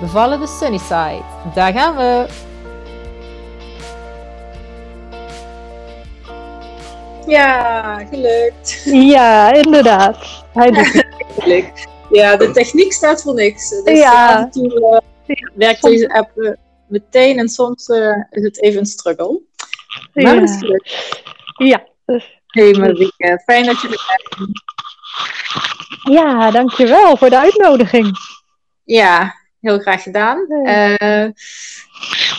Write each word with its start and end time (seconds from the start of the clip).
Bevallen 0.00 0.40
de 0.40 0.46
Sunnyside. 0.46 1.22
Daar 1.54 1.72
gaan 1.72 1.96
we! 1.96 2.26
Ja, 7.26 7.98
gelukt. 8.10 8.82
Ja, 8.84 9.52
inderdaad. 9.52 10.44
Hij 10.52 10.70
doet 10.70 10.92
het. 10.92 11.08
Ja, 12.12 12.36
de 12.36 12.50
techniek 12.50 12.92
staat 12.92 13.22
voor 13.22 13.34
niks. 13.34 13.68
Dus 13.84 13.98
Ja. 13.98 14.34
af 14.36 14.42
en 14.42 14.50
toe 14.50 15.02
eh, 15.26 15.36
werkt 15.54 15.82
deze 15.82 16.08
app 16.08 16.38
eh, 16.38 16.50
meteen 16.88 17.38
en 17.38 17.48
soms 17.48 17.86
eh, 17.86 18.16
is 18.30 18.42
het 18.42 18.62
even 18.62 18.80
een 18.80 18.86
struggle. 18.86 19.40
Maar 20.12 20.34
Ja. 20.34 20.40
het 20.40 20.50
is 20.50 20.56
gelukt. 20.58 21.22
Ja, 21.56 21.82
dus, 22.06 22.38
Hey 22.46 22.72
Marieke, 22.72 23.42
fijn 23.44 23.64
dat 23.66 23.80
je 23.80 23.88
er 23.88 24.24
bent. 24.36 24.62
ja, 26.18 26.50
dankjewel 26.50 27.16
voor 27.16 27.30
de 27.30 27.38
uitnodiging. 27.38 28.16
Ja, 28.84 29.34
heel 29.60 29.78
graag 29.78 30.02
gedaan. 30.02 30.46
Eh, 30.64 31.24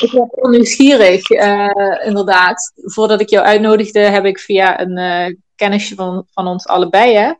ik 0.01 0.09
ben 0.11 0.29
heel 0.31 0.49
nieuwsgierig, 0.49 1.29
eh, 1.29 2.05
inderdaad. 2.05 2.71
Voordat 2.75 3.21
ik 3.21 3.29
jou 3.29 3.45
uitnodigde, 3.45 3.99
heb 3.99 4.25
ik 4.25 4.39
via 4.39 4.79
een 4.81 4.97
eh, 4.97 5.35
kennisje 5.55 5.95
van, 5.95 6.25
van 6.33 6.47
ons 6.47 6.67
allebei, 6.67 7.13
hè, 7.15 7.31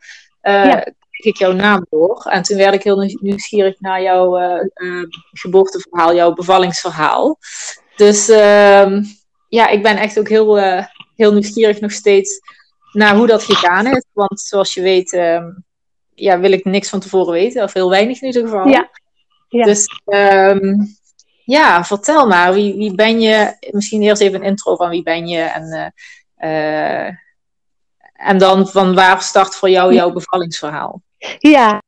Ja. 0.42 0.80
kreeg 1.10 1.34
ik 1.34 1.38
jouw 1.38 1.52
naam 1.52 1.86
door. 1.90 2.26
En 2.30 2.42
toen 2.42 2.58
werd 2.58 2.74
ik 2.74 2.84
heel 2.84 2.98
nieuws- 2.98 3.22
nieuwsgierig 3.22 3.80
naar 3.80 4.02
jouw 4.02 4.40
geboorteverhaal, 5.32 6.16
jouw 6.16 6.34
bevallingsverhaal. 6.34 7.38
Dus 7.96 8.30
ehm, 8.30 9.04
ja, 9.48 9.68
ik 9.68 9.84
ben 9.84 9.98
echt 9.98 10.20
ook 10.20 10.30
heel, 10.30 10.58
heel 11.16 11.34
nieuwsgierig 11.34 11.80
nog 11.80 11.92
steeds 11.92 12.40
naar 12.92 13.16
hoe 13.16 13.28
dat 13.28 13.44
gegaan 13.44 13.88
is. 13.88 14.06
Want 14.14 14.40
zoals 14.40 14.74
je 14.74 14.82
weet, 14.82 15.14
ehm, 15.14 15.46
ja, 16.14 16.40
wil 16.40 16.52
ik 16.52 16.66
niks 16.66 16.90
van 16.90 17.00
tevoren 17.00 17.34
weten, 17.34 17.64
of 17.64 17.74
heel 17.74 17.90
weinig 17.90 18.22
in 18.22 18.28
ieder 18.28 18.42
geval. 18.44 18.68
Ja. 18.68 18.90
Ja. 19.52 19.64
Dus 19.64 20.02
ehm, 20.06 20.74
ja, 21.46 21.84
vertel 21.84 22.28
maar, 22.28 22.54
wie, 22.54 22.76
wie 22.76 22.96
ben 22.96 23.20
je? 23.20 23.58
Misschien 23.72 24.02
eerst 24.02 24.22
even 24.22 24.40
een 24.40 24.46
intro 24.46 24.76
van 24.76 24.90
wie 24.90 25.04
ben 25.04 25.28
je 25.28 25.42
en, 25.42 25.94
eh, 26.36 27.06
eh, 27.08 27.14
en 28.14 28.38
dan 28.38 28.68
van 28.68 28.96
waar 28.96 29.22
start 29.22 29.56
voor 29.56 29.70
jou 29.70 29.94
jouw 29.94 30.12
bevallingsverhaal? 30.12 31.02
Ja, 31.38 31.82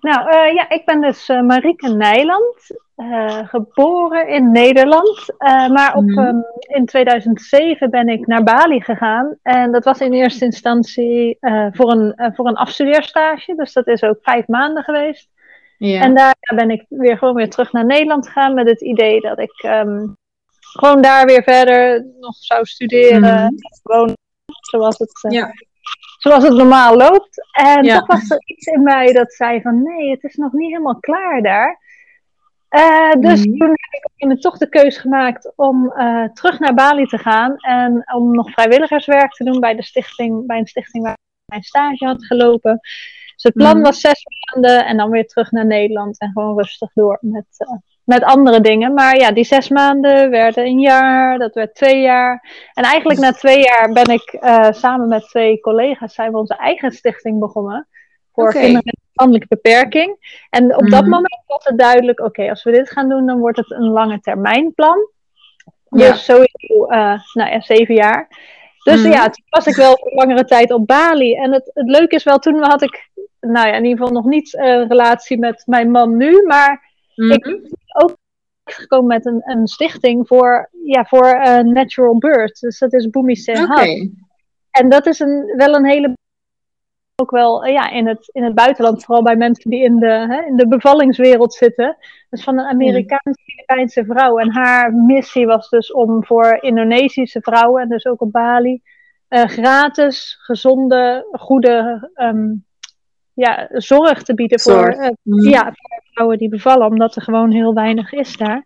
nou 0.00 0.30
eh, 0.30 0.54
ja, 0.54 0.70
ik 0.70 0.84
ben 0.84 1.00
dus 1.00 1.28
Marieke 1.28 1.88
Nijland, 1.88 2.84
geboren 3.44 4.28
in 4.28 4.50
Nederland. 4.52 5.34
maar 5.72 5.94
op, 5.94 6.04
Mhm. 6.04 6.18
ehm, 6.18 6.36
in 6.58 6.86
2007 6.86 7.90
ben 7.90 8.08
ik 8.08 8.26
naar 8.26 8.42
Bali 8.42 8.80
gegaan. 8.80 9.36
En 9.42 9.72
dat 9.72 9.84
was 9.84 10.00
in 10.00 10.12
eerste 10.12 10.44
instantie 10.44 11.38
voor, 11.70 11.90
een, 11.90 12.32
voor 12.34 12.46
een 12.46 12.56
afstudeerstage. 12.56 13.54
Dus 13.54 13.72
dat 13.72 13.86
is 13.86 14.02
ook 14.02 14.18
vijf 14.22 14.46
maanden 14.46 14.82
geweest. 14.82 15.28
Ja. 15.78 16.00
En 16.00 16.14
daar 16.14 16.34
ben 16.54 16.70
ik 16.70 16.84
weer 16.88 17.18
gewoon 17.18 17.34
weer 17.34 17.50
terug 17.50 17.72
naar 17.72 17.84
Nederland 17.86 18.26
gegaan 18.26 18.54
met 18.54 18.66
het 18.68 18.80
idee 18.80 19.20
dat 19.20 19.38
ik 19.38 19.62
ehm, 19.62 20.06
gewoon 20.60 21.02
daar 21.02 21.26
weer 21.26 21.42
verder 21.42 22.06
nog 22.20 22.36
zou 22.36 22.64
studeren. 22.64 23.20
Mhm. 23.20 23.28
En 23.44 23.54
Gewoon 23.82 24.12
zoals 24.70 24.98
het, 24.98 25.24
eh, 25.24 25.30
Ja. 25.30 25.50
zoals 26.18 26.44
het 26.44 26.52
normaal 26.54 26.96
loopt. 26.96 27.48
En 27.52 27.84
Ja. 27.84 27.98
toch 27.98 28.06
was 28.06 28.30
er 28.30 28.42
iets 28.44 28.66
in 28.66 28.82
mij 28.82 29.12
dat 29.12 29.32
zei 29.32 29.60
van 29.60 29.82
nee, 29.82 30.10
het 30.10 30.22
is 30.24 30.34
nog 30.34 30.52
niet 30.52 30.70
helemaal 30.70 31.00
klaar 31.00 31.42
daar. 31.42 31.84
Eh, 32.68 33.12
dus 33.20 33.46
Mhm. 33.46 33.56
toen 33.58 33.68
heb 34.16 34.30
ik 34.30 34.40
toch 34.40 34.58
de 34.58 34.68
keus 34.68 34.98
gemaakt 34.98 35.52
om 35.56 35.92
eh, 35.92 36.24
terug 36.24 36.58
naar 36.58 36.74
Bali 36.74 37.06
te 37.06 37.18
gaan. 37.18 37.56
En 37.56 38.12
om 38.14 38.34
nog 38.34 38.50
vrijwilligerswerk 38.50 39.32
te 39.32 39.44
doen 39.44 39.60
bij, 39.60 39.74
de 39.74 39.82
stichting, 39.82 40.46
bij 40.46 40.58
een 40.58 40.66
stichting 40.66 41.04
waar 41.04 41.12
ik 41.12 41.50
mijn 41.50 41.62
stage 41.62 42.04
had 42.04 42.26
gelopen. 42.26 42.80
Het 43.46 43.54
plan 43.54 43.74
Mhm. 43.76 43.82
was 43.84 44.00
zes 44.00 44.22
maanden 44.52 44.86
en 44.86 44.96
dan 44.96 45.10
weer 45.10 45.26
terug 45.26 45.50
naar 45.50 45.66
Nederland 45.66 46.20
en 46.20 46.30
gewoon 46.32 46.58
rustig 46.58 46.90
door 46.94 47.18
met, 47.20 47.46
eh, 47.56 47.68
met 48.04 48.22
andere 48.22 48.60
dingen. 48.60 48.94
Maar 48.94 49.16
ja, 49.16 49.32
die 49.32 49.44
zes 49.44 49.68
maanden 49.68 50.30
werden 50.30 50.64
een 50.64 50.80
jaar, 50.80 51.38
dat 51.38 51.54
werd 51.54 51.74
twee 51.74 52.00
jaar. 52.00 52.48
En 52.74 52.84
eigenlijk 52.84 53.20
na 53.20 53.32
twee 53.32 53.60
jaar 53.64 53.92
ben 53.92 54.06
ik 54.06 54.32
eh, 54.40 54.72
samen 54.72 55.08
met 55.08 55.28
twee 55.28 55.60
collega's 55.60 56.14
zijn 56.14 56.32
we 56.32 56.38
onze 56.38 56.56
eigen 56.56 56.90
stichting 56.92 57.38
begonnen. 57.38 57.88
Voor 58.32 58.50
kinderen 58.52 58.74
met 58.74 58.86
een 58.86 59.00
verstandelijke 59.04 59.46
beperking. 59.48 60.16
En 60.50 60.76
op 60.76 60.90
dat 60.90 61.00
Mhm. 61.00 61.10
moment 61.10 61.42
was 61.46 61.64
het 61.64 61.78
duidelijk, 61.78 62.20
oké, 62.20 62.48
als 62.50 62.62
we 62.64 62.70
dit 62.70 62.90
gaan 62.90 63.08
doen, 63.08 63.26
dan 63.26 63.38
wordt 63.38 63.56
het 63.56 63.70
een 63.70 63.88
lange 63.88 64.20
termijn 64.20 64.74
plan. 64.74 65.08
Ja. 65.88 66.10
Dus 66.10 66.24
sowieso, 66.24 66.84
eh, 66.86 67.20
nou 67.32 67.50
ja, 67.50 67.60
zeven 67.60 67.94
jaar. 67.94 68.28
Dus 68.84 69.02
Mhm. 69.02 69.12
ja, 69.12 69.22
toen 69.28 69.44
was 69.48 69.66
ik 69.66 69.74
wel 69.76 69.96
voor 69.98 70.12
langere 70.14 70.44
tijd 70.44 70.70
op 70.72 70.86
Bali. 70.86 71.34
En 71.34 71.52
het, 71.52 71.70
het 71.74 71.88
leuke 71.90 72.14
is 72.14 72.24
wel, 72.24 72.38
toen 72.38 72.62
had 72.62 72.82
ik, 72.82 73.10
nou 73.40 73.66
ja, 73.68 73.74
in 73.74 73.84
ieder 73.84 73.98
geval 73.98 74.12
nog 74.22 74.24
niet 74.24 74.54
een 74.58 74.88
relatie 74.88 75.38
met 75.38 75.62
mijn 75.66 75.90
man 75.90 76.16
nu. 76.16 76.42
Maar 76.46 76.84
Mhm. 77.14 77.32
ik- 77.32 77.74
gekomen 78.70 79.06
met 79.06 79.26
een, 79.26 79.42
een 79.44 79.66
stichting 79.66 80.26
voor, 80.26 80.68
ja, 80.84 81.04
voor 81.04 81.26
eh, 81.26 81.58
natural 81.58 82.18
birth. 82.18 82.60
Dus 82.60 82.78
dat 82.78 82.92
is 82.92 83.10
Bumi 83.10 83.32
Oké. 83.32 83.40
Sehat. 83.40 84.08
En 84.70 84.88
dat 84.88 85.06
is 85.06 85.18
een, 85.20 85.52
wel 85.56 85.74
een 85.74 85.86
hele. 85.86 86.12
Ook 87.22 87.30
wel 87.30 87.64
eh, 87.64 87.72
ja, 87.72 87.90
in, 87.90 88.06
het, 88.06 88.28
in 88.32 88.44
het 88.44 88.54
buitenland, 88.54 89.04
vooral 89.04 89.22
bij 89.24 89.36
mensen 89.36 89.70
die 89.70 89.82
in 89.82 89.96
de, 89.98 90.06
hè, 90.06 90.42
in 90.46 90.56
de 90.56 90.68
bevallingswereld 90.68 91.54
zitten. 91.54 91.96
Dus 92.30 92.42
van 92.44 92.58
een 92.58 92.66
Amerikaanse-Filipijnse 92.66 94.04
vrouw. 94.04 94.38
En 94.38 94.52
haar 94.52 94.92
missie 94.94 95.46
was 95.46 95.68
dus 95.68 95.92
om 95.92 96.24
voor 96.24 96.58
Indonesische 96.60 97.40
vrouwen, 97.40 97.82
en 97.82 97.88
dus 97.88 98.06
ook 98.06 98.20
op 98.20 98.32
Bali, 98.32 98.82
eh, 99.28 99.44
gratis, 99.44 100.36
gezonde, 100.40 101.26
goede 101.32 102.08
ehm, 102.14 102.52
ja, 103.36 103.68
zorg 103.72 104.22
te 104.22 104.34
bieden 104.34 104.60
voor, 104.60 104.72
Zorg. 104.72 104.96
eh, 104.96 105.08
Mhm. 105.22 105.48
ja, 105.48 105.62
voor 105.62 106.02
vrouwen 106.12 106.38
die 106.38 106.48
bevallen, 106.48 106.86
omdat 106.86 107.16
er 107.16 107.22
gewoon 107.22 107.50
heel 107.52 107.74
weinig 107.74 108.12
is 108.12 108.36
daar. 108.36 108.64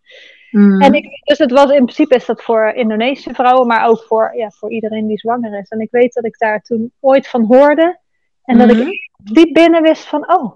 Mhm. 0.51 0.81
En 0.81 0.93
ik, 0.95 1.07
dus 1.25 1.39
het 1.39 1.51
was 1.51 1.71
in 1.71 1.85
principe 1.85 2.15
is 2.15 2.27
dat 2.27 2.43
voor 2.43 2.67
Indonesische 2.69 3.35
vrouwen, 3.35 3.67
maar 3.67 3.87
ook 3.89 4.05
voor, 4.09 4.33
ja, 4.37 4.51
voor 4.51 4.71
iedereen 4.71 5.07
die 5.07 5.19
zwanger 5.19 5.59
is. 5.59 5.69
En 5.69 5.81
ik 5.81 5.91
weet 5.91 6.13
dat 6.15 6.25
ik 6.25 6.39
daar 6.39 6.61
toen 6.61 6.93
ooit 7.01 7.29
van 7.29 7.45
hoorde. 7.45 7.99
En 8.45 8.59
dat 8.59 8.71
ik 8.71 9.11
diep 9.23 9.55
binnen 9.55 9.83
wist 9.83 10.05
van, 10.05 10.33
oh, 10.33 10.55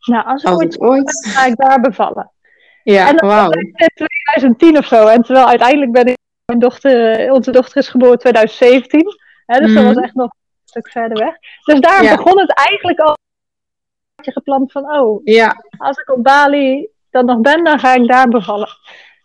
nou 0.00 0.24
als 0.26 0.42
ik 0.42 0.48
Als 0.48 0.78
ooit 0.78 1.28
ga 1.28 1.46
ik 1.46 1.56
daar 1.56 1.80
bevallen. 1.80 2.30
Ja, 2.82 3.08
en 3.08 3.16
dat 3.16 3.30
was 3.30 3.54
in 3.54 3.72
2010 3.74 4.78
of 4.78 4.86
zo. 4.86 5.06
En 5.06 5.22
terwijl 5.22 5.46
uiteindelijk 5.46 5.92
ben 5.92 6.06
ik, 6.06 6.16
mijn 6.44 6.58
dochter, 6.58 7.30
onze 7.32 7.50
dochter 7.50 7.76
is 7.76 7.88
geboren 7.88 8.12
in 8.14 8.18
2017. 8.18 9.00
Hè, 9.46 9.58
dus 9.60 9.74
dat 9.74 9.84
was 9.84 9.96
echt 9.96 10.14
nog 10.14 10.30
een 10.30 10.60
stuk 10.64 10.88
verder 10.90 11.18
weg. 11.24 11.34
Dus 11.64 11.80
daar 11.80 12.02
Ja. 12.02 12.16
begon 12.16 12.38
het 12.38 12.52
eigenlijk 12.54 12.98
al 13.00 13.16
gepland 14.32 14.72
van, 14.72 14.94
oh, 14.96 15.20
Ja, 15.24 15.56
als 15.78 15.96
ik 15.98 16.12
op 16.12 16.22
Bali 16.22 16.88
dan 17.10 17.24
nog 17.24 17.40
ben, 17.40 17.64
dan 17.64 17.78
ga 17.78 17.94
ik 17.94 18.08
daar 18.08 18.28
bevallen. 18.28 18.68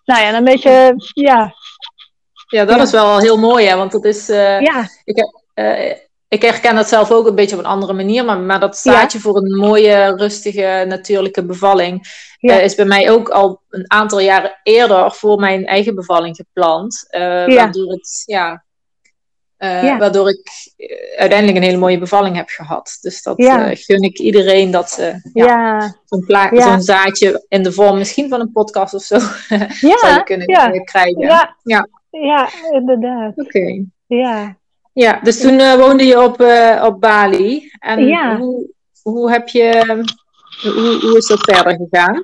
Nou 0.06 0.22
ja, 0.22 0.28
en 0.28 0.36
een 0.36 0.44
beetje, 0.44 0.94
ja, 1.14 1.54
ja, 2.48 2.66
dat 2.66 2.76
Ja. 2.76 2.82
is 2.82 2.92
wel 2.92 3.20
heel 3.20 3.38
mooi, 3.38 3.66
hè? 3.68 3.76
Want 3.76 3.92
dat 3.92 4.06
is. 4.06 4.30
eh, 4.30 4.62
ja, 4.62 4.88
Eh, 5.54 5.96
ik 6.28 6.42
herken 6.42 6.76
dat 6.76 6.88
zelf 6.88 7.12
ook 7.12 7.28
een 7.28 7.36
beetje 7.36 7.56
op 7.56 7.62
een 7.62 7.70
andere 7.70 7.94
manier, 7.94 8.26
maar, 8.26 8.38
maar 8.40 8.60
dat 8.60 8.78
staatje 8.78 9.20
voor 9.20 9.38
een 9.38 9.58
mooie, 9.58 10.16
rustige, 10.16 10.86
natuurlijke 10.88 11.46
bevalling 11.46 12.08
Ja. 12.40 12.58
eh, 12.58 12.64
is 12.64 12.76
bij 12.76 12.86
mij 12.86 13.12
ook 13.12 13.30
al 13.30 13.62
een 13.70 13.92
aantal 13.92 14.20
jaren 14.20 14.60
eerder 14.64 15.12
voor 15.12 15.40
mijn 15.40 15.66
eigen 15.66 15.96
bevalling 15.96 16.36
gepland. 16.36 17.06
eh, 17.10 17.48
Ja. 17.48 17.56
Waardoor, 17.56 17.92
het, 17.92 18.24
ja, 18.26 18.64
eh, 19.60 19.84
Ja. 19.84 19.98
waardoor 19.98 20.30
ik 20.30 20.50
eh, 20.78 21.20
uiteindelijk 21.20 21.58
een 21.58 21.64
hele 21.64 21.78
mooie 21.78 21.98
bevalling 22.00 22.36
heb 22.36 22.50
gehad. 22.50 22.98
Dus 23.02 23.24
dat 23.24 23.38
Ja. 23.38 23.70
eh, 23.70 23.78
gun 23.78 24.02
ik 24.02 24.20
iedereen 24.20 24.72
dat 24.72 24.90
ze 24.90 25.30
ja, 25.34 25.96
zo'n, 26.50 26.82
zaadje 26.82 27.46
in 27.48 27.64
de 27.64 27.72
vorm 27.72 27.98
misschien 27.98 28.30
van 28.30 28.40
een 28.40 28.52
podcast 28.52 28.94
of 28.94 29.02
zo 29.02 29.20
zouden 30.02 30.24
kunnen 30.24 30.84
krijgen. 30.84 31.20
ja, 31.22 31.56
Ja. 31.64 31.88
ja, 32.10 32.50
inderdaad, 32.72 33.38
Oké. 33.38 33.84
ja. 34.08 34.58
Ja, 34.94 35.20
dus 35.24 35.42
toen 35.42 35.78
woonde 35.78 36.04
je 36.06 36.24
op, 36.24 36.42
op 36.86 37.00
Bali. 37.02 37.72
En 37.80 38.38
hoe, 38.38 38.70
hoe 39.02 39.32
heb 39.32 39.48
je, 39.48 39.84
hoe, 40.62 41.00
hoe 41.02 41.18
is 41.18 41.28
dat 41.28 41.40
verder 41.40 41.74
gegaan? 41.90 42.24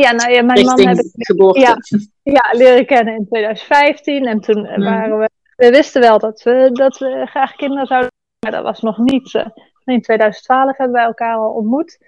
Ja, 0.00 0.12
nou 0.12 0.32
ja, 0.32 0.42
mijn 0.42 0.64
man 0.64 0.80
heb 0.86 0.98
ik. 0.98 1.56
Ja. 1.58 1.76
ja, 2.22 2.48
leren 2.52 2.86
kennen 2.86 3.14
in 3.16 3.26
2015. 3.28 4.26
En 4.26 4.40
toen 4.40 4.60
Mhm. 4.60 4.82
waren 4.82 5.18
we, 5.18 5.30
we 5.56 5.70
wisten 5.70 6.00
wel 6.00 6.18
dat 6.18 6.42
we, 6.42 6.70
dat 6.72 6.98
we 6.98 7.26
graag 7.30 7.56
kinderen 7.56 7.86
zouden 7.86 8.10
maar 8.40 8.52
dat 8.54 8.62
was 8.62 8.80
nog 8.80 8.98
niet. 8.98 9.34
eh, 9.34 9.46
in 9.84 10.00
2012 10.02 10.76
hebben 10.76 10.96
wij 10.96 11.04
elkaar 11.04 11.36
al 11.36 11.50
ontmoet. 11.50 11.98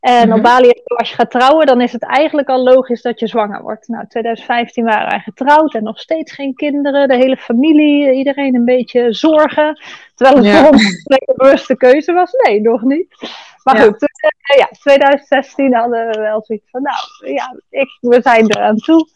En 0.00 0.28
Mhm. 0.28 0.36
op 0.36 0.42
Bali, 0.42 0.70
als 0.84 1.08
je 1.08 1.14
gaat 1.14 1.30
trouwen, 1.30 1.66
dan 1.66 1.80
is 1.80 1.92
het 1.92 2.02
eigenlijk 2.02 2.48
al 2.48 2.62
logisch 2.62 3.02
dat 3.02 3.20
je 3.20 3.26
zwanger 3.26 3.62
wordt. 3.62 3.88
Nou, 3.88 4.06
2015 4.06 4.84
waren 4.84 5.08
wij 5.08 5.18
getrouwd 5.18 5.74
en 5.74 5.82
nog 5.82 5.98
steeds 5.98 6.32
geen 6.32 6.54
kinderen. 6.54 7.08
De 7.08 7.16
hele 7.16 7.36
familie, 7.36 8.12
iedereen 8.12 8.54
een 8.54 8.64
beetje 8.64 9.12
zorgen. 9.14 9.80
Terwijl 10.14 10.36
het 10.36 10.46
Ja. 10.46 10.60
voor 10.60 10.68
ons 10.72 11.04
een 11.04 11.34
bewuste 11.36 11.76
keuze 11.76 12.12
was. 12.12 12.32
Nee, 12.32 12.60
nog 12.60 12.82
niet. 12.82 13.14
Maar 13.62 13.76
Ja. 13.76 13.82
goed, 13.82 13.98
toen, 13.98 14.08
eh, 14.42 14.58
ja, 14.58 14.68
2016 14.80 15.74
hadden 15.74 16.06
we 16.06 16.20
wel 16.20 16.42
zoiets 16.44 16.70
van, 16.70 16.82
nou, 16.82 17.32
ja, 17.34 17.56
ik, 17.70 17.98
we 18.00 18.20
zijn 18.22 18.48
er 18.48 18.62
aan 18.62 18.76
toe. 18.76 19.08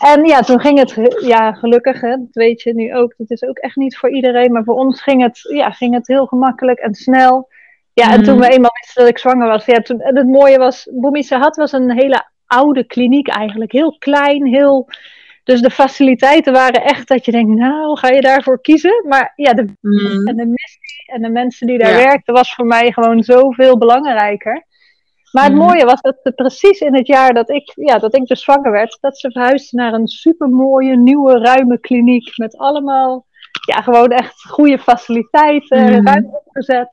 En 0.00 0.24
ja, 0.24 0.40
toen 0.40 0.60
ging 0.60 0.78
het, 0.78 1.16
ja, 1.20 1.52
gelukkig, 1.52 2.00
hè, 2.00 2.10
dat 2.10 2.28
weet 2.30 2.62
je 2.62 2.74
nu 2.74 2.94
ook, 2.96 3.14
dat 3.16 3.30
is 3.30 3.42
ook 3.42 3.58
echt 3.58 3.76
niet 3.76 3.96
voor 3.96 4.10
iedereen, 4.10 4.52
maar 4.52 4.64
voor 4.64 4.74
ons 4.74 5.02
ging 5.02 5.22
het, 5.22 5.40
ja, 5.52 5.70
ging 5.70 5.94
het 5.94 6.06
heel 6.06 6.26
gemakkelijk 6.26 6.78
en 6.78 6.94
snel. 6.94 7.48
Ja, 7.92 8.12
en 8.12 8.22
toen 8.22 8.38
we 8.40 8.48
eenmaal 8.48 8.70
wisten 8.80 9.02
dat 9.02 9.10
ik 9.10 9.18
zwanger 9.18 9.48
was, 9.48 9.64
ja, 9.64 9.78
toen, 9.80 10.00
en 10.00 10.16
het 10.16 10.26
mooie 10.26 10.58
was, 10.58 10.88
Boemi 10.92 11.22
Sahat 11.22 11.56
was 11.56 11.72
een 11.72 11.92
hele 11.92 12.24
oude 12.46 12.84
kliniek 12.84 13.28
eigenlijk, 13.28 13.72
heel 13.72 13.96
klein, 13.98 14.46
heel, 14.46 14.88
dus 15.44 15.60
de 15.60 15.70
faciliteiten 15.70 16.52
waren 16.52 16.82
echt 16.84 17.08
dat 17.08 17.24
je 17.24 17.30
denkt, 17.32 17.58
nou, 17.58 17.96
ga 17.98 18.08
je 18.08 18.20
daarvoor 18.20 18.60
kiezen? 18.60 19.04
Maar 19.08 19.32
ja, 19.36 19.52
de 19.54 19.62
Mhm. 19.80 20.26
en 20.28 20.36
de 20.36 20.46
missie 20.46 21.04
en 21.12 21.22
de 21.22 21.28
mensen 21.30 21.66
die 21.66 21.78
daar 21.78 21.90
Ja. 21.90 21.96
werkten, 22.04 22.34
was 22.34 22.54
voor 22.54 22.66
mij 22.66 22.92
gewoon 22.92 23.22
zoveel 23.22 23.78
belangrijker. 23.78 24.64
Maar 25.32 25.44
het 25.44 25.52
Mhm. 25.54 25.62
mooie 25.62 25.84
was 25.84 26.00
dat 26.00 26.16
ze 26.22 26.32
precies 26.32 26.80
in 26.80 26.94
het 26.94 27.06
jaar 27.06 27.34
dat 27.34 27.50
ik, 27.50 27.72
ja, 27.74 27.98
dat 27.98 28.14
ik 28.14 28.26
dus 28.26 28.40
zwanger 28.42 28.70
werd, 28.70 28.98
dat 29.00 29.18
ze 29.18 29.30
verhuisden 29.30 29.80
naar 29.82 29.92
een 29.92 30.08
supermooie, 30.08 30.96
nieuwe, 30.96 31.38
ruime 31.38 31.78
kliniek. 31.80 32.36
Met 32.36 32.56
allemaal, 32.56 33.26
ja, 33.66 33.80
gewoon 33.82 34.08
echt 34.10 34.42
goede 34.48 34.78
faciliteiten, 34.78 35.84
Mhm. 35.96 36.06
ruim 36.06 36.24
opgezet. 36.32 36.88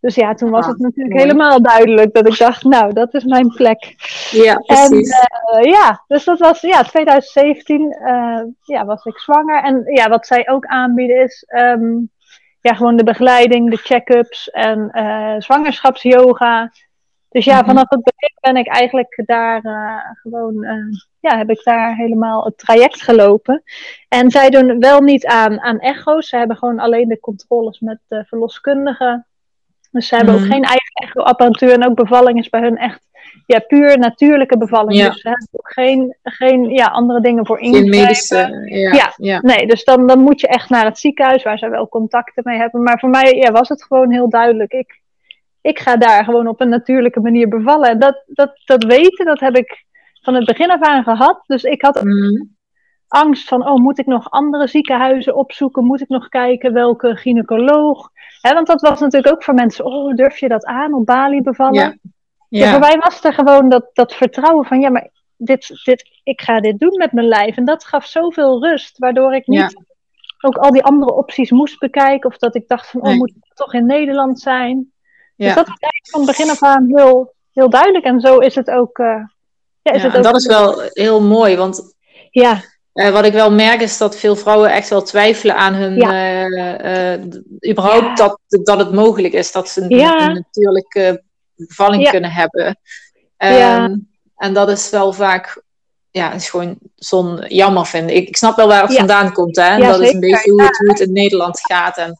Dus 0.00 0.14
ja, 0.14 0.34
toen 0.34 0.50
was 0.50 0.64
Ah, 0.64 0.70
het 0.70 0.78
natuurlijk 0.80 1.14
mooi. 1.14 1.26
helemaal 1.26 1.62
duidelijk 1.62 2.14
dat 2.14 2.26
ik 2.26 2.38
dacht, 2.38 2.62
nou, 2.64 2.92
dat 2.92 3.14
is 3.14 3.24
mijn 3.24 3.48
plek. 3.48 3.94
Ja, 4.30 4.54
En 4.54 4.88
precies. 4.88 5.10
eh, 5.10 5.62
ja, 5.62 6.04
dus 6.06 6.24
dat 6.24 6.38
was 6.38 6.60
ja, 6.60 6.82
2017 6.82 7.92
eh, 7.92 8.40
ja, 8.62 8.84
was 8.84 9.04
ik 9.04 9.18
zwanger. 9.18 9.62
En 9.62 9.82
ja, 9.84 10.08
wat 10.08 10.26
zij 10.26 10.48
ook 10.48 10.66
aanbieden 10.66 11.22
is 11.22 11.44
ehm, 11.46 11.94
ja, 12.60 12.74
gewoon 12.74 12.96
de 12.96 13.04
begeleiding, 13.04 13.70
de 13.70 13.76
check-ups 13.76 14.50
en 14.50 14.90
eh, 14.90 15.34
zwangerschapsyoga. 15.38 16.72
Dus 17.36 17.44
ja, 17.44 17.56
Mhm. 17.56 17.66
vanaf 17.66 17.88
het 17.88 18.02
begin 18.02 18.36
ben 18.40 18.56
ik 18.56 18.66
eigenlijk 18.68 19.22
daar 19.26 19.60
eh, 19.64 20.10
gewoon, 20.22 20.64
eh, 20.64 20.74
ja, 21.20 21.36
heb 21.38 21.50
ik 21.50 21.64
daar 21.64 21.96
helemaal 21.96 22.44
het 22.44 22.58
traject 22.58 23.02
gelopen. 23.02 23.62
En 24.08 24.30
zij 24.30 24.50
doen 24.50 24.78
wel 24.78 25.00
niet 25.00 25.26
aan, 25.26 25.60
aan 25.60 25.78
echo's. 25.78 26.28
Ze 26.28 26.36
hebben 26.36 26.56
gewoon 26.56 26.78
alleen 26.78 27.08
de 27.08 27.20
controles 27.20 27.80
met 27.80 27.98
de 28.08 28.24
verloskundigen. 28.26 29.26
Dus 29.90 30.08
ze 30.08 30.16
hebben 30.16 30.34
Mhm. 30.34 30.42
ook 30.44 30.50
geen 30.50 30.62
eigen 30.62 30.92
echo-apparatuur. 30.94 31.72
En 31.72 31.86
ook 31.86 31.94
bevalling 31.94 32.38
is 32.38 32.48
bij 32.48 32.60
hun 32.60 32.76
echt 32.76 33.00
ja, 33.46 33.58
puur 33.58 33.98
natuurlijke 33.98 34.58
bevalling. 34.58 34.98
Ja. 34.98 35.06
Dus 35.08 35.20
ze 35.20 35.28
hebben 35.28 35.48
ook 35.52 35.72
geen, 35.72 36.16
geen 36.22 36.68
ja, 36.70 36.86
andere 36.86 37.20
dingen 37.20 37.46
voor 37.46 37.58
Geen 37.58 37.66
ingrijpen. 37.66 38.00
medische. 38.00 38.68
Ja. 38.68 38.92
Ja. 38.92 39.12
ja. 39.16 39.40
Nee, 39.40 39.66
dus 39.66 39.84
dan, 39.84 40.06
dan 40.06 40.18
moet 40.18 40.40
je 40.40 40.46
echt 40.48 40.68
naar 40.70 40.84
het 40.84 40.98
ziekenhuis 40.98 41.42
waar 41.42 41.58
ze 41.58 41.68
wel 41.68 41.88
contacten 41.88 42.42
mee 42.46 42.58
hebben. 42.58 42.82
Maar 42.82 42.98
voor 42.98 43.08
mij 43.10 43.34
ja, 43.34 43.50
was 43.52 43.68
het 43.68 43.84
gewoon 43.84 44.10
heel 44.12 44.28
duidelijk. 44.28 44.72
Ik, 44.72 45.00
ik 45.66 45.78
ga 45.78 45.96
daar 45.96 46.24
gewoon 46.24 46.46
op 46.46 46.60
een 46.60 46.68
natuurlijke 46.68 47.20
manier 47.20 47.48
bevallen. 47.48 47.88
En 47.90 47.98
dat, 47.98 48.22
dat, 48.26 48.52
dat 48.64 48.84
weten, 48.84 49.24
dat 49.26 49.40
heb 49.40 49.56
ik 49.56 49.84
van 50.22 50.34
het 50.34 50.44
begin 50.44 50.70
af 50.70 50.80
aan 50.80 51.02
gehad. 51.02 51.42
Dus 51.46 51.62
ik 51.62 51.82
had 51.82 52.02
Mhm. 52.02 52.42
angst 53.08 53.48
van, 53.48 53.68
oh, 53.68 53.76
moet 53.82 53.98
ik 53.98 54.06
nog 54.06 54.30
andere 54.30 54.66
ziekenhuizen 54.66 55.36
opzoeken? 55.36 55.84
Moet 55.84 56.00
ik 56.00 56.08
nog 56.08 56.28
kijken 56.28 56.72
welke 56.72 57.16
gynaecoloog? 57.16 58.10
Hè, 58.40 58.54
want 58.54 58.66
dat 58.66 58.80
was 58.80 59.00
natuurlijk 59.00 59.34
ook 59.34 59.44
voor 59.44 59.54
mensen, 59.54 59.84
oh, 59.84 60.14
durf 60.14 60.38
je 60.38 60.48
dat 60.48 60.64
aan 60.64 60.94
op 60.94 61.06
Bali 61.06 61.42
bevallen? 61.42 61.74
Ja. 61.74 61.94
Ja, 62.48 62.64
Ja. 62.64 62.70
voor 62.70 62.80
mij 62.80 62.98
was 62.98 63.24
er 63.24 63.32
gewoon 63.32 63.68
dat, 63.68 63.90
dat 63.92 64.14
vertrouwen 64.14 64.64
van, 64.64 64.80
ja, 64.80 64.90
maar 64.90 65.08
dit, 65.36 65.80
dit, 65.84 66.20
ik 66.24 66.40
ga 66.40 66.60
dit 66.60 66.78
doen 66.78 66.96
met 66.96 67.12
mijn 67.12 67.26
lijf. 67.28 67.56
En 67.56 67.64
dat 67.64 67.84
gaf 67.84 68.06
zoveel 68.06 68.62
rust, 68.66 68.98
waardoor 68.98 69.34
ik 69.34 69.46
niet 69.46 69.58
Ja. 69.60 69.82
ook 70.40 70.56
al 70.56 70.70
die 70.70 70.82
andere 70.84 71.14
opties 71.14 71.50
moest 71.50 71.78
bekijken. 71.78 72.30
Of 72.30 72.36
dat 72.38 72.54
ik 72.54 72.68
dacht 72.68 72.90
van, 72.90 73.00
oh, 73.00 73.06
Nee. 73.06 73.16
moet 73.16 73.30
ik 73.36 73.54
toch 73.54 73.74
in 73.74 73.86
Nederland 73.86 74.40
zijn? 74.40 74.92
Ja. 75.36 75.46
Dus 75.46 75.54
dat 75.54 75.66
was 75.68 75.78
eigenlijk 75.78 76.08
van 76.10 76.24
begin 76.24 76.50
af 76.50 76.62
aan 76.62 76.92
heel, 76.96 77.34
heel 77.52 77.70
duidelijk. 77.70 78.04
En 78.04 78.20
zo 78.20 78.38
is 78.38 78.54
het 78.54 78.70
ook. 78.70 78.98
eh, 78.98 79.06
ja, 79.82 79.92
is 79.92 80.00
Ja, 80.02 80.06
het 80.06 80.12
en 80.12 80.18
ook 80.18 80.24
dat 80.24 80.36
is 80.36 80.46
wel 80.46 80.80
heel 80.92 81.20
mooi, 81.22 81.56
want 81.56 81.94
Ja, 82.30 82.62
Eh, 82.92 83.10
wat 83.10 83.24
ik 83.24 83.32
wel 83.32 83.50
merk 83.52 83.80
is 83.80 83.98
dat 83.98 84.16
veel 84.16 84.36
vrouwen 84.36 84.70
echt 84.70 84.88
wel 84.88 85.02
twijfelen 85.02 85.56
aan 85.56 85.74
hun, 85.74 85.94
Ja. 85.96 86.44
eh, 86.78 87.20
überhaupt 87.70 88.04
Ja. 88.04 88.14
dat, 88.14 88.38
dat 88.48 88.78
het 88.78 88.92
mogelijk 88.92 89.34
is 89.34 89.52
dat 89.52 89.68
ze 89.68 89.80
een, 89.82 89.88
Ja. 89.98 90.28
een 90.28 90.34
natuurlijke 90.34 91.22
bevalling 91.54 92.08
kunnen 92.10 92.30
hebben. 92.30 92.78
Ja. 93.36 93.84
Ehm, 93.84 93.94
En 94.36 94.52
dat 94.54 94.68
is 94.68 94.90
wel 94.90 95.12
vaak, 95.12 95.62
ja, 96.10 96.32
is 96.32 96.50
gewoon 96.50 96.78
zo'n 96.94 97.44
jammer 97.48 97.86
vind 97.86 98.10
ik. 98.10 98.28
Ik 98.28 98.36
snap 98.36 98.56
wel 98.56 98.68
waar 98.68 98.82
het 98.82 98.96
vandaan 98.96 99.32
komt, 99.32 99.56
hè. 99.56 99.62
En 99.62 99.80
dat 99.80 100.00
is 100.00 100.12
een 100.12 100.20
beetje 100.20 100.50
hoe 100.50 100.62
het, 100.62 100.76
hoe 100.78 100.88
het 100.88 101.00
in 101.00 101.12
Nederland 101.12 101.60
gaat. 101.60 101.96
En 101.96 102.16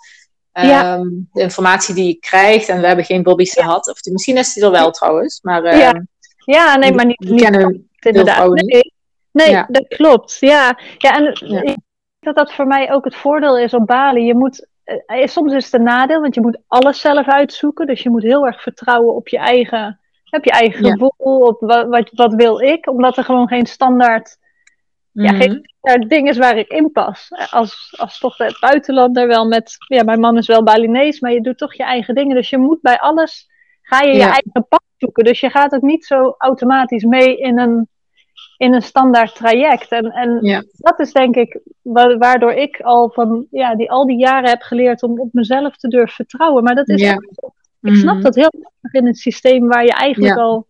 Ja. 0.62 0.94
ehm, 0.94 1.08
de 1.32 1.40
informatie 1.40 1.94
die 1.94 2.06
je 2.06 2.14
krijgt, 2.14 2.68
en 2.68 2.80
we 2.80 2.86
hebben 2.86 3.04
geen 3.04 3.22
Bobby's 3.22 3.52
gehad. 3.52 3.90
Of 3.90 3.98
misschien 4.12 4.36
is 4.36 4.52
die 4.52 4.64
er 4.64 4.70
wel 4.70 4.90
trouwens, 4.90 5.40
maar 5.42 5.76
Ja. 5.76 5.92
ehm, 5.92 6.02
ja 6.44 6.76
nee, 6.76 6.92
maar 6.92 7.06
niet, 7.06 7.18
niet 7.18 7.40
kennen 7.40 7.88
inderdaad. 8.00 8.34
vrouwen 8.34 8.64
Nee, 8.66 8.92
nee 9.32 9.50
Ja. 9.50 9.66
dat 9.70 9.88
klopt. 9.88 10.36
Ja, 10.40 10.78
ja 10.98 11.16
en 11.16 11.26
ik 11.26 11.64
denk 11.66 11.78
dat 12.20 12.36
dat 12.36 12.52
voor 12.52 12.66
mij 12.66 12.92
ook 12.92 13.04
het 13.04 13.16
voordeel 13.16 13.58
is 13.58 13.74
op 13.74 13.86
Bali. 13.86 14.24
Je 14.24 14.34
moet, 14.34 14.66
eh, 14.84 15.26
soms 15.26 15.52
is 15.52 15.64
het 15.64 15.72
een 15.74 15.82
nadeel, 15.82 16.20
want 16.20 16.34
je 16.34 16.40
moet 16.40 16.58
alles 16.66 17.00
zelf 17.00 17.26
uitzoeken. 17.28 17.86
Dus 17.86 18.02
je 18.02 18.10
moet 18.10 18.22
heel 18.22 18.46
erg 18.46 18.62
vertrouwen 18.62 19.14
op 19.14 19.28
je 19.28 19.38
eigen, 19.38 20.00
op 20.30 20.44
je 20.44 20.50
eigen 20.50 20.84
gevoel, 20.84 21.38
op 21.38 21.60
wat, 21.60 21.86
wat, 21.86 22.10
wat 22.14 22.34
wil 22.34 22.60
ik. 22.60 22.90
Omdat 22.90 23.16
er 23.16 23.24
gewoon 23.24 23.48
geen 23.48 23.66
standaard, 23.66 24.38
ja, 25.24 25.32
Mhm. 25.32 25.40
geen 25.40 25.68
standaard 25.78 26.10
ding 26.10 26.28
is 26.28 26.38
waar 26.38 26.56
ik 26.58 26.68
in 26.68 26.92
pas. 26.92 27.28
Als, 27.50 27.94
als 27.98 28.18
toch 28.18 28.36
het 28.38 28.56
buitenlander 28.60 29.26
wel 29.26 29.46
met, 29.46 29.76
ja, 29.88 30.02
mijn 30.02 30.20
man 30.20 30.36
is 30.36 30.46
wel 30.46 30.62
Balinees, 30.62 31.20
maar 31.20 31.32
je 31.32 31.40
doet 31.40 31.58
toch 31.58 31.74
je 31.74 31.82
eigen 31.82 32.14
dingen. 32.14 32.36
Dus 32.36 32.50
je 32.50 32.58
moet 32.58 32.80
bij 32.80 32.98
alles, 32.98 33.48
ga 33.82 34.00
je 34.02 34.08
je 34.12 34.16
Ja. 34.18 34.24
eigen 34.32 34.66
pad 34.68 34.82
zoeken. 34.96 35.24
Dus 35.24 35.40
je 35.40 35.50
gaat 35.50 35.74
ook 35.74 35.82
niet 35.82 36.04
zo 36.04 36.34
automatisch 36.38 37.04
mee 37.04 37.36
in 37.36 37.58
een, 37.58 37.88
in 38.56 38.74
een 38.74 38.82
standaard 38.82 39.34
traject. 39.34 39.88
En, 39.90 40.04
en 40.10 40.38
Ja. 40.42 40.62
dat 40.72 41.00
is 41.00 41.12
denk 41.12 41.36
ik 41.36 41.60
wa- 41.82 42.16
waardoor 42.18 42.52
ik 42.52 42.80
al 42.80 43.10
van 43.10 43.46
ja, 43.50 43.74
die, 43.74 43.90
al 43.90 44.06
die 44.06 44.18
jaren 44.18 44.48
heb 44.48 44.62
geleerd 44.62 45.02
om 45.02 45.20
op 45.20 45.28
mezelf 45.32 45.76
te 45.76 45.88
durven 45.88 46.14
vertrouwen. 46.14 46.62
Maar 46.64 46.74
dat 46.74 46.88
is 46.88 47.00
Ja. 47.00 47.12
zo. 47.30 47.50
ik 47.80 47.94
snap 47.94 48.14
Mhm. 48.14 48.22
dat 48.22 48.34
heel 48.34 48.52
erg 48.80 48.92
in 48.92 49.06
het 49.06 49.18
systeem 49.18 49.68
waar 49.68 49.84
je 49.84 49.92
eigenlijk 49.92 50.34
Ja. 50.36 50.42
al 50.42 50.66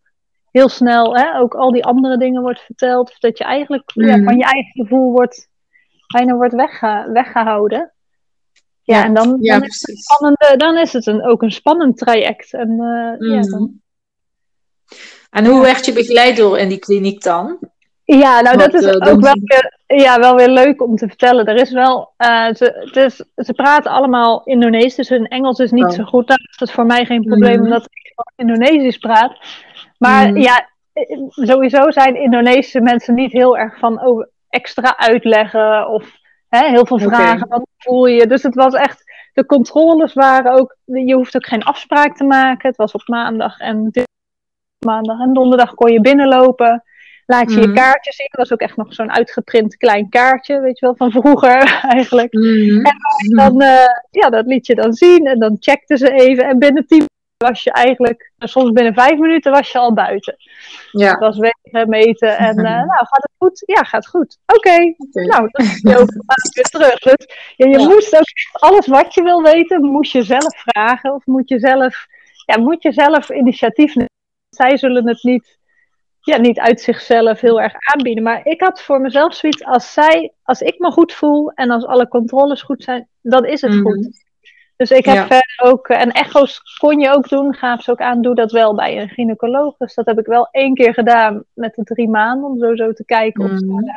heel 0.56 0.68
snel 0.68 1.16
hè, 1.16 1.38
ook 1.38 1.54
al 1.54 1.70
die 1.72 1.84
andere 1.84 2.16
dingen 2.18 2.42
wordt 2.42 2.60
verteld. 2.60 3.10
Of 3.10 3.18
dat 3.18 3.38
je 3.38 3.44
eigenlijk 3.44 3.90
ja, 3.94 4.16
Mhm. 4.16 4.24
van 4.24 4.36
je 4.36 4.44
eigen 4.44 4.72
gevoel 4.72 5.12
wordt, 5.12 5.48
bijna 6.14 6.34
wordt 6.34 6.54
wegge- 6.54 7.10
weggehouden. 7.12 7.92
Ja, 8.82 8.96
Ja. 8.98 9.04
en 9.04 9.14
dan, 9.14 9.36
Ja, 9.40 9.58
dan, 9.58 9.68
is 9.68 9.82
het 9.86 9.98
spannende, 9.98 10.54
dan 10.56 10.76
is 10.78 10.92
het 10.92 11.06
een, 11.06 11.24
ook 11.26 11.42
een 11.42 11.50
spannend 11.52 11.96
traject. 11.98 12.52
En, 12.54 12.70
eh, 12.70 13.28
ja, 13.28 13.36
Mhm. 13.38 13.50
dan, 13.50 13.80
En 15.30 15.44
hoe 15.46 15.60
werd 15.62 15.84
je 15.86 15.92
begeleid 15.92 16.36
door 16.36 16.58
in 16.58 16.68
die 16.68 16.78
kliniek 16.78 17.22
dan? 17.22 17.58
Ja, 18.04 18.40
nou 18.40 18.56
dat 18.56 18.74
is 18.74 18.84
eh, 18.84 19.12
ook 19.12 19.20
wel 19.20 19.34
weer, 19.44 19.78
ja, 19.86 20.18
wel 20.18 20.34
weer 20.36 20.48
leuk 20.48 20.82
om 20.82 20.96
te 20.96 21.08
vertellen. 21.08 21.46
Er 21.46 21.56
is 21.56 21.72
wel, 21.72 22.12
eh, 22.16 22.54
ze, 22.54 22.82
het 22.92 22.96
is, 22.96 23.24
ze 23.46 23.52
praten 23.52 23.90
allemaal 23.90 24.42
Indonesisch, 24.44 24.94
dus 24.94 25.08
hun 25.08 25.28
Engels 25.28 25.58
is 25.58 25.70
niet 25.70 25.84
Oh. 25.84 25.90
zo 25.90 26.04
goed. 26.04 26.28
Nou, 26.28 26.40
is 26.50 26.56
dat 26.56 26.70
voor 26.72 26.86
mij 26.86 27.04
geen 27.04 27.22
probleem, 27.24 27.54
Mhm. 27.54 27.62
omdat 27.62 27.82
ik 27.90 28.14
Indonesisch 28.36 28.98
praat. 28.98 29.38
Maar 29.98 30.28
Mhm. 30.28 30.36
ja, 30.40 30.68
eh, 30.92 31.18
sowieso 31.28 31.90
zijn 31.90 32.16
Indonesische 32.22 32.80
mensen 32.80 33.14
niet 33.14 33.32
heel 33.32 33.58
erg 33.58 33.78
van 33.78 34.04
oh, 34.06 34.26
extra 34.48 34.96
uitleggen 34.98 35.88
of 35.88 36.10
hè, 36.48 36.68
heel 36.68 36.86
veel 36.86 36.98
vragen. 36.98 37.48
Wat 37.48 37.66
voel 37.78 38.06
je? 38.06 38.26
Dus 38.26 38.42
het 38.42 38.54
was 38.54 38.74
echt, 38.74 39.04
de 39.32 39.46
controles 39.46 40.12
waren 40.14 40.52
ook, 40.52 40.76
je 40.84 41.14
hoeft 41.14 41.36
ook 41.36 41.46
geen 41.46 41.62
afspraak 41.64 42.16
te 42.16 42.24
maken. 42.24 42.68
Het 42.68 42.76
was 42.76 42.92
op 42.92 43.02
maandag 43.08 43.58
en 43.58 43.90
maandag 44.86 45.20
en 45.20 45.32
donderdag 45.32 45.74
kon 45.74 45.92
je 45.92 46.00
binnenlopen. 46.00 46.82
Laat 47.26 47.52
je 47.52 47.60
je 47.60 47.66
Mhm. 47.66 47.76
kaartje 47.76 48.12
zien. 48.12 48.26
Dat 48.30 48.40
was 48.48 48.52
ook 48.52 48.60
echt 48.68 48.76
nog 48.76 48.94
zo'n 48.94 49.12
uitgeprint 49.12 49.76
klein 49.76 50.08
kaartje, 50.08 50.60
weet 50.60 50.78
je 50.78 50.86
wel, 50.86 50.94
van 50.96 51.10
vroeger 51.10 51.80
eigenlijk. 51.96 52.32
Mhm. 52.32 52.82
Dan, 53.36 53.60
eh, 53.60 53.84
ja, 54.10 54.30
dat 54.30 54.46
liet 54.46 54.66
je 54.66 54.74
dan 54.74 54.92
zien 54.92 55.26
en 55.26 55.38
dan 55.38 55.56
checkten 55.60 55.98
ze 55.98 56.10
even. 56.12 56.44
En 56.44 56.58
binnen 56.58 56.86
tien 56.86 57.04
was 57.36 57.62
je 57.62 57.70
eigenlijk, 57.72 58.32
soms 58.38 58.70
binnen 58.72 58.94
vijf 58.94 59.18
minuten 59.18 59.52
was 59.52 59.70
je 59.72 59.78
al 59.78 59.92
buiten. 59.94 60.36
Ja, 60.92 61.10
Dat 61.10 61.18
was 61.20 61.38
wegen, 61.38 61.88
meten 61.88 62.38
en, 62.38 62.56
eh, 62.56 62.62
nou, 62.64 62.88
gaat 62.88 63.22
het 63.22 63.30
goed? 63.38 63.62
Ja, 63.66 63.82
gaat 63.82 64.06
goed. 64.06 64.38
Oké, 64.46 64.76
nou, 65.26 65.48
dan 65.50 65.64
is 65.66 65.80
je 65.82 65.98
ook 65.98 66.10
weer 66.54 66.96
terug. 66.96 66.98
Dus 66.98 67.26
ja, 67.56 67.66
je 67.68 67.78
Ja. 67.78 67.84
moest 67.86 68.14
ook 68.16 68.60
alles 68.62 68.86
wat 68.86 69.14
je 69.14 69.22
wil 69.22 69.42
weten, 69.42 69.84
moest 69.84 70.12
je 70.12 70.22
zelf 70.22 70.56
vragen 70.66 71.14
of 71.14 71.26
moet 71.26 71.48
je 71.48 71.58
zelf, 71.58 72.06
ja, 72.46 72.58
moet 72.58 72.82
je 72.82 72.92
zelf 72.92 73.30
initiatief 73.30 73.94
nemen. 73.94 74.10
Zij 74.48 74.76
zullen 74.76 75.08
het 75.08 75.22
niet, 75.22 75.58
ja, 76.20 76.36
niet 76.36 76.58
uit 76.58 76.80
zichzelf 76.80 77.40
heel 77.40 77.60
erg 77.60 77.72
aanbieden. 77.94 78.22
Maar 78.22 78.46
ik 78.46 78.60
had 78.60 78.82
voor 78.82 79.00
mezelf 79.00 79.34
zoiets, 79.34 79.64
als 79.64 79.92
zij, 79.92 80.32
als 80.42 80.60
ik 80.60 80.78
me 80.78 80.90
goed 80.90 81.12
voel 81.12 81.50
en 81.50 81.70
als 81.70 81.84
alle 81.86 82.08
controles 82.08 82.62
goed 82.62 82.82
zijn, 82.82 83.08
dan 83.22 83.44
is 83.44 83.60
het 83.60 83.72
Mhm. 83.72 83.82
goed. 83.82 84.24
Dus 84.76 84.90
ik 84.90 85.04
heb 85.04 85.16
verder 85.16 85.60
ook, 85.62 85.88
en 85.88 86.10
echo's 86.10 86.60
kon 86.78 86.98
je 86.98 87.10
ook 87.10 87.28
doen, 87.28 87.54
gaaf 87.54 87.82
ze 87.82 87.90
ook 87.90 88.00
aan, 88.00 88.22
doe 88.22 88.34
dat 88.34 88.52
wel 88.52 88.74
bij 88.74 89.00
een 89.00 89.08
gynaecoloog. 89.08 89.76
Dus 89.76 89.94
dat 89.94 90.06
heb 90.06 90.18
ik 90.18 90.26
wel 90.26 90.48
één 90.50 90.74
keer 90.74 90.94
gedaan 90.94 91.44
met 91.52 91.74
de 91.74 91.82
drie 91.82 92.08
maanden, 92.08 92.50
om 92.50 92.58
sowieso 92.58 92.92
te 92.92 93.04
kijken 93.04 93.44
of, 93.44 93.50
mm. 93.50 93.90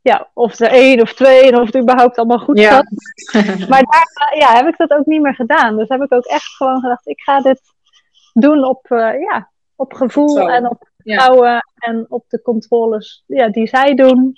ja, 0.00 0.28
of 0.34 0.58
er 0.58 0.70
één 0.70 1.00
of 1.00 1.14
twee 1.14 1.42
en 1.42 1.58
of 1.60 1.66
het 1.66 1.76
überhaupt 1.76 2.18
allemaal 2.18 2.38
goed 2.38 2.58
ja. 2.58 2.70
zat. 2.70 2.86
maar 3.68 3.82
daar 3.82 4.34
ja, 4.38 4.54
heb 4.54 4.66
ik 4.66 4.76
dat 4.76 4.90
ook 4.90 5.06
niet 5.06 5.20
meer 5.20 5.34
gedaan. 5.34 5.76
Dus 5.76 5.88
heb 5.88 6.02
ik 6.02 6.12
ook 6.12 6.24
echt 6.24 6.56
gewoon 6.56 6.80
gedacht, 6.80 7.08
ik 7.08 7.20
ga 7.20 7.40
dit 7.40 7.60
doen 8.32 8.64
op, 8.64 8.86
uh, 8.88 9.20
ja, 9.20 9.50
op 9.76 9.92
gevoel 9.92 10.50
en 10.50 10.70
op 10.70 10.88
vertrouwen 10.96 11.66
en 11.74 12.06
op 12.08 12.24
de 12.28 12.42
controles 12.42 13.24
ja, 13.26 13.48
die 13.48 13.66
zij 13.66 13.94
doen. 13.94 14.34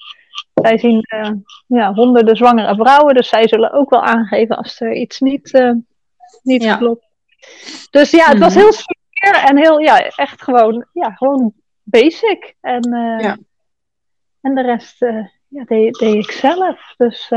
Zij 0.54 0.78
zien 0.78 1.06
uh, 1.14 1.30
ja, 1.66 1.94
honderden 1.94 2.36
zwangere 2.36 2.74
vrouwen, 2.74 3.14
dus 3.14 3.28
zij 3.28 3.48
zullen 3.48 3.72
ook 3.72 3.90
wel 3.90 4.02
aangeven 4.02 4.56
als 4.56 4.80
er 4.80 4.92
iets 4.92 5.20
niet, 5.20 5.54
uh, 5.54 5.72
niet 6.42 6.62
ja. 6.62 6.76
klopt. 6.76 7.06
Dus 7.90 8.10
ja, 8.10 8.28
het 8.28 8.38
was 8.38 8.54
mhm. 8.54 8.62
heel 8.62 8.72
sfeer 8.72 9.48
en 9.48 9.58
heel, 9.58 9.78
ja, 9.78 10.00
echt 10.00 10.42
gewoon, 10.42 10.86
ja, 10.92 11.10
gewoon 11.10 11.52
basic. 11.82 12.54
En, 12.60 12.94
uh, 12.94 13.20
ja. 13.20 13.36
en 14.40 14.54
de 14.54 14.62
rest 14.62 14.98
ja, 15.48 15.64
deed, 15.64 15.98
deed 15.98 16.24
ik 16.24 16.30
zelf. 16.30 16.94
Dus 16.96 17.32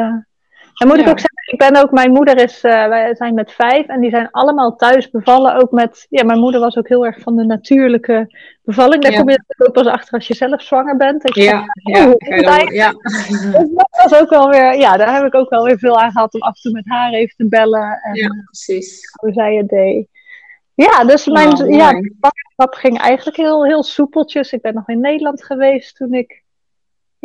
en 0.76 0.88
moet 0.88 0.98
ik 0.98 1.08
ook 1.08 1.20
zeggen, 1.20 1.52
ik 1.52 1.58
ben 1.58 1.76
ook, 1.76 1.92
mijn 1.92 2.12
moeder 2.12 2.38
is, 2.38 2.64
uh, 2.64 2.88
wij 2.88 3.16
zijn 3.16 3.34
met 3.34 3.52
vijf 3.52 3.88
en 3.88 4.00
die 4.00 4.10
zijn 4.10 4.32
allemaal 4.32 4.76
thuis 4.76 5.10
bevallen. 5.10 5.56
Ook 5.56 5.72
met, 5.72 6.06
ja, 6.10 6.24
mijn 6.24 6.40
moeder 6.40 6.62
was 6.62 6.78
ook 6.78 6.88
heel 6.88 7.06
erg 7.06 7.20
van 7.20 7.36
de 7.36 7.46
natuurlijke 7.46 8.36
bevalling. 8.64 9.04
Daar 9.04 9.14
kom 9.14 9.30
je 9.30 9.44
ook 9.58 9.74
pas 9.74 9.86
achter 9.86 10.14
als 10.14 10.28
je 10.28 10.34
zelf 10.34 10.62
zwanger 10.62 10.98
bent. 10.98 11.28
Ik 11.28 11.36
ja, 11.36 11.64
ja, 11.74 12.08
oh, 12.08 12.72
ja. 12.72 12.92
Dus 13.52 13.70
dat 13.74 14.10
was 14.10 14.20
ook 14.20 14.30
wel 14.30 14.50
weer, 14.50 14.78
ja, 14.78 14.98
daar 14.98 15.16
heb 15.16 15.26
ik 15.26 15.36
ook 15.36 15.50
wel 15.50 15.64
weer 15.64 15.78
veel 15.78 16.00
aan 16.00 16.12
gehad 16.12 16.34
om 16.34 16.42
af 16.42 16.56
en 16.56 16.62
toe 16.62 16.72
met 16.72 16.88
haar 16.88 17.12
even 17.12 17.36
te 17.36 17.48
bellen. 17.48 18.00
En, 18.04 18.16
ja, 18.16 18.30
precies. 18.46 19.00
Hoe 19.22 19.34
zij 19.34 19.56
het 19.56 19.70
deed. 19.70 20.08
Ja, 20.74 21.04
dus 21.04 21.26
mijn 21.26 21.62
oh, 21.62 21.70
ja, 21.70 21.92
ging 22.58 23.00
eigenlijk 23.00 23.38
heel, 23.38 23.66
heel 23.66 23.84
soepeltjes. 23.84 24.54
Ik 24.54 24.62
ben 24.62 24.74
nog 24.74 24.90
in 24.90 25.00
Nederland 25.00 25.44
geweest 25.44 25.96
toen 25.96 26.14
ik 26.14 26.44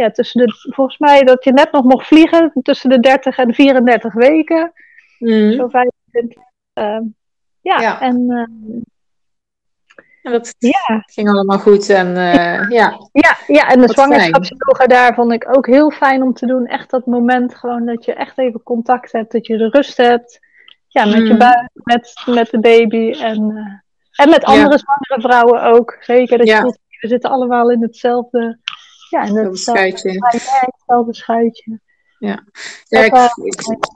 ja, 0.01 0.11
tussen 0.11 0.47
de, 0.47 0.53
volgens 0.75 0.99
mij 0.99 1.23
dat 1.23 1.45
je 1.45 1.53
net 1.53 1.73
nog 1.73 1.85
mocht 1.85 2.07
vliegen 2.07 2.53
tussen 2.63 2.91
de 2.91 3.01
30 3.01 3.39
en 3.39 3.55
34 3.55 4.13
weken. 4.13 4.73
Mm. 5.19 5.53
Zo 5.53 5.69
25. 5.69 6.43
Uh, 6.75 6.99
ja, 7.61 7.81
ja, 7.81 8.01
en. 8.01 8.21
Uh, 10.23 10.33
dat 10.33 10.55
ja. 10.59 11.03
ging 11.07 11.29
allemaal 11.29 11.59
goed. 11.59 11.89
En, 11.89 12.09
uh, 12.09 12.71
ja. 12.71 12.99
Ja, 13.13 13.37
ja, 13.47 13.69
en 13.69 13.81
de 13.81 13.89
zwangerschapsyoga 13.89 14.87
daar 14.87 15.15
vond 15.15 15.33
ik 15.33 15.57
ook 15.57 15.67
heel 15.67 15.91
fijn 15.91 16.23
om 16.23 16.35
te 16.35 16.47
doen. 16.47 16.67
Echt 16.67 16.91
dat 16.91 17.07
moment 17.07 17.55
gewoon 17.55 17.87
dat 17.87 18.05
je 18.05 18.13
echt 18.13 18.39
even 18.39 18.63
contact 18.63 19.13
hebt, 19.13 19.33
dat 19.33 19.47
je 19.47 19.57
de 19.57 19.69
rust 19.69 19.97
hebt. 19.97 20.41
Ja, 20.89 21.05
met 21.05 21.27
je 21.27 21.33
mm. 21.33 21.39
buik, 21.39 21.71
met, 21.73 22.23
met 22.27 22.51
de 22.51 22.61
baby 22.61 23.11
en, 23.11 23.51
uh, 23.51 24.25
en 24.25 24.31
met 24.31 24.45
andere 24.45 24.79
zwangere 24.79 25.21
vrouwen 25.21 25.63
ook. 25.63 25.97
Zeker, 26.01 26.39
dat 26.39 26.47
je 26.47 26.79
we 27.01 27.09
zitten 27.09 27.31
allemaal 27.31 27.71
in 27.71 27.83
hetzelfde 27.83 28.59
ja, 29.11 29.27
en 29.27 29.35
dat 29.35 29.59
schuitje. 29.59 30.17
Hetzelfde 30.19 31.15
schuitje. 31.15 31.81
Ja, 32.19 32.45
ja 32.89 33.31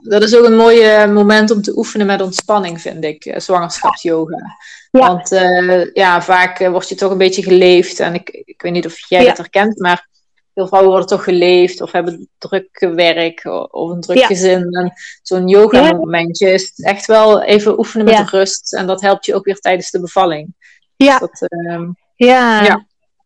dat 0.01 0.23
is 0.23 0.35
ook 0.35 0.45
een 0.45 0.55
mooi 0.55 0.81
eh, 0.81 1.11
moment 1.11 1.51
om 1.51 1.61
te 1.61 1.77
oefenen 1.77 2.07
met 2.07 2.21
ontspanning, 2.21 2.81
vind 2.81 3.03
ik, 3.03 3.25
uh, 3.25 3.39
zwangerschapsyoga. 3.39 4.57
Ja. 4.91 4.99
Want 4.99 5.31
uh, 5.31 5.93
ja, 5.93 6.21
vaak 6.21 6.67
word 6.67 6.89
je 6.89 6.95
toch 6.95 7.11
een 7.11 7.17
beetje 7.17 7.43
geleefd. 7.43 7.99
En 7.99 8.13
ik, 8.13 8.29
ik 8.29 8.61
weet 8.61 8.71
niet 8.71 8.85
of 8.85 9.09
jij 9.09 9.21
ja. 9.21 9.27
dat 9.27 9.37
herkent, 9.37 9.79
maar 9.79 10.07
veel 10.53 10.67
vrouwen 10.67 10.91
worden 10.91 11.09
toch 11.09 11.23
geleefd 11.23 11.81
of 11.81 11.91
hebben 11.91 12.29
druk 12.37 12.79
werk 12.95 13.45
of 13.71 13.89
een 13.89 14.01
druk 14.01 14.23
gezin. 14.23 14.71
En 14.71 14.93
zo'n 15.21 15.47
yoga-momentje 15.47 16.49
is 16.49 16.71
echt 16.75 17.05
wel 17.05 17.41
even 17.41 17.77
oefenen 17.77 18.05
met 18.05 18.29
rust. 18.29 18.73
En 18.73 18.87
dat 18.87 19.01
helpt 19.01 19.25
je 19.25 19.35
ook 19.35 19.45
weer 19.45 19.59
tijdens 19.59 19.91
de 19.91 19.99
bevalling. 19.99 20.53
Ja. 20.95 21.19
Dus 21.19 21.29
dat, 21.29 21.49
ehm, 21.49 21.89
ja. 22.15 22.85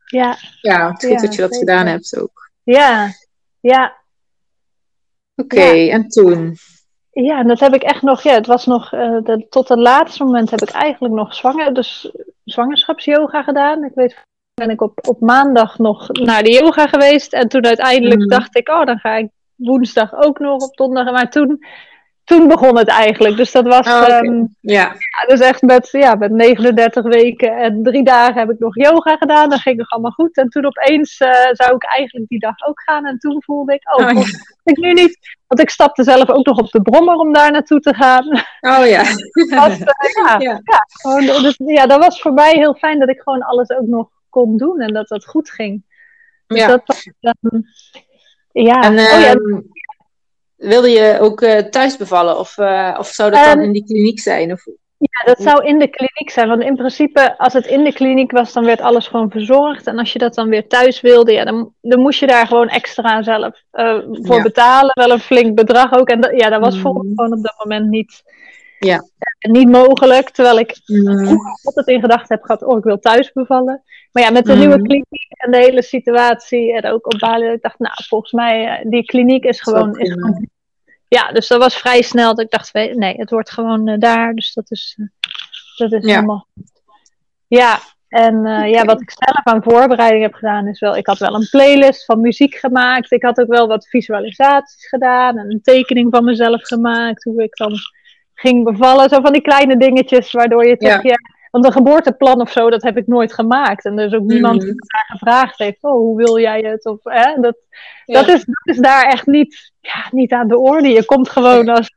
Ja. 0.09 0.37
Ja, 0.61 0.77
ja 0.77 0.91
het 0.91 1.03
is 1.03 1.09
goed 1.09 1.21
dat 1.21 1.35
je 1.35 1.41
dat 1.41 1.57
gedaan 1.57 1.85
hebt 1.85 2.19
ook. 2.19 2.51
Ja, 2.63 3.07
ja. 3.59 3.97
Oké, 5.35 5.89
en 5.89 6.07
toen? 6.07 6.57
Ja, 7.11 7.39
en 7.39 7.47
dat 7.47 7.59
heb 7.59 7.73
ik 7.73 7.83
echt 7.83 8.01
nog, 8.01 8.21
ja, 8.21 8.33
het 8.33 8.47
was 8.47 8.65
nog, 8.65 8.93
uh, 8.93 9.21
de, 9.23 9.45
tot 9.49 9.69
het 9.69 9.79
laatste 9.79 10.23
moment 10.23 10.49
heb 10.49 10.61
ik 10.61 10.69
eigenlijk 10.69 11.13
nog 11.13 11.35
zwanger, 11.35 11.73
dus 11.73 12.11
zwangerschapsyoga 12.43 13.43
gedaan. 13.43 13.83
Ik 13.83 13.91
weet, 13.95 14.23
ben 14.53 14.69
ik 14.69 14.81
op, 14.81 15.07
op 15.07 15.19
maandag 15.19 15.77
nog 15.77 16.07
naar 16.07 16.43
de 16.43 16.51
yoga 16.51 16.87
geweest 16.87 17.33
en 17.33 17.47
toen 17.47 17.65
uiteindelijk 17.65 18.19
mm. 18.19 18.27
dacht 18.27 18.57
ik, 18.57 18.69
oh, 18.69 18.85
dan 18.85 18.99
ga 18.99 19.15
ik 19.15 19.29
woensdag 19.55 20.13
ook 20.13 20.39
nog 20.39 20.61
op 20.61 20.77
donderdag. 20.77 21.13
Maar 21.13 21.29
toen 21.29 21.65
toen 22.29 22.47
begon 22.47 22.77
het 22.77 22.87
eigenlijk. 22.87 23.37
Dus 23.37 23.51
dat 23.51 23.67
was. 23.67 23.87
Oh, 23.87 24.07
ehm, 24.07 24.43
ja. 24.59 24.81
ja. 24.81 25.25
Dus 25.27 25.39
echt 25.39 25.61
met, 25.61 25.89
ja, 25.91 26.15
met 26.15 26.31
39 26.31 27.03
weken 27.03 27.57
en 27.57 27.83
drie 27.83 28.03
dagen 28.03 28.39
heb 28.39 28.49
ik 28.49 28.59
nog 28.59 28.75
yoga 28.75 29.17
gedaan. 29.17 29.49
Dat 29.49 29.59
ging 29.59 29.77
nog 29.77 29.89
allemaal 29.89 30.11
goed. 30.11 30.37
En 30.37 30.49
toen 30.49 30.65
opeens 30.65 31.19
uh, 31.19 31.29
zou 31.51 31.75
ik 31.75 31.83
eigenlijk 31.83 32.27
die 32.27 32.39
dag 32.39 32.67
ook 32.67 32.81
gaan. 32.81 33.05
En 33.05 33.17
toen 33.19 33.43
voelde 33.43 33.73
ik, 33.73 33.97
oh, 33.97 34.05
oh 34.05 34.27
ik 34.63 34.77
nu 34.77 34.93
niet. 34.93 35.37
Want 35.47 35.61
ik 35.61 35.69
stapte 35.69 36.03
zelf 36.03 36.29
ook 36.29 36.45
nog 36.45 36.57
op 36.57 36.71
de 36.71 36.81
brommer 36.81 37.15
om 37.15 37.33
daar 37.33 37.51
naartoe 37.51 37.79
te 37.79 37.93
gaan. 37.93 38.27
Oh 38.59 38.87
ja. 38.87 39.03
was, 39.61 39.79
uh, 39.79 39.85
ja, 40.25 40.35
ja. 40.39 40.61
ja, 40.63 40.85
gewoon, 40.87 41.25
dus, 41.25 41.59
ja, 41.65 41.85
dat 41.85 42.03
was 42.03 42.21
voor 42.21 42.33
mij 42.33 42.51
heel 42.51 42.73
fijn 42.73 42.99
dat 42.99 43.09
ik 43.09 43.21
gewoon 43.21 43.41
alles 43.41 43.69
ook 43.69 43.87
nog 43.87 44.09
kon 44.29 44.57
doen 44.57 44.79
en 44.79 44.93
dat 44.93 45.07
dat 45.07 45.25
goed 45.25 45.49
ging. 45.49 45.83
Dus 46.47 46.59
ja. 46.59 46.67
dat 46.67 46.81
was, 46.85 47.09
um, 47.41 47.65
ja. 48.51 48.81
En, 48.81 48.91
oh, 48.91 49.21
ja. 49.21 49.35
Wilde 50.59 50.89
je 50.89 51.17
ook 51.19 51.41
uh, 51.41 51.57
thuis 51.57 51.97
bevallen? 51.97 52.39
Of, 52.39 52.57
uh, 52.57 52.95
of 52.99 53.07
zou 53.07 53.31
dat 53.31 53.43
dan 53.43 53.53
ehm, 53.53 53.61
in 53.61 53.71
die 53.71 53.85
kliniek 53.85 54.19
zijn? 54.19 54.51
Of... 54.51 54.65
Ja, 54.97 55.25
dat 55.25 55.41
zou 55.41 55.65
in 55.65 55.79
de 55.79 55.87
kliniek 55.87 56.29
zijn. 56.29 56.47
Want 56.47 56.61
in 56.61 56.75
principe, 56.75 57.37
als 57.37 57.53
het 57.53 57.65
in 57.65 57.83
de 57.83 57.93
kliniek 57.93 58.31
was, 58.31 58.53
dan 58.53 58.65
werd 58.65 58.81
alles 58.81 59.07
gewoon 59.07 59.31
verzorgd. 59.31 59.87
En 59.87 59.97
als 59.97 60.13
je 60.13 60.19
dat 60.19 60.33
dan 60.33 60.49
weer 60.49 60.67
thuis 60.67 61.01
wilde, 61.01 61.31
ja, 61.31 61.45
dan, 61.45 61.73
dan 61.81 61.99
moest 61.99 62.19
je 62.19 62.27
daar 62.27 62.47
gewoon 62.47 62.67
extra 62.67 63.23
zelf 63.23 63.63
uh, 63.73 63.99
voor 64.11 64.41
betalen. 64.41 64.91
Wel 64.93 65.11
een 65.11 65.19
flink 65.19 65.55
bedrag 65.55 65.93
ook. 65.93 66.09
En 66.09 66.21
dat, 66.21 66.31
ja, 66.39 66.49
dat 66.49 66.59
was 66.59 66.75
mm. 66.75 66.81
gewoon 66.81 67.33
op 67.33 67.43
dat 67.43 67.55
moment 67.63 67.89
niet, 67.89 68.23
ja. 68.79 69.03
niet 69.39 69.69
mogelijk. 69.69 70.29
Terwijl 70.29 70.59
ik 70.59 70.81
mm. 70.85 71.37
altijd 71.63 71.87
in 71.87 72.01
gedachten 72.01 72.35
heb 72.35 72.45
gehad, 72.45 72.63
oh, 72.63 72.77
ik 72.77 72.83
wil 72.83 72.99
thuis 72.99 73.31
bevallen. 73.31 73.83
Maar 74.11 74.23
ja, 74.23 74.29
met 74.29 74.45
de 74.45 74.55
nieuwe 74.55 74.77
mm. 74.77 74.83
kliniek 74.83 75.27
en 75.29 75.51
de 75.51 75.57
hele 75.57 75.83
situatie 75.83 76.73
en 76.73 76.91
ook 76.91 77.13
op 77.13 77.19
Bali, 77.19 77.45
ik 77.45 77.61
dacht, 77.61 77.79
nou, 77.79 77.93
volgens 78.07 78.31
mij, 78.31 78.85
die 78.89 79.05
kliniek 79.05 79.43
is 79.43 79.61
gewoon, 79.61 79.97
is 79.97 80.11
gewoon 80.13 80.47
ja, 81.09 81.31
dus 81.31 81.47
dat 81.47 81.59
was 81.59 81.77
vrij 81.77 82.01
snel 82.01 82.35
dat 82.35 82.45
ik 82.45 82.51
dacht, 82.51 82.73
nee, 82.73 83.15
het 83.15 83.29
wordt 83.29 83.51
gewoon 83.51 83.89
uh, 83.89 83.97
daar. 83.97 84.33
Dus 84.33 84.53
dat 84.53 84.71
is, 84.71 84.95
uh, 84.99 85.07
dat 85.75 85.91
is 85.91 86.05
ja. 86.05 86.13
helemaal. 86.13 86.47
Ja, 87.47 87.79
en 88.07 88.45
uh, 88.45 88.69
ja, 88.69 88.85
wat 88.85 89.01
ik 89.01 89.11
zelf 89.11 89.43
aan 89.43 89.63
voorbereiding 89.63 90.21
heb 90.21 90.33
gedaan 90.33 90.67
is 90.67 90.79
wel, 90.79 90.97
ik 90.97 91.05
had 91.05 91.17
wel 91.17 91.35
een 91.35 91.47
playlist 91.49 92.05
van 92.05 92.21
muziek 92.21 92.55
gemaakt. 92.55 93.11
Ik 93.11 93.23
had 93.23 93.39
ook 93.39 93.47
wel 93.47 93.67
wat 93.67 93.87
visualisaties 93.87 94.87
gedaan 94.87 95.37
en 95.37 95.51
een 95.51 95.61
tekening 95.61 96.07
van 96.11 96.23
mezelf 96.23 96.61
gemaakt, 96.61 97.23
hoe 97.23 97.43
ik 97.43 97.55
dan 97.55 97.73
ging 98.39 98.63
bevallen. 98.63 99.09
Zo 99.09 99.21
van 99.21 99.33
die 99.33 99.41
kleine 99.41 99.77
dingetjes 99.77 100.31
waardoor 100.31 100.65
je 100.65 100.77
toch, 100.77 101.03
ja. 101.03 101.15
want 101.51 101.65
een 101.65 101.71
geboorteplan 101.71 102.41
of 102.41 102.51
zo, 102.51 102.69
dat 102.69 102.83
heb 102.83 102.97
ik 102.97 103.07
nooit 103.07 103.33
gemaakt. 103.33 103.85
En 103.85 103.99
er 103.99 104.05
is 104.05 104.13
ook 104.13 104.25
niemand 104.25 104.61
die 104.61 104.73
daar 104.75 105.05
gevraagd 105.07 105.57
heeft, 105.57 105.83
oh, 105.83 105.91
hoe 105.91 106.17
wil 106.17 106.39
jij 106.39 106.59
het? 106.59 106.85
Of, 106.85 106.99
hè, 107.03 107.41
dat, 107.41 107.57
dat, 108.05 108.27
is, 108.27 108.45
dat 108.45 108.75
is 108.75 108.77
daar 108.77 109.05
echt 109.05 109.25
niet 109.25 109.71
ja, 109.81 110.07
niet 110.11 110.31
aan 110.31 110.47
de 110.47 110.57
orde. 110.57 110.87
Je 110.87 111.05
komt 111.05 111.29
gewoon 111.29 111.69
als, 111.69 111.95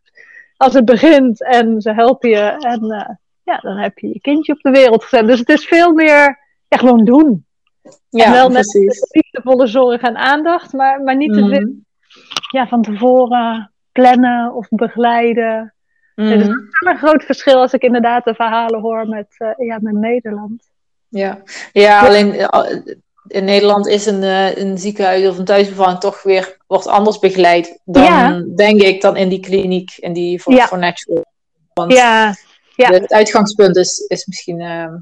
als 0.56 0.74
het 0.74 0.84
begint 0.84 1.44
en 1.44 1.80
ze 1.80 1.92
helpen 1.92 2.30
je. 2.30 2.56
En 2.58 2.84
uh, 2.84 3.08
ja, 3.42 3.56
dan 3.56 3.76
heb 3.76 3.98
je 3.98 4.08
je 4.08 4.20
kindje 4.20 4.52
op 4.52 4.60
de 4.60 4.70
wereld 4.70 5.02
gezet. 5.02 5.26
Dus 5.26 5.38
het 5.38 5.48
is 5.48 5.64
veel 5.64 5.92
meer 5.92 6.38
ja, 6.68 6.76
gewoon 6.76 7.04
doen. 7.04 7.46
Ja, 8.08 8.24
en 8.24 8.32
wel 8.32 8.50
met 8.50 8.74
liefdevolle 9.10 9.66
zorg 9.66 10.00
en 10.00 10.16
aandacht, 10.16 10.72
maar, 10.72 11.02
maar 11.02 11.16
niet 11.16 11.32
te 11.32 11.40
mm. 11.40 11.48
veel 11.48 11.74
ja, 12.50 12.66
van 12.66 12.82
tevoren 12.82 13.72
plannen 13.92 14.54
of 14.54 14.68
begeleiden. 14.68 15.74
Mm. 16.14 16.30
Het 16.30 16.40
is 16.40 16.46
een 16.46 16.98
groot 16.98 17.24
verschil 17.24 17.60
als 17.60 17.72
ik 17.72 17.82
inderdaad 17.82 18.24
de 18.24 18.34
verhalen 18.34 18.80
hoor 18.80 19.08
met, 19.08 19.26
uh, 19.38 19.68
ja, 19.68 19.78
met 19.80 19.94
Nederland. 19.94 20.70
Ja, 21.08 21.42
ja 21.72 22.06
alleen 22.06 22.34
eh, 22.34 22.76
in 23.26 23.44
Nederland 23.44 23.86
is 23.86 24.06
een, 24.06 24.22
uh, 24.22 24.56
een 24.56 24.78
ziekenhuis 24.78 25.28
of 25.28 25.38
een 25.38 25.44
thuisbevalling 25.44 25.98
toch 25.98 26.22
weer 26.22 26.56
wordt 26.66 26.86
anders 26.86 27.18
begeleid 27.18 27.80
dan, 27.84 28.52
denk 28.56 28.80
ik, 28.80 29.00
dan 29.00 29.16
in 29.16 29.28
die 29.28 29.40
kliniek, 29.40 29.90
in 29.96 30.12
die 30.12 30.42
voor, 30.42 30.60
voor 30.60 30.78
natural. 30.78 31.24
Want 31.72 31.92
ja. 31.92 32.34
Ja. 32.76 32.90
het 32.90 33.12
uitgangspunt 33.12 33.76
is, 33.76 33.98
is 34.08 34.26
misschien, 34.26 34.60
uh, 34.60 34.94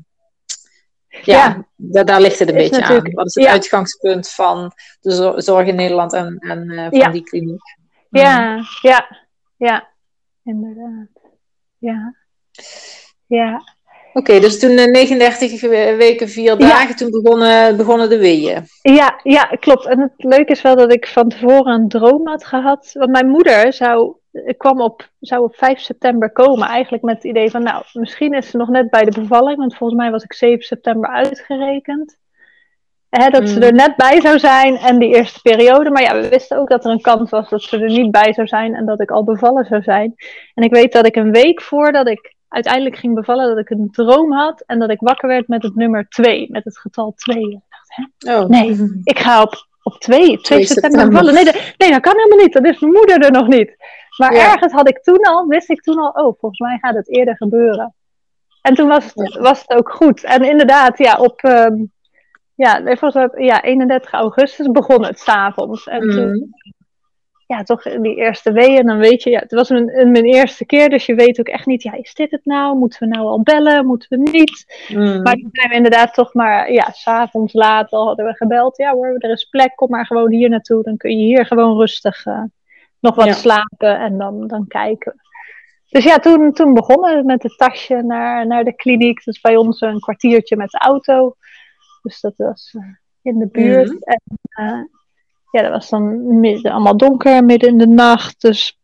ja, 1.22 1.64
Daar, 1.76 2.04
daar 2.04 2.20
ligt 2.20 2.38
het 2.38 2.48
een 2.48 2.54
beetje 2.54 2.82
aan. 2.82 3.12
Wat 3.12 3.26
is 3.26 3.34
het 3.34 3.46
uitgangspunt 3.46 4.30
van 4.30 4.72
de 5.00 5.32
zorg 5.36 5.66
in 5.66 5.74
Nederland 5.74 6.12
en, 6.12 6.36
en 6.38 6.70
uh, 6.70 7.02
van 7.02 7.12
die 7.12 7.22
kliniek? 7.22 7.62
Ja, 8.10 8.56
mm. 8.56 8.64
ja, 8.82 9.26
ja, 9.56 9.88
inderdaad. 10.44 11.08
Ja, 11.78 12.14
ja. 13.26 13.62
Oké, 14.12 14.40
dus 14.40 14.58
toen 14.58 14.74
39 14.74 15.62
eh, 15.62 15.96
weken, 15.96 16.28
vier 16.28 16.58
dagen, 16.58 16.96
toen 16.96 17.10
begonnen, 17.10 17.76
begonnen 17.76 18.08
de 18.08 18.18
weeën. 18.18 18.64
Ja, 18.82 19.20
ja, 19.22 19.44
klopt. 19.44 19.86
En 19.86 20.00
het 20.00 20.12
leuke 20.16 20.52
is 20.52 20.62
wel 20.62 20.76
dat 20.76 20.92
ik 20.92 21.06
van 21.06 21.28
tevoren 21.28 21.72
een 21.74 21.88
droom 21.88 22.26
had 22.26 22.44
gehad. 22.44 22.90
Want 22.92 23.10
mijn 23.10 23.28
moeder 23.28 23.72
zou 23.72 24.20
ik 24.32 24.58
kwam 24.58 24.80
op, 24.80 25.10
zou 25.20 25.44
op 25.44 25.56
5 25.56 25.80
september 25.80 26.32
komen, 26.32 26.68
eigenlijk 26.68 27.02
met 27.02 27.14
het 27.14 27.24
idee 27.24 27.50
van, 27.50 27.62
nou, 27.62 27.84
misschien 27.92 28.32
is 28.32 28.50
ze 28.50 28.56
nog 28.56 28.68
net 28.68 28.90
bij 28.90 29.04
de 29.04 29.20
bevalling, 29.20 29.56
want 29.56 29.76
volgens 29.76 30.00
mij 30.00 30.10
was 30.10 30.22
ik 30.22 30.32
7 30.32 30.64
september 30.64 31.10
uitgerekend. 31.10 32.18
Hè, 33.10 33.28
dat 33.28 33.48
ze 33.48 33.56
Mm. 33.56 33.62
er 33.62 33.72
net 33.72 33.96
bij 33.96 34.20
zou 34.20 34.38
zijn 34.38 34.76
en 34.76 34.98
die 34.98 35.14
eerste 35.14 35.40
periode. 35.42 35.90
Maar 35.90 36.02
ja, 36.02 36.20
we 36.20 36.28
wisten 36.28 36.58
ook 36.58 36.68
dat 36.68 36.84
er 36.84 36.90
een 36.90 37.00
kans 37.00 37.30
was 37.30 37.48
dat 37.48 37.62
ze 37.62 37.78
er 37.78 37.88
niet 37.90 38.10
bij 38.10 38.32
zou 38.32 38.46
zijn 38.46 38.74
en 38.74 38.86
dat 38.86 39.00
ik 39.00 39.10
al 39.10 39.24
bevallen 39.24 39.64
zou 39.64 39.82
zijn. 39.82 40.14
En 40.54 40.64
ik 40.64 40.72
weet 40.72 40.92
dat 40.92 41.06
ik 41.06 41.16
een 41.16 41.32
week 41.32 41.62
voordat 41.62 42.08
ik 42.08 42.34
uiteindelijk 42.48 42.96
ging 42.96 43.14
bevallen, 43.14 43.48
dat 43.48 43.58
ik 43.58 43.70
een 43.70 43.88
droom 43.90 44.32
had 44.32 44.62
en 44.66 44.78
dat 44.78 44.90
ik 44.90 45.00
wakker 45.00 45.28
werd 45.28 45.48
met 45.48 45.62
het 45.62 45.74
nummer 45.74 46.08
2, 46.08 46.46
met 46.50 46.64
het 46.64 46.78
getal 46.78 47.12
2. 47.16 47.36
Ik 47.42 47.58
dacht, 47.68 47.94
hè, 48.18 48.36
Oh. 48.40 48.48
Nee. 48.48 49.00
ik 49.04 49.18
ga 49.18 49.42
op, 49.42 49.66
op 49.82 49.92
2, 49.98 50.24
2 50.24 50.36
2 50.38 50.64
september 50.66 51.08
bevallen. 51.08 51.34
Nee, 51.34 51.44
dat- 51.44 51.74
nee, 51.76 51.90
dat 51.90 52.00
kan 52.00 52.16
helemaal 52.16 52.44
niet. 52.44 52.52
Dan 52.52 52.64
is 52.64 52.78
mijn 52.80 52.92
moeder 52.92 53.18
er 53.24 53.30
nog 53.32 53.46
niet. 53.48 53.76
Maar 54.16 54.34
Ja. 54.34 54.52
ergens 54.52 54.72
had 54.72 54.88
ik 54.88 55.02
toen 55.02 55.20
al, 55.22 55.46
wist 55.46 55.70
ik 55.70 55.80
toen 55.82 55.98
al, 55.98 56.08
oh, 56.08 56.38
volgens 56.38 56.58
mij 56.60 56.78
gaat 56.80 56.94
het 56.94 57.08
eerder 57.16 57.36
gebeuren. 57.36 57.94
En 58.62 58.74
toen 58.74 58.88
was 58.88 59.04
het, 59.14 59.38
was 59.38 59.60
het 59.66 59.78
ook 59.78 59.90
goed. 59.90 60.24
En 60.24 60.42
inderdaad, 60.42 60.98
ja, 60.98 61.16
op 61.16 61.40
ehm, 61.42 61.74
ja, 62.60 62.96
op, 63.00 63.38
ja, 63.38 63.62
31 63.62 64.12
augustus 64.12 64.70
begon 64.70 65.04
het 65.04 65.18
s'avonds. 65.18 65.86
En 65.86 66.00
toen, 66.00 66.30
Mm. 66.30 66.54
ja, 67.46 67.62
toch 67.62 67.82
die 67.82 68.16
eerste 68.16 68.52
weeën, 68.52 68.86
dan 68.86 68.98
weet 68.98 69.22
je, 69.22 69.30
ja, 69.30 69.38
het 69.38 69.52
was 69.52 69.68
mijn, 69.70 70.10
mijn 70.10 70.24
eerste 70.24 70.66
keer, 70.66 70.88
dus 70.88 71.06
je 71.06 71.14
weet 71.14 71.40
ook 71.40 71.48
echt 71.48 71.66
niet, 71.66 71.82
ja, 71.82 71.92
is 71.92 72.14
dit 72.14 72.30
het 72.30 72.44
nou? 72.44 72.76
Moeten 72.76 73.08
we 73.08 73.14
nou 73.14 73.26
al 73.26 73.42
bellen? 73.42 73.86
Moeten 73.86 74.08
we 74.08 74.30
niet? 74.30 74.84
Mm. 74.88 75.22
Maar 75.22 75.34
toen 75.34 75.48
zijn 75.52 75.68
we 75.68 75.74
inderdaad 75.74 76.14
toch 76.14 76.34
maar, 76.34 76.72
ja, 76.72 76.90
s'avonds 76.92 77.52
laat 77.52 77.90
al 77.90 78.06
hadden 78.06 78.26
we 78.26 78.34
gebeld. 78.34 78.76
Ja 78.76 78.92
hoor, 78.92 79.14
er 79.18 79.30
is 79.30 79.44
plek, 79.44 79.72
kom 79.76 79.90
maar 79.90 80.06
gewoon 80.06 80.30
hier 80.30 80.48
naartoe. 80.48 80.82
Dan 80.82 80.96
kun 80.96 81.10
je 81.18 81.24
hier 81.24 81.46
gewoon 81.46 81.76
rustig 81.78 82.26
eh, 82.26 82.42
nog 83.00 83.14
wat 83.14 83.26
Ja. 83.26 83.32
slapen 83.32 83.98
en 83.98 84.18
dan, 84.18 84.46
dan 84.46 84.66
kijken. 84.66 85.14
Dus 85.88 86.04
ja, 86.04 86.18
toen, 86.18 86.52
toen 86.52 86.74
begonnen 86.74 87.16
we 87.16 87.24
met 87.24 87.42
het 87.42 87.58
tasje 87.58 87.94
naar, 88.02 88.46
naar 88.46 88.64
de 88.64 88.74
kliniek. 88.74 89.24
Dat 89.24 89.34
is 89.34 89.40
bij 89.40 89.56
ons 89.56 89.80
een 89.80 90.00
kwartiertje 90.00 90.56
met 90.56 90.70
de 90.70 90.78
auto. 90.78 91.34
Dus 92.02 92.20
dat 92.20 92.34
was 92.36 92.74
eh, 92.76 92.82
in 93.22 93.38
de 93.38 93.46
buurt. 93.46 93.88
Mhm. 93.88 93.98
En 94.02 94.20
eh, 94.50 94.82
ja, 95.50 95.62
dat 95.62 95.70
was 95.70 95.88
dan 95.88 96.38
midden, 96.40 96.72
allemaal 96.72 96.96
donker, 96.96 97.44
midden 97.44 97.68
in 97.68 97.78
de 97.78 97.86
nacht. 97.86 98.40
Dus 98.40 98.78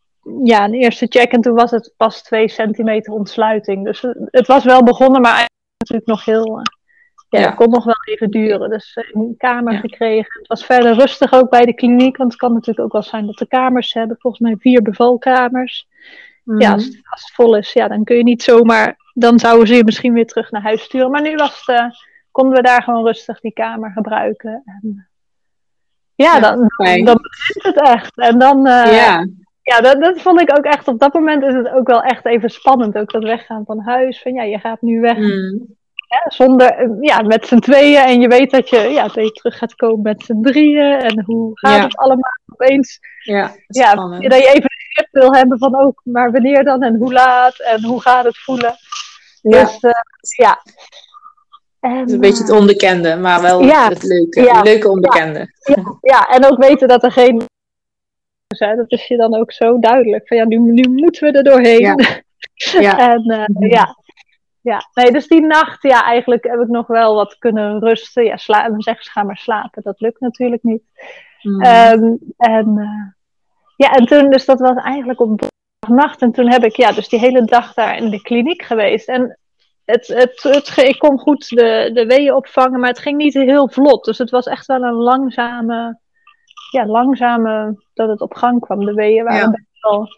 ja, 0.45 0.65
een 0.65 0.75
eerste 0.75 1.07
check. 1.09 1.33
En 1.33 1.41
toen 1.41 1.55
was 1.55 1.71
het 1.71 1.95
pas 1.97 2.23
twee 2.23 2.49
centimeter 2.49 3.13
ontsluiting. 3.13 3.85
Dus 3.85 4.01
het, 4.31 4.47
was 4.47 4.65
wel 4.65 4.83
begonnen, 4.83 5.21
maar 5.21 5.31
eigenlijk 5.31 5.55
natuurlijk 5.79 6.09
nog 6.09 6.25
heel... 6.25 6.57
eh, 6.59 6.63
ja, 7.29 7.41
Ja. 7.41 7.47
het 7.47 7.55
kon 7.55 7.71
nog 7.71 7.85
wel 7.85 7.95
even 8.05 8.31
duren. 8.31 8.71
Dus 8.71 8.99
een 9.13 9.35
kamer 9.39 9.73
Ja. 9.73 9.79
gekregen. 9.79 10.39
Het 10.39 10.47
was 10.49 10.65
verder 10.65 10.95
rustig 10.95 11.33
ook 11.33 11.51
bij 11.51 11.65
de 11.65 11.75
kliniek. 11.75 12.17
Want 12.17 12.31
het 12.31 12.41
kan 12.41 12.53
natuurlijk 12.53 12.81
ook 12.81 12.93
wel 12.93 13.03
zijn 13.03 13.27
dat 13.27 13.39
de 13.39 13.47
kamers 13.47 13.93
hebben. 13.93 14.17
Volgens 14.21 14.43
mij 14.43 14.57
vier 14.59 14.83
bevalkamers. 14.83 15.89
Mm. 16.45 16.61
Ja, 16.61 16.73
als 16.73 16.85
het, 16.85 17.01
als 17.11 17.23
het 17.23 17.33
vol 17.33 17.57
is, 17.57 17.73
ja, 17.73 17.89
dan 17.89 18.05
kun 18.05 18.17
je 18.17 18.23
niet 18.23 18.43
zomaar. 18.43 18.97
Dan 19.15 19.39
zouden 19.39 19.67
ze 19.67 19.75
je 19.75 19.85
misschien 19.85 20.13
weer 20.13 20.27
terug 20.27 20.51
naar 20.51 20.63
huis 20.63 20.83
sturen. 20.83 21.11
Maar 21.11 21.23
nu 21.23 21.35
was 21.35 21.63
het, 21.67 21.97
konden 22.37 22.57
we 22.57 22.63
daar 22.63 22.83
gewoon 22.83 23.05
rustig 23.05 23.41
die 23.41 23.53
kamer 23.53 23.91
gebruiken. 23.91 24.63
En, 24.65 25.09
ja, 26.15 26.35
Ja, 26.35 26.41
dan, 26.41 26.71
begint 26.77 27.63
het 27.63 27.81
echt. 27.81 28.17
En 28.19 28.39
dan, 28.39 28.67
eh, 28.67 28.97
ja, 28.97 29.27
ja. 29.63 29.81
dat, 29.81 30.01
dat 30.01 30.21
vond 30.21 30.41
ik 30.41 30.59
ook 30.59 30.65
echt. 30.65 30.89
Op 30.89 30.99
dat 30.99 31.13
moment 31.15 31.43
is 31.43 31.55
het 31.55 31.69
ook 31.69 31.87
wel 31.87 32.03
echt 32.03 32.27
even 32.27 32.51
spannend. 32.51 32.99
Ook 32.99 33.13
dat 33.13 33.23
weggaan 33.23 33.65
van 33.65 33.81
huis. 33.81 34.23
Van 34.23 34.33
ja, 34.35 34.43
je 34.43 34.59
gaat 34.59 34.81
nu 34.83 35.01
weg 35.01 35.17
Mm. 35.17 35.77
hè, 36.07 36.31
zonder, 36.31 36.97
ja, 37.01 37.23
met 37.23 37.47
z'n 37.47 37.59
tweeën. 37.59 37.99
En 38.05 38.21
je 38.21 38.29
weet 38.29 38.51
dat 38.51 38.69
je, 38.69 38.79
ja, 38.79 39.03
dat 39.03 39.15
je 39.15 39.31
terug 39.33 39.59
gaat 39.59 39.75
komen 39.75 40.03
met 40.03 40.23
z'n 40.25 40.41
drieën. 40.43 40.99
En 41.01 41.23
hoe 41.25 41.51
gaat 41.53 41.77
Ja. 41.77 41.83
het 41.83 41.97
allemaal 41.97 42.39
opeens? 42.47 42.99
ja, 43.23 43.55
Ja, 43.67 43.91
spannend. 43.91 44.31
dat 44.31 44.39
je 44.39 44.47
even 44.49 44.63
een 44.63 44.93
grip 44.95 45.09
wil 45.11 45.35
hebben 45.35 45.59
van 45.59 45.77
ook, 45.81 46.01
maar 46.05 46.33
wanneer 46.33 46.65
dan 46.65 46.83
en 46.83 46.97
hoe 46.97 47.13
laat 47.13 47.59
en 47.61 47.85
hoe 47.85 48.01
gaat 48.01 48.25
het 48.25 48.39
voelen. 48.39 48.75
Ja. 49.43 49.61
Dus 49.65 49.79
eh, 49.81 49.91
ja. 50.37 50.63
En, 51.87 51.97
Het 51.99 52.09
is 52.09 52.15
een 52.15 52.21
beetje 52.21 52.43
het 52.43 52.53
onbekende, 52.53 53.17
maar 53.17 53.43
wel 53.43 53.63
Ja. 53.63 53.89
het 53.89 54.03
leuke. 54.03 54.41
Ja. 54.41 54.57
Het 54.57 54.65
leuke 54.65 54.91
onbekende. 54.91 55.53
ja, 56.01 56.27
en 56.29 56.45
ook 56.45 56.59
weten 56.59 56.89
dat 56.89 57.05
er 57.05 57.13
geen. 57.13 57.43
zijn. 58.47 58.77
Dat 58.77 58.91
is 58.93 59.07
je 59.07 59.17
dan 59.17 59.35
ook 59.35 59.53
zo 59.53 59.79
duidelijk. 59.79 60.29
Van 60.29 60.37
ja, 60.37 60.45
nu, 60.45 60.59
nu 60.59 60.89
moeten 60.89 61.33
we 61.33 61.39
er 61.39 61.45
doorheen. 61.45 61.81
Ja. 61.81 61.95
Ja. 62.81 62.99
en 63.13 63.23
eh, 63.23 63.71
ja. 63.71 63.97
Ja, 64.61 64.89
nee, 64.95 65.13
dus 65.13 65.27
die 65.27 65.41
nacht, 65.41 65.83
ja, 65.83 66.05
eigenlijk 66.05 66.45
heb 66.45 66.61
ik 66.61 66.69
nog 66.69 66.87
wel 66.87 67.15
wat 67.15 67.39
kunnen 67.39 67.81
rusten. 67.81 68.25
Ja, 68.25 68.37
sla 68.37 68.69
dan 68.69 68.83
zeggen 68.83 69.05
ze 69.05 69.11
ga 69.11 69.23
maar 69.23 69.37
slapen. 69.37 69.83
Dat 69.83 70.01
lukt 70.01 70.21
natuurlijk 70.21 70.63
niet. 70.63 70.83
Mm. 71.43 71.63
Ehm, 71.63 72.15
en 72.37 72.79
eh, 72.79 73.13
ja, 73.77 73.93
en 73.93 74.07
toen, 74.07 74.31
dus 74.31 74.45
dat 74.45 74.61
was 74.61 74.77
eigenlijk 74.77 75.21
op 75.21 75.49
nacht. 75.89 76.23
En 76.23 76.33
toen 76.33 76.51
heb 76.51 76.65
ik, 76.65 76.77
ja, 76.77 76.93
dus 76.93 77.09
die 77.09 77.19
hele 77.19 77.45
dag 77.45 77.75
daar 77.75 77.97
in 77.97 78.11
de 78.11 78.23
kliniek 78.23 78.63
geweest. 78.63 79.09
En 79.09 79.39
het, 79.87 80.07
het, 80.07 80.43
het, 80.43 80.77
ik 80.77 80.99
kon 80.99 81.19
goed 81.19 81.49
de, 81.49 81.91
de 81.95 82.07
weeën 82.07 82.35
opvangen, 82.35 82.81
maar 82.81 82.89
het 82.89 82.99
ging 82.99 83.17
niet 83.17 83.35
heel 83.35 83.69
vlot. 83.69 84.05
Dus 84.05 84.19
het 84.19 84.31
was 84.31 84.47
echt 84.47 84.67
wel 84.67 84.83
een 84.83 84.95
langzame, 84.95 85.99
ja, 86.71 86.87
langzame 86.87 87.83
dat 87.95 88.09
het 88.09 88.21
op 88.21 88.35
gang 88.35 88.61
kwam. 88.61 88.85
De 88.85 88.95
weeën 88.95 89.25
waren 89.25 89.41
Ja. 89.41 89.51
best 89.51 89.83
wel. 89.83 90.09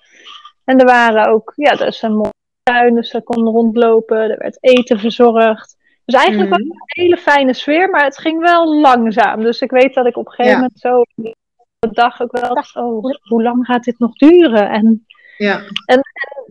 En 0.65 0.79
er 0.79 0.87
waren 0.87 1.27
ook, 1.33 1.53
ja, 1.57 1.71
er 1.71 1.87
is 1.87 2.03
een 2.03 2.17
mooie 2.17 2.33
tuin, 2.63 2.95
dus 2.95 3.11
ze 3.11 3.21
konden 3.23 3.53
rondlopen. 3.53 4.31
Er 4.31 4.39
werd 4.39 4.59
eten 4.61 4.99
verzorgd. 4.99 5.77
Dus 6.05 6.15
eigenlijk 6.21 6.51
Mhm. 6.51 6.59
was 6.61 6.69
het 6.69 6.81
een 6.97 7.03
hele 7.05 7.17
fijne 7.17 7.55
sfeer, 7.55 7.91
maar 7.91 8.05
het 8.05 8.19
ging 8.19 8.41
wel 8.41 8.81
langzaam. 8.81 9.43
Dus 9.43 9.61
ik 9.61 9.71
weet 9.71 9.95
dat 9.95 10.07
ik 10.07 10.17
op 10.17 10.27
een 10.27 10.33
gegeven 10.33 10.51
Ja. 10.53 10.57
moment 10.59 10.79
zo 10.81 11.03
de 11.79 11.89
dag 11.93 12.21
ook 12.21 12.33
wel 12.41 12.55
dacht, 12.55 12.77
oh, 12.77 13.05
hoe 13.23 13.43
lang 13.43 13.67
gaat 13.67 13.85
dit 13.85 13.99
nog 13.99 14.13
duren? 14.13 14.69
En 14.71 15.07
ja. 15.37 15.61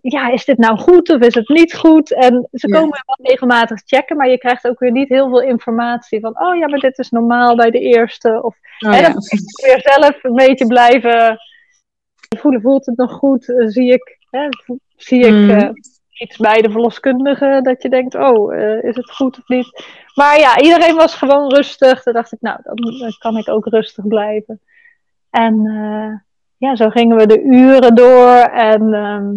Ja, 0.01 0.29
is 0.31 0.45
dit 0.45 0.57
nou 0.57 0.77
goed 0.77 1.09
of 1.09 1.21
is 1.21 1.33
het 1.35 1.49
niet 1.49 1.75
goed? 1.75 2.13
En 2.13 2.47
ze 2.51 2.67
Ja. 2.67 2.79
komen 2.79 3.03
wel 3.05 3.29
regelmatig 3.31 3.81
checken, 3.85 4.17
maar 4.17 4.29
je 4.29 4.37
krijgt 4.37 4.67
ook 4.67 4.79
weer 4.79 4.91
niet 4.91 5.09
heel 5.09 5.29
veel 5.29 5.41
informatie 5.41 6.19
van, 6.19 6.39
oh 6.41 6.55
ja, 6.55 6.67
maar 6.67 6.79
dit 6.79 6.97
is 6.97 7.09
normaal 7.09 7.55
bij 7.55 7.69
de 7.71 7.79
eerste. 7.79 8.43
Of 8.43 8.55
Oh, 8.85 8.91
hè, 8.91 8.97
ja. 8.97 9.03
dan 9.03 9.13
moet 9.13 9.29
je 9.29 9.65
weer 9.65 9.81
zelf 9.93 10.23
een 10.23 10.33
beetje 10.33 10.67
blijven 10.67 11.37
voelen, 12.37 12.61
voelt 12.61 12.85
het 12.85 12.97
nog 12.97 13.11
goed? 13.11 13.49
Eh, 13.49 13.67
zie 13.67 13.91
ik, 13.93 14.17
hè, 14.29 14.47
zie 14.95 15.25
ik 15.25 15.33
Mhm. 15.33 15.49
eh, 15.49 15.69
iets 16.19 16.37
bij 16.37 16.61
de 16.61 16.71
verloskundige 16.71 17.59
dat 17.63 17.81
je 17.81 17.89
denkt, 17.89 18.15
oh, 18.15 18.55
eh, 18.55 18.83
is 18.83 18.95
het 18.95 19.11
goed 19.11 19.37
of 19.39 19.47
niet? 19.47 19.83
Maar 20.15 20.39
ja, 20.39 20.59
iedereen 20.61 20.95
was 20.95 21.15
gewoon 21.15 21.53
rustig. 21.53 22.03
Toen 22.03 22.13
dacht 22.13 22.31
ik, 22.31 22.41
nou, 22.41 22.59
dan 22.63 22.75
dan 22.99 23.15
kan 23.19 23.37
ik 23.37 23.49
ook 23.49 23.65
rustig 23.65 24.07
blijven. 24.07 24.61
En 25.29 25.55
ja, 26.57 26.75
zo 26.75 26.89
gingen 26.89 27.17
we 27.17 27.25
de 27.27 27.41
uren 27.41 27.95
door. 27.95 28.35
En 28.37 28.93
ehm, 28.93 29.29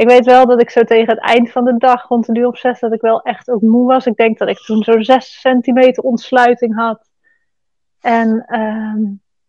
ik 0.00 0.08
weet 0.08 0.24
wel 0.24 0.46
dat 0.46 0.60
ik 0.60 0.70
zo 0.70 0.84
tegen 0.84 1.14
het 1.14 1.24
eind 1.24 1.50
van 1.50 1.64
de 1.64 1.76
dag, 1.78 2.08
rond 2.08 2.28
een 2.28 2.36
uur 2.36 2.46
of 2.46 2.58
zes, 2.58 2.80
dat 2.80 2.92
ik 2.92 3.00
wel 3.00 3.22
echt 3.22 3.50
ook 3.50 3.60
moe 3.60 3.86
was. 3.86 4.06
Ik 4.06 4.16
denk 4.16 4.38
dat 4.38 4.48
ik 4.48 4.58
toen 4.58 4.82
zo'n 4.82 5.04
zes 5.04 5.40
centimeter 5.40 6.02
ontsluiting 6.02 6.74
had. 6.76 7.08
En 8.00 8.44
ehm, 8.46 9.02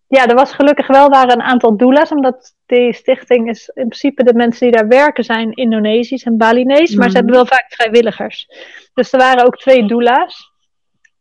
ja, 0.08 0.28
er 0.28 0.36
was 0.36 0.52
gelukkig 0.54 0.88
wel 0.88 1.10
waren 1.10 1.32
een 1.34 1.42
aantal 1.42 1.78
doula's, 1.78 2.12
omdat 2.12 2.56
die 2.66 2.94
stichting 2.94 3.50
is 3.50 3.68
in 3.68 3.88
principe 3.88 4.24
de 4.24 4.34
mensen 4.34 4.68
die 4.72 4.76
daar 4.78 4.88
werken 4.88 5.24
zijn 5.24 5.52
Indonesisch 5.52 6.24
en 6.24 6.38
Balinese, 6.38 6.98
maar 6.98 7.10
ze 7.10 7.10
Mhm. 7.10 7.16
hebben 7.16 7.34
wel 7.34 7.46
vaak 7.46 7.66
vrijwilligers. 7.68 8.48
Dus 8.94 9.14
er 9.14 9.20
waren 9.20 9.46
ook 9.46 9.58
twee 9.58 9.88
doula's 9.88 10.52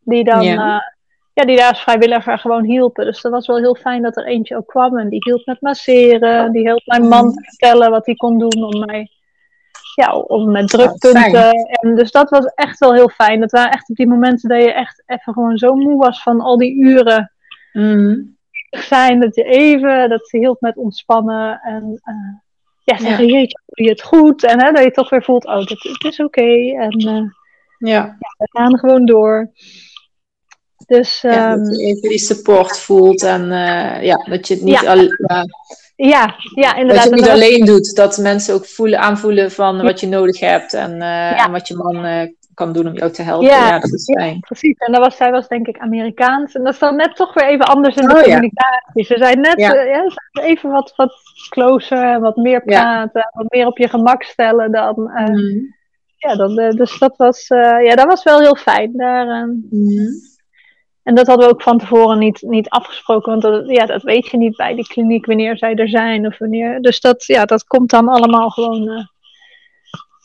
die 0.00 0.24
dan 0.24 0.42
Ja. 0.42 0.52
ja. 0.52 0.94
ja, 1.34 1.44
die 1.44 1.56
daar 1.56 1.68
als 1.68 1.82
vrijwilliger 1.82 2.38
gewoon 2.38 2.64
hielpen. 2.64 3.04
Dus 3.04 3.20
dat 3.20 3.32
was 3.32 3.46
wel 3.46 3.56
heel 3.58 3.74
fijn 3.74 4.02
dat 4.02 4.16
er 4.16 4.26
eentje 4.26 4.56
ook 4.56 4.66
kwam 4.66 4.98
en 4.98 5.08
die 5.08 5.22
hielp 5.24 5.46
met 5.46 5.60
masseren, 5.60 6.52
die 6.52 6.62
hielp 6.62 6.82
mijn 6.84 7.08
man 7.08 7.32
te 7.32 7.42
vertellen 7.44 7.90
wat 7.90 8.06
hij 8.06 8.14
kon 8.14 8.38
doen 8.38 8.62
om 8.64 8.86
mij 8.86 9.10
ja, 10.00 10.16
om 10.16 10.50
met 10.50 10.68
drukpunten. 10.68 11.50
en 11.70 11.94
dus 11.94 12.10
dat 12.10 12.30
was 12.30 12.44
echt 12.44 12.78
wel 12.78 12.94
heel 12.94 13.08
fijn. 13.08 13.40
Dat 13.40 13.50
waren 13.50 13.72
echt 13.72 13.90
op 13.90 13.96
die 13.96 14.08
momenten 14.08 14.48
dat 14.48 14.62
je 14.62 14.72
echt 14.72 15.02
even 15.06 15.32
gewoon 15.32 15.58
zo 15.58 15.74
moe 15.74 15.96
was 15.96 16.22
van 16.22 16.40
al 16.40 16.56
die 16.56 16.74
uren 16.76 17.32
Mhm. 17.72 18.16
zijn. 18.70 19.20
Dat 19.20 19.34
je 19.34 19.42
even, 19.44 20.08
dat 20.08 20.28
ze 20.28 20.38
hielp 20.38 20.60
met 20.60 20.76
ontspannen. 20.76 21.60
En 21.62 22.00
eh, 22.02 22.14
ja, 22.84 22.96
zeggen, 22.98 23.26
Ja. 23.26 23.32
jeetje, 23.38 23.60
doe 23.66 23.84
je 23.86 23.90
het 23.92 24.02
goed? 24.02 24.44
En 24.44 24.64
hè, 24.64 24.72
dat 24.72 24.84
je 24.84 24.90
toch 24.90 25.10
weer 25.10 25.24
voelt, 25.24 25.46
oh, 25.46 25.64
dit, 25.66 25.82
het 25.82 26.04
is 26.04 26.20
oké. 26.20 26.74
En 26.78 26.90
eh, 26.90 27.22
Ja. 27.78 28.16
we 28.38 28.48
gaan 28.50 28.78
gewoon 28.78 29.04
door. 29.06 29.50
Dus 30.86 31.20
ja, 31.20 31.50
ehm, 31.52 31.64
dat 31.64 31.78
je 31.80 31.84
even 31.86 32.08
die 32.08 32.18
support 32.18 32.78
voelt 32.78 33.22
en 33.22 33.42
eh, 33.52 34.02
ja, 34.02 34.16
dat 34.28 34.48
je 34.48 34.54
het 34.54 34.62
niet, 34.62 34.80
Ja. 34.80 34.94
Ja, 36.08 36.08
ja, 36.08 36.34
ja, 36.54 36.68
dat 36.70 36.78
inderdaad. 36.80 37.04
je 37.04 37.10
het 37.10 37.20
niet 37.20 37.28
alleen 37.28 37.64
doet. 37.64 37.96
Dat 37.96 38.18
mensen 38.18 38.54
ook 38.54 38.66
voelen, 38.66 38.98
aanvoelen 39.00 39.50
van 39.50 39.82
wat 39.82 40.00
je 40.00 40.06
nodig 40.06 40.40
hebt 40.40 40.74
en, 40.74 40.92
eh, 40.92 40.98
Ja. 41.08 41.44
en 41.46 41.52
wat 41.52 41.68
je 41.68 41.74
man 41.76 42.04
eh, 42.04 42.28
kan 42.54 42.72
doen 42.72 42.86
om 42.86 42.94
jou 42.94 43.10
te 43.10 43.22
helpen. 43.22 43.46
Ja. 43.48 43.68
Ja, 43.68 43.78
dat 43.78 43.92
is 43.92 44.06
Ja. 44.06 44.36
Precies, 44.40 44.78
en 44.78 44.92
dat 44.92 45.00
was, 45.02 45.16
zij 45.16 45.30
was 45.30 45.48
denk 45.48 45.66
ik 45.66 45.78
Amerikaans. 45.78 46.54
En 46.54 46.64
dat 46.64 46.72
is 46.72 46.78
dan 46.78 46.96
net 46.96 47.16
toch 47.16 47.34
weer 47.34 47.48
even 47.48 47.64
anders 47.66 47.96
in 47.96 48.06
de 48.08 48.14
Oh, 48.14 48.22
communicatie. 48.22 49.04
Ze 49.04 49.14
zijn 49.18 49.40
net 49.40 49.58
Ja. 49.60 49.74
eh, 49.74 50.10
ze 50.10 50.42
even 50.42 50.70
wat, 50.70 50.92
wat 50.96 51.12
closer 51.48 52.02
en 52.02 52.20
wat 52.20 52.36
meer 52.36 52.62
praten. 52.62 53.30
Wat 53.32 53.46
meer 53.52 53.66
op 53.66 53.78
je 53.78 53.88
gemak 53.88 54.22
stellen 54.22 54.72
dan... 54.72 54.94
Mhm. 54.96 55.58
ja, 56.16 56.36
dan, 56.36 56.54
dus 56.54 56.98
dat 56.98 57.16
was, 57.16 57.46
ja, 57.82 57.94
dat 57.94 58.06
was 58.06 58.22
wel 58.22 58.40
heel 58.40 58.56
fijn. 58.56 58.92
Daar, 58.96 59.26
Mhm. 59.70 60.06
En 61.02 61.14
dat 61.14 61.26
hadden 61.26 61.46
we 61.46 61.52
ook 61.52 61.62
van 61.62 61.78
tevoren 61.78 62.18
niet, 62.18 62.42
niet 62.42 62.68
afgesproken, 62.68 63.30
want 63.30 63.42
dat, 63.42 63.68
ja, 63.68 63.86
dat 63.86 64.02
weet 64.02 64.26
je 64.26 64.36
niet 64.36 64.56
bij 64.56 64.74
die 64.74 64.86
kliniek 64.86 65.26
wanneer 65.26 65.56
zij 65.56 65.74
er 65.74 65.88
zijn 65.88 66.26
of 66.26 66.38
wanneer. 66.38 66.80
Dus 66.80 67.00
dat, 67.00 67.24
ja, 67.26 67.44
dat 67.44 67.64
komt 67.64 67.90
dan 67.90 68.08
allemaal 68.08 68.50
gewoon, 68.50 68.88
uh, 68.88 69.04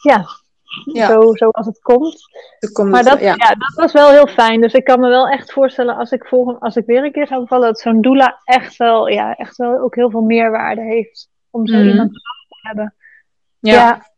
ja, 0.01 0.25
ja. 0.93 1.07
Zo, 1.07 1.35
zoals 1.35 1.65
het 1.65 1.79
komt. 1.79 2.17
komt 2.71 2.89
maar 2.89 3.03
dat, 3.03 3.19
ja. 3.19 3.35
dat 3.35 3.73
was 3.75 3.93
wel 3.93 4.09
heel 4.09 4.27
fijn. 4.27 4.61
Dus 4.61 4.73
ik 4.73 4.83
kan 4.83 4.99
me 4.99 5.09
wel 5.09 5.27
echt 5.27 5.51
voorstellen 5.51 5.95
als 5.95 6.11
ik, 6.11 6.25
volgend, 6.25 6.59
als 6.59 6.75
ik 6.75 6.85
weer 6.85 7.03
een 7.03 7.11
keer 7.11 7.27
zou 7.27 7.41
bevallen, 7.41 7.67
dat 7.67 7.79
zo'n 7.79 8.01
doula 8.01 8.41
echt 8.43 8.77
wel, 8.77 9.07
ja, 9.07 9.35
echt 9.35 9.55
wel 9.55 9.79
ook 9.79 9.95
heel 9.95 10.09
veel 10.09 10.21
meerwaarde 10.21 10.81
heeft 10.81 11.29
om 11.49 11.67
zo 11.67 11.77
mm. 11.77 11.87
iemand 11.87 12.13
te 12.13 12.19
hebben. 12.61 12.95
Ja. 13.59 13.73
ja. 13.73 14.14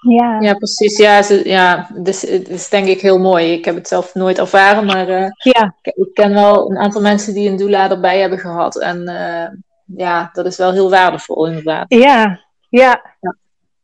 Ja, 0.00 0.54
precies. 0.54 0.96
Ja, 0.96 1.22
ze, 1.22 1.48
ja 1.48 1.88
dus, 1.94 2.22
het 2.22 2.48
is 2.48 2.68
denk 2.68 2.86
ik 2.86 3.00
heel 3.00 3.18
mooi. 3.18 3.52
Ik 3.52 3.64
heb 3.64 3.74
het 3.74 3.88
zelf 3.88 4.14
nooit 4.14 4.38
ervaren, 4.38 4.84
maar 4.84 5.08
uh, 5.08 5.26
ja. 5.36 5.74
ik, 5.82 5.94
ik, 5.94 6.14
ken 6.14 6.34
wel 6.34 6.70
een 6.70 6.78
aantal 6.78 7.00
mensen 7.00 7.34
die 7.34 7.48
een 7.48 7.56
doula 7.56 7.90
erbij 7.90 8.18
hebben 8.18 8.38
gehad. 8.38 8.80
En 8.80 9.00
uh, 9.08 9.46
ja, 9.96 10.30
dat 10.32 10.46
is 10.46 10.56
wel 10.56 10.72
heel 10.72 10.90
waardevol 10.90 11.46
inderdaad. 11.46 11.84
Ja, 11.88 12.40
ja. 12.68 13.16
ja. 13.20 13.36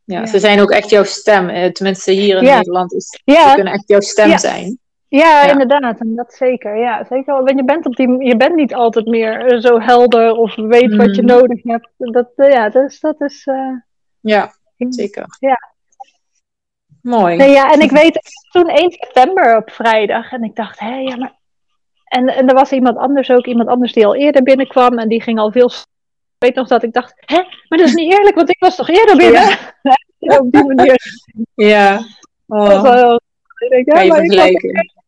Ja, 0.07 0.25
ze 0.25 0.39
zijn 0.39 0.61
ook 0.61 0.71
echt 0.71 0.89
jouw 0.89 1.03
stem. 1.03 1.49
Eh, 1.49 1.71
tenminste, 1.71 2.11
hier 2.11 2.37
in 2.37 2.43
Nederland 2.43 2.93
is 2.93 3.07
ze 3.07 3.51
kunnen 3.55 3.73
echt 3.73 3.87
jouw 3.87 3.99
stem 3.99 4.37
zijn. 4.37 4.79
Ja, 5.07 5.51
inderdaad. 5.51 5.99
En 5.99 6.15
dat 6.15 6.33
zeker. 6.33 6.77
Ja, 6.77 7.05
zeker. 7.09 7.33
Want 7.33 7.49
je 7.49 7.63
bent, 7.63 7.85
op 7.85 7.95
die, 7.95 8.25
je 8.25 8.37
bent 8.37 8.55
niet 8.55 8.73
altijd 8.73 9.05
meer 9.05 9.45
eh, 9.45 9.59
zo 9.59 9.79
helder 9.79 10.31
of 10.31 10.55
weet 10.55 10.95
wat 10.95 11.15
je 11.15 11.21
mm. 11.21 11.27
nodig 11.27 11.63
hebt. 11.63 11.89
Dat, 11.97 12.29
ja, 12.35 12.69
dus 12.69 12.99
dat 12.99 13.21
is. 13.21 13.45
Uh, 13.45 13.75
ja, 14.19 14.51
zeker. 14.89 15.25
Ja. 15.39 15.75
Mooi. 17.07 17.35
Nee, 17.35 17.49
ja, 17.49 17.71
en 17.71 17.81
ik 17.81 17.91
weet 17.91 18.19
toen 18.51 18.69
1 18.69 18.91
september 18.91 19.57
op 19.57 19.71
vrijdag. 19.71 20.31
En 20.31 20.43
ik 20.43 20.55
dacht, 20.55 20.79
hé, 20.79 20.95
ja, 20.95 21.15
maar. 21.15 21.35
En, 22.05 22.27
en 22.27 22.47
er 22.47 22.55
was 22.55 22.71
iemand 22.71 22.97
anders 22.97 23.29
ook, 23.29 23.45
iemand 23.45 23.69
anders 23.69 23.93
die 23.93 24.05
al 24.05 24.15
eerder 24.15 24.43
binnenkwam. 24.43 24.97
En 24.97 25.09
die 25.09 25.21
ging 25.21 25.39
al 25.39 25.51
veel 25.51 25.69
weet 26.37 26.55
nog 26.55 26.67
dat 26.67 26.83
ik 26.83 26.93
dacht, 26.93 27.13
hè, 27.15 27.35
maar 27.35 27.77
dat 27.77 27.87
is 27.87 27.93
niet 27.93 28.13
eerlijk, 28.13 28.35
want 28.35 28.49
ik 28.49 28.59
was 28.59 28.75
toch 28.75 28.89
eerder 28.89 29.17
binnen? 29.17 29.57
Ja. 30.19 30.37
op 30.39 30.51
die 30.51 30.65
manier. 30.65 30.95
Ja. 31.53 31.99
Oh. 32.47 32.69
Dat 32.69 32.81
wel, 32.81 33.21
ik 33.57 33.69
denk, 33.69 34.03
ja, 34.03 34.05
maar 34.05 34.23
ik 34.23 34.61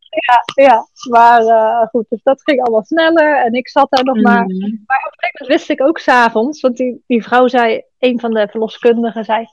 ja, 0.09 0.63
ja, 0.63 0.87
maar 1.09 1.41
uh, 1.41 1.87
goed, 1.87 2.05
dus 2.09 2.23
dat 2.23 2.41
ging 2.43 2.61
allemaal 2.61 2.83
sneller 2.83 3.45
en 3.45 3.53
ik 3.53 3.69
zat 3.69 3.87
daar 3.89 4.03
nog 4.03 4.15
mm. 4.15 4.21
maar. 4.21 4.45
Maar 4.45 4.47
op 4.47 4.53
een 4.55 5.19
gegeven 5.19 5.39
moment 5.39 5.47
wist 5.47 5.69
ik 5.69 5.81
ook 5.81 5.99
s'avonds, 5.99 6.61
want 6.61 6.77
die, 6.77 7.03
die 7.07 7.23
vrouw 7.23 7.47
zei, 7.47 7.81
een 7.99 8.19
van 8.19 8.33
de 8.33 8.47
verloskundigen 8.47 9.25
zei, 9.25 9.47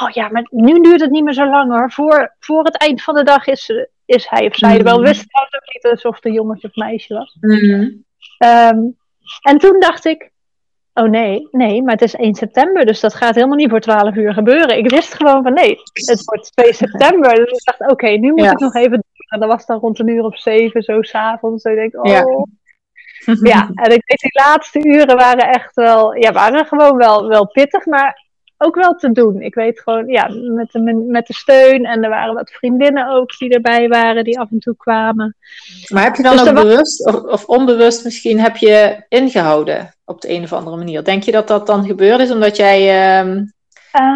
oh 0.00 0.10
ja, 0.10 0.28
maar 0.28 0.46
nu 0.50 0.80
duurt 0.80 1.00
het 1.00 1.10
niet 1.10 1.24
meer 1.24 1.34
zo 1.34 1.50
lang 1.50 1.72
hoor. 1.72 1.92
Voor, 1.92 2.36
voor 2.38 2.64
het 2.64 2.76
eind 2.76 3.02
van 3.02 3.14
de 3.14 3.24
dag 3.24 3.46
is, 3.46 3.70
is 4.04 4.28
hij 4.28 4.46
of 4.46 4.56
zij 4.56 4.78
er 4.78 4.84
wel. 4.84 5.00
Wist 5.00 5.28
trouwens 5.28 5.56
ook 5.56 5.74
niet 5.74 6.04
of 6.04 6.14
het 6.14 6.24
een 6.24 6.32
jongetje 6.32 6.68
of 6.68 6.74
meisje 6.74 7.14
was. 7.14 7.36
Mm. 7.40 8.04
Um, 8.38 8.96
en 9.42 9.58
toen 9.58 9.80
dacht 9.80 10.04
ik, 10.04 10.32
Oh 10.94 11.08
nee, 11.08 11.48
nee, 11.50 11.82
maar 11.82 11.92
het 11.92 12.02
is 12.02 12.14
1 12.14 12.34
september, 12.34 12.86
dus 12.86 13.00
dat 13.00 13.14
gaat 13.14 13.34
helemaal 13.34 13.56
niet 13.56 13.70
voor 13.70 13.80
12 13.80 14.14
uur 14.14 14.32
gebeuren. 14.32 14.78
Ik 14.78 14.90
wist 14.90 15.14
gewoon 15.14 15.42
van 15.42 15.52
nee, 15.52 15.78
het 15.92 16.24
wordt 16.24 16.52
2 16.56 16.72
september. 16.72 17.34
Dus 17.34 17.50
ik 17.50 17.64
dacht, 17.64 17.92
oké, 17.92 18.08
nu 18.08 18.32
moet 18.32 18.50
ik 18.50 18.58
nog 18.58 18.74
even 18.74 18.90
doen. 18.90 19.26
En 19.28 19.40
dat 19.40 19.48
was 19.48 19.66
dan 19.66 19.78
rond 19.78 19.98
een 19.98 20.08
uur 20.08 20.22
of 20.22 20.38
zeven, 20.38 20.82
zo 20.82 21.02
s'avonds. 21.02 21.62
Dus 21.62 21.72
ik 21.72 21.78
denk, 21.78 22.06
oh. 22.06 22.12
Ja. 22.12 22.24
ja, 23.52 23.70
en 23.74 23.92
ik 23.92 24.06
denk, 24.06 24.20
die 24.20 24.42
laatste 24.44 24.84
uren 24.84 25.16
waren 25.16 25.48
echt 25.48 25.74
wel, 25.74 26.14
ja, 26.14 26.32
waren 26.32 26.66
gewoon 26.66 26.96
wel, 26.96 27.28
wel 27.28 27.46
pittig, 27.46 27.86
maar 27.86 28.21
ook 28.62 28.74
wel 28.74 28.94
te 28.94 29.12
doen. 29.12 29.40
Ik 29.40 29.54
weet 29.54 29.80
gewoon, 29.80 30.06
ja, 30.06 30.28
met 30.54 30.72
de, 30.72 31.04
met 31.08 31.26
de 31.26 31.34
steun. 31.34 31.84
En 31.84 32.04
er 32.04 32.10
waren 32.10 32.34
wat 32.34 32.50
vriendinnen 32.50 33.08
ook 33.08 33.38
die 33.38 33.50
erbij 33.50 33.88
waren, 33.88 34.24
die 34.24 34.40
af 34.40 34.50
en 34.50 34.58
toe 34.58 34.76
kwamen. 34.76 35.36
Maar 35.88 36.02
heb 36.02 36.16
je 36.16 36.22
dan 36.22 36.36
dus 36.36 36.48
ook 36.48 36.54
bewust 36.54 37.06
of, 37.06 37.22
of, 37.22 37.44
onbewust 37.44 38.04
misschien 38.04 38.40
heb 38.40 38.56
je 38.56 39.04
ingehouden 39.08 39.94
op 40.04 40.20
de 40.20 40.30
een 40.30 40.42
of 40.42 40.52
andere 40.52 40.76
manier? 40.76 41.04
Denk 41.04 41.22
je 41.22 41.32
dat 41.32 41.48
dat 41.48 41.66
dan 41.66 41.84
gebeurd 41.84 42.20
is 42.20 42.30
omdat 42.30 42.56
jij 42.56 43.20
uh, 43.24 43.42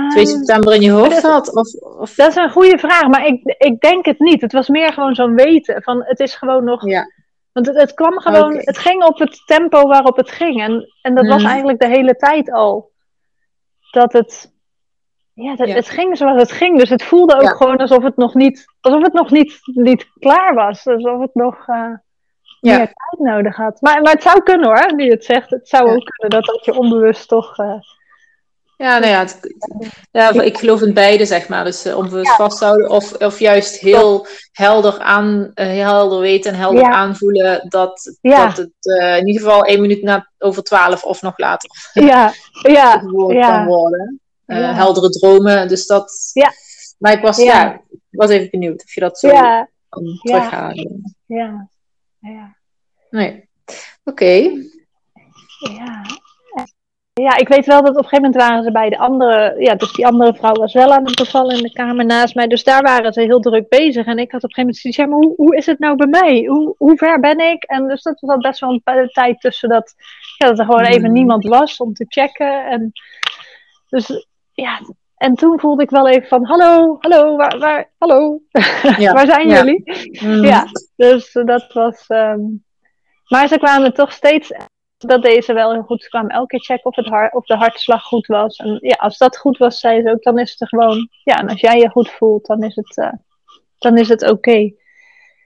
2 0.08 0.26
september 0.26 0.74
in 0.74 0.80
je 0.80 0.90
hoofd 0.90 1.22
had? 1.22 1.54
Of, 1.54 1.74
of, 1.98 2.14
Dat 2.14 2.28
is 2.28 2.36
een 2.36 2.50
goede 2.50 2.78
vraag, 2.78 3.08
maar 3.08 3.26
ik, 3.26 3.54
ik 3.58 3.80
denk 3.80 4.04
het 4.04 4.18
niet. 4.18 4.40
Het 4.40 4.52
was 4.52 4.68
meer 4.68 4.92
gewoon 4.92 5.14
zo'n 5.14 5.34
weten 5.34 5.82
van 5.82 6.02
het 6.04 6.20
is 6.20 6.34
gewoon 6.34 6.64
nog... 6.64 6.86
Ja. 6.86 7.14
Want 7.52 7.66
het, 7.66 7.76
het 7.76 7.94
kwam 7.94 8.20
gewoon, 8.20 8.56
het 8.56 8.78
ging 8.78 9.04
op 9.04 9.18
het 9.18 9.42
tempo 9.46 9.86
waarop 9.86 10.16
het 10.16 10.30
ging. 10.30 10.62
En, 10.62 10.92
en 11.02 11.14
dat 11.14 11.26
was 11.26 11.42
mhm. 11.42 11.50
eigenlijk 11.50 11.80
de 11.80 11.88
hele 11.88 12.16
tijd 12.16 12.52
al 12.52 12.90
dat 13.96 14.12
het. 14.12 14.54
Ja, 15.32 15.56
dat, 15.56 15.68
het 15.68 15.88
ging 15.88 16.16
zoals 16.16 16.40
het 16.40 16.52
ging. 16.52 16.78
Dus 16.78 16.90
het 16.90 17.02
voelde 17.02 17.34
ook 17.34 17.56
gewoon 17.56 17.76
alsof 17.76 18.02
het 18.02 18.16
nog 18.16 18.34
niet, 18.34 18.64
alsof 18.80 19.02
het 19.02 19.12
nog 19.12 19.30
niet, 19.30 19.58
niet 19.64 20.10
klaar 20.18 20.54
was. 20.54 20.86
Alsof 20.86 21.20
het 21.20 21.34
nog 21.34 21.68
uh, 21.68 21.94
meer 22.60 22.76
tijd 22.76 23.18
nodig 23.18 23.56
had. 23.56 23.80
Maar, 23.80 24.02
maar 24.02 24.12
het 24.12 24.22
zou 24.22 24.42
kunnen 24.42 24.66
hoor, 24.66 24.94
nu 24.94 25.04
je 25.04 25.10
het 25.10 25.24
zegt. 25.24 25.50
Het 25.50 25.68
zou 25.68 25.82
ook 25.90 26.04
kunnen 26.04 26.40
dat 26.40 26.54
dat 26.54 26.64
je 26.64 26.78
onbewust 26.78 27.28
toch. 27.28 27.58
Uh, 27.58 27.74
ja, 28.76 28.98
nou 28.98 29.12
ja, 29.12 29.18
het, 29.18 29.56
ja, 30.10 30.32
ik 30.42 30.58
geloof 30.58 30.82
in 30.82 30.94
beide, 30.94 31.26
zeg 31.26 31.48
maar. 31.48 31.64
Dus 31.64 31.86
uh, 31.86 31.96
onbewust 31.96 32.34
vasthouden 32.34 32.90
of, 32.90 33.12
of 33.12 33.38
juist 33.38 33.78
heel 33.78 34.26
helder, 34.52 34.98
aan, 35.00 35.50
uh, 35.54 35.66
helder 35.66 36.20
weten 36.20 36.52
en 36.52 36.58
helder 36.58 36.82
aanvoelen 36.82 37.68
dat, 37.68 38.16
dat 38.20 38.56
het 38.56 38.70
uh, 38.80 39.16
in 39.16 39.26
ieder 39.26 39.42
geval 39.42 39.64
één 39.64 39.80
minuut 39.80 40.02
na, 40.02 40.30
over 40.38 40.62
twaalf 40.62 41.04
of 41.04 41.22
nog 41.22 41.38
later 41.38 41.70
ja. 41.92 42.32
Ja. 42.62 42.98
kan 42.98 43.66
worden. 43.66 44.20
Heldere 44.46 45.08
dromen, 45.08 45.68
dus 45.68 45.86
dat... 45.86 46.30
Ja. 46.32 46.52
Maar 46.98 47.12
ik 47.12 47.22
was, 47.22 47.36
ja. 47.36 47.82
was 48.10 48.30
even 48.30 48.50
benieuwd 48.50 48.82
of 48.84 48.94
je 48.94 49.00
dat 49.00 49.18
zo 49.18 49.28
ja. 49.28 49.68
kan 49.88 50.18
terughalen. 50.22 51.14
Ja. 51.26 51.68
ja. 52.18 52.56
Nee. 53.10 53.48
Oké. 54.04 54.64
Ja. 55.58 56.02
Ja, 57.22 57.36
ik 57.36 57.48
weet 57.48 57.66
wel 57.66 57.82
dat 57.82 57.96
op 57.96 58.02
een 58.02 58.08
gegeven 58.08 58.24
moment 58.24 58.42
waren 58.42 58.64
ze 58.64 58.72
bij 58.72 58.88
de 58.88 58.98
andere, 58.98 59.54
ja, 59.58 59.74
dus 59.74 59.92
die 59.92 60.06
andere 60.06 60.34
vrouw 60.34 60.52
was 60.52 60.72
wel 60.72 60.92
aan 60.92 61.04
het 61.04 61.16
bevallen 61.16 61.56
in 61.56 61.62
de 61.62 61.72
kamer 61.72 62.04
naast 62.04 62.34
mij. 62.34 62.46
Dus 62.46 62.64
daar 62.64 62.82
waren 62.82 63.12
ze 63.12 63.20
heel 63.20 63.40
druk 63.40 63.68
bezig. 63.68 64.06
En 64.06 64.18
ik 64.18 64.32
had 64.32 64.44
op 64.44 64.48
een 64.48 64.54
gegeven 64.54 64.60
moment 64.60 64.76
zoiets, 64.76 64.98
ja, 64.98 65.06
maar 65.06 65.18
hoe, 65.18 65.34
hoe 65.36 65.56
is 65.56 65.66
het 65.66 65.78
nou 65.78 65.96
bij 65.96 66.06
mij? 66.06 66.44
Hoe, 66.44 66.74
hoe 66.78 66.96
ver 66.96 67.20
ben 67.20 67.38
ik? 67.38 67.62
En 67.62 67.88
dus 67.88 68.02
dat 68.02 68.20
was 68.20 68.36
best 68.36 68.60
wel 68.60 68.80
een 68.84 69.08
tijd 69.12 69.40
tussen 69.40 69.68
dat, 69.68 69.94
ja, 70.38 70.46
dat 70.46 70.58
er 70.58 70.64
gewoon 70.64 70.84
even 70.84 71.04
hmm. 71.04 71.12
niemand 71.12 71.44
was 71.44 71.76
om 71.76 71.92
te 71.92 72.04
checken. 72.08 72.66
En 72.66 72.92
dus 73.88 74.26
ja, 74.52 74.80
en 75.16 75.34
toen 75.34 75.60
voelde 75.60 75.82
ik 75.82 75.90
wel 75.90 76.08
even 76.08 76.28
van, 76.28 76.44
hallo, 76.44 76.96
hallo, 77.00 77.36
waar, 77.36 77.58
waar 77.58 77.90
hallo, 77.98 78.40
ja. 78.98 79.12
waar 79.12 79.26
zijn 79.26 79.48
jullie? 79.48 79.82
Hmm. 80.18 80.44
Ja, 80.44 80.66
dus 80.96 81.32
dat 81.32 81.72
was, 81.72 82.04
um... 82.08 82.64
maar 83.28 83.48
ze 83.48 83.58
kwamen 83.58 83.94
toch 83.94 84.12
steeds 84.12 84.52
dat 84.98 85.22
deze 85.22 85.52
wel 85.52 85.72
heel 85.72 85.82
goed. 85.82 86.02
Ze 86.02 86.08
kwamen 86.08 86.30
elke 86.30 86.46
keer 86.46 86.60
checken 86.60 86.84
of, 86.84 86.96
het 86.96 87.06
hart, 87.06 87.34
of 87.34 87.46
de 87.46 87.56
hartslag 87.56 88.02
goed 88.02 88.26
was. 88.26 88.56
En 88.56 88.78
ja, 88.80 88.94
als 88.98 89.18
dat 89.18 89.38
goed 89.38 89.58
was, 89.58 89.80
zei 89.80 90.02
ze 90.02 90.10
ook, 90.10 90.22
dan 90.22 90.38
is 90.38 90.50
het 90.50 90.60
er 90.60 90.68
gewoon. 90.68 91.08
Ja, 91.24 91.38
en 91.38 91.48
als 91.48 91.60
jij 91.60 91.78
je 91.78 91.90
goed 91.90 92.10
voelt, 92.10 92.46
dan 92.46 92.62
is 92.62 92.74
het, 92.74 92.96
uh, 92.96 93.12
dan 93.78 93.98
is 93.98 94.08
het 94.08 94.30
oké. 94.30 94.72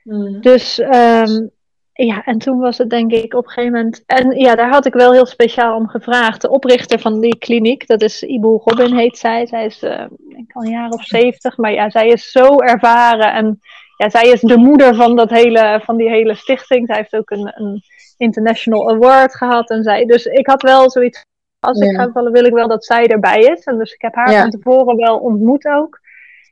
Mm. 0.02 0.40
Dus 0.40 0.78
um, 0.78 1.50
ja, 1.92 2.24
en 2.24 2.38
toen 2.38 2.58
was 2.58 2.78
het 2.78 2.90
denk 2.90 3.12
ik 3.12 3.34
op 3.34 3.44
een 3.44 3.50
gegeven 3.50 3.76
moment. 3.76 4.02
En 4.06 4.38
ja, 4.38 4.54
daar 4.54 4.70
had 4.70 4.86
ik 4.86 4.92
wel 4.92 5.12
heel 5.12 5.26
speciaal 5.26 5.76
om 5.76 5.88
gevraagd. 5.88 6.40
De 6.40 6.50
oprichter 6.50 6.98
van 6.98 7.20
die 7.20 7.38
kliniek, 7.38 7.86
dat 7.86 8.02
is 8.02 8.22
Ibu 8.22 8.60
Robin, 8.64 8.96
heet 8.96 9.18
zij. 9.18 9.46
Zij 9.46 9.64
is, 9.64 9.82
uh, 9.82 10.04
ik 10.28 10.52
al 10.52 10.62
een 10.62 10.70
jaar 10.70 10.90
of 10.90 11.04
zeventig, 11.04 11.56
maar 11.56 11.72
ja, 11.72 11.90
zij 11.90 12.08
is 12.08 12.30
zo 12.30 12.58
ervaren. 12.58 13.32
En 13.32 13.60
ja, 13.96 14.10
zij 14.10 14.30
is 14.30 14.40
de 14.40 14.56
moeder 14.56 14.94
van, 14.94 15.16
dat 15.16 15.30
hele, 15.30 15.80
van 15.84 15.96
die 15.96 16.08
hele 16.08 16.34
stichting. 16.34 16.86
Zij 16.86 16.96
heeft 16.96 17.16
ook 17.16 17.30
een, 17.30 17.52
een 17.54 17.82
International 18.20 18.90
Award 18.90 19.37
gehad. 19.37 19.70
En 19.70 19.83
zij, 19.83 20.04
dus 20.04 20.24
ik 20.24 20.46
had 20.46 20.62
wel 20.62 20.90
zoiets. 20.90 21.24
Als 21.61 21.80
ik 21.80 21.96
ga 21.96 22.11
vallen, 22.12 22.33
wil 22.33 22.44
ik 22.44 22.52
wel 22.52 22.68
dat 22.68 22.85
zij 22.85 23.06
erbij 23.06 23.40
is. 23.40 23.64
En 23.64 23.78
dus 23.78 23.92
ik 23.92 24.00
heb 24.00 24.14
haar 24.14 24.40
van 24.40 24.50
tevoren 24.50 24.96
wel 24.96 25.18
ontmoet 25.18 25.66
ook. 25.66 26.00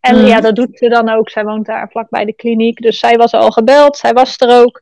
En 0.00 0.16
mhm. 0.16 0.26
ja, 0.26 0.40
dat 0.40 0.54
doet 0.54 0.78
ze 0.78 0.88
dan 0.88 1.08
ook. 1.08 1.30
Zij 1.30 1.44
woont 1.44 1.66
daar 1.66 1.88
vlak 1.90 2.10
bij 2.10 2.24
de 2.24 2.32
kliniek. 2.32 2.80
Dus 2.80 2.98
zij 2.98 3.16
was 3.16 3.32
al 3.32 3.50
gebeld. 3.50 3.96
Zij 3.96 4.12
was 4.12 4.38
er 4.38 4.60
ook. 4.60 4.80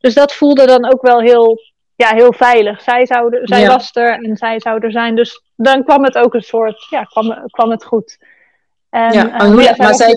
Dus 0.00 0.14
dat 0.14 0.32
voelde 0.32 0.66
dan 0.66 0.92
ook 0.92 1.02
wel 1.02 1.20
heel, 1.20 1.58
ja, 1.96 2.08
heel 2.08 2.32
veilig. 2.32 2.82
Zij, 2.82 3.06
zou 3.06 3.38
zij 3.42 3.66
was 3.66 3.90
er 3.92 4.24
en 4.24 4.36
zij 4.36 4.60
zou 4.60 4.78
er 4.80 4.92
zijn. 4.92 5.16
Dus 5.16 5.42
dan 5.56 5.84
kwam 5.84 6.04
het 6.04 6.18
ook 6.18 6.34
een 6.34 6.42
soort, 6.42 6.86
ja, 6.90 7.04
kwam, 7.04 7.46
kwam 7.46 7.70
het 7.70 7.84
goed. 7.84 8.18
En, 8.90 9.12
ja, 9.12 9.42
uh, 9.42 9.76
maar 9.76 9.94
zij, 9.94 10.14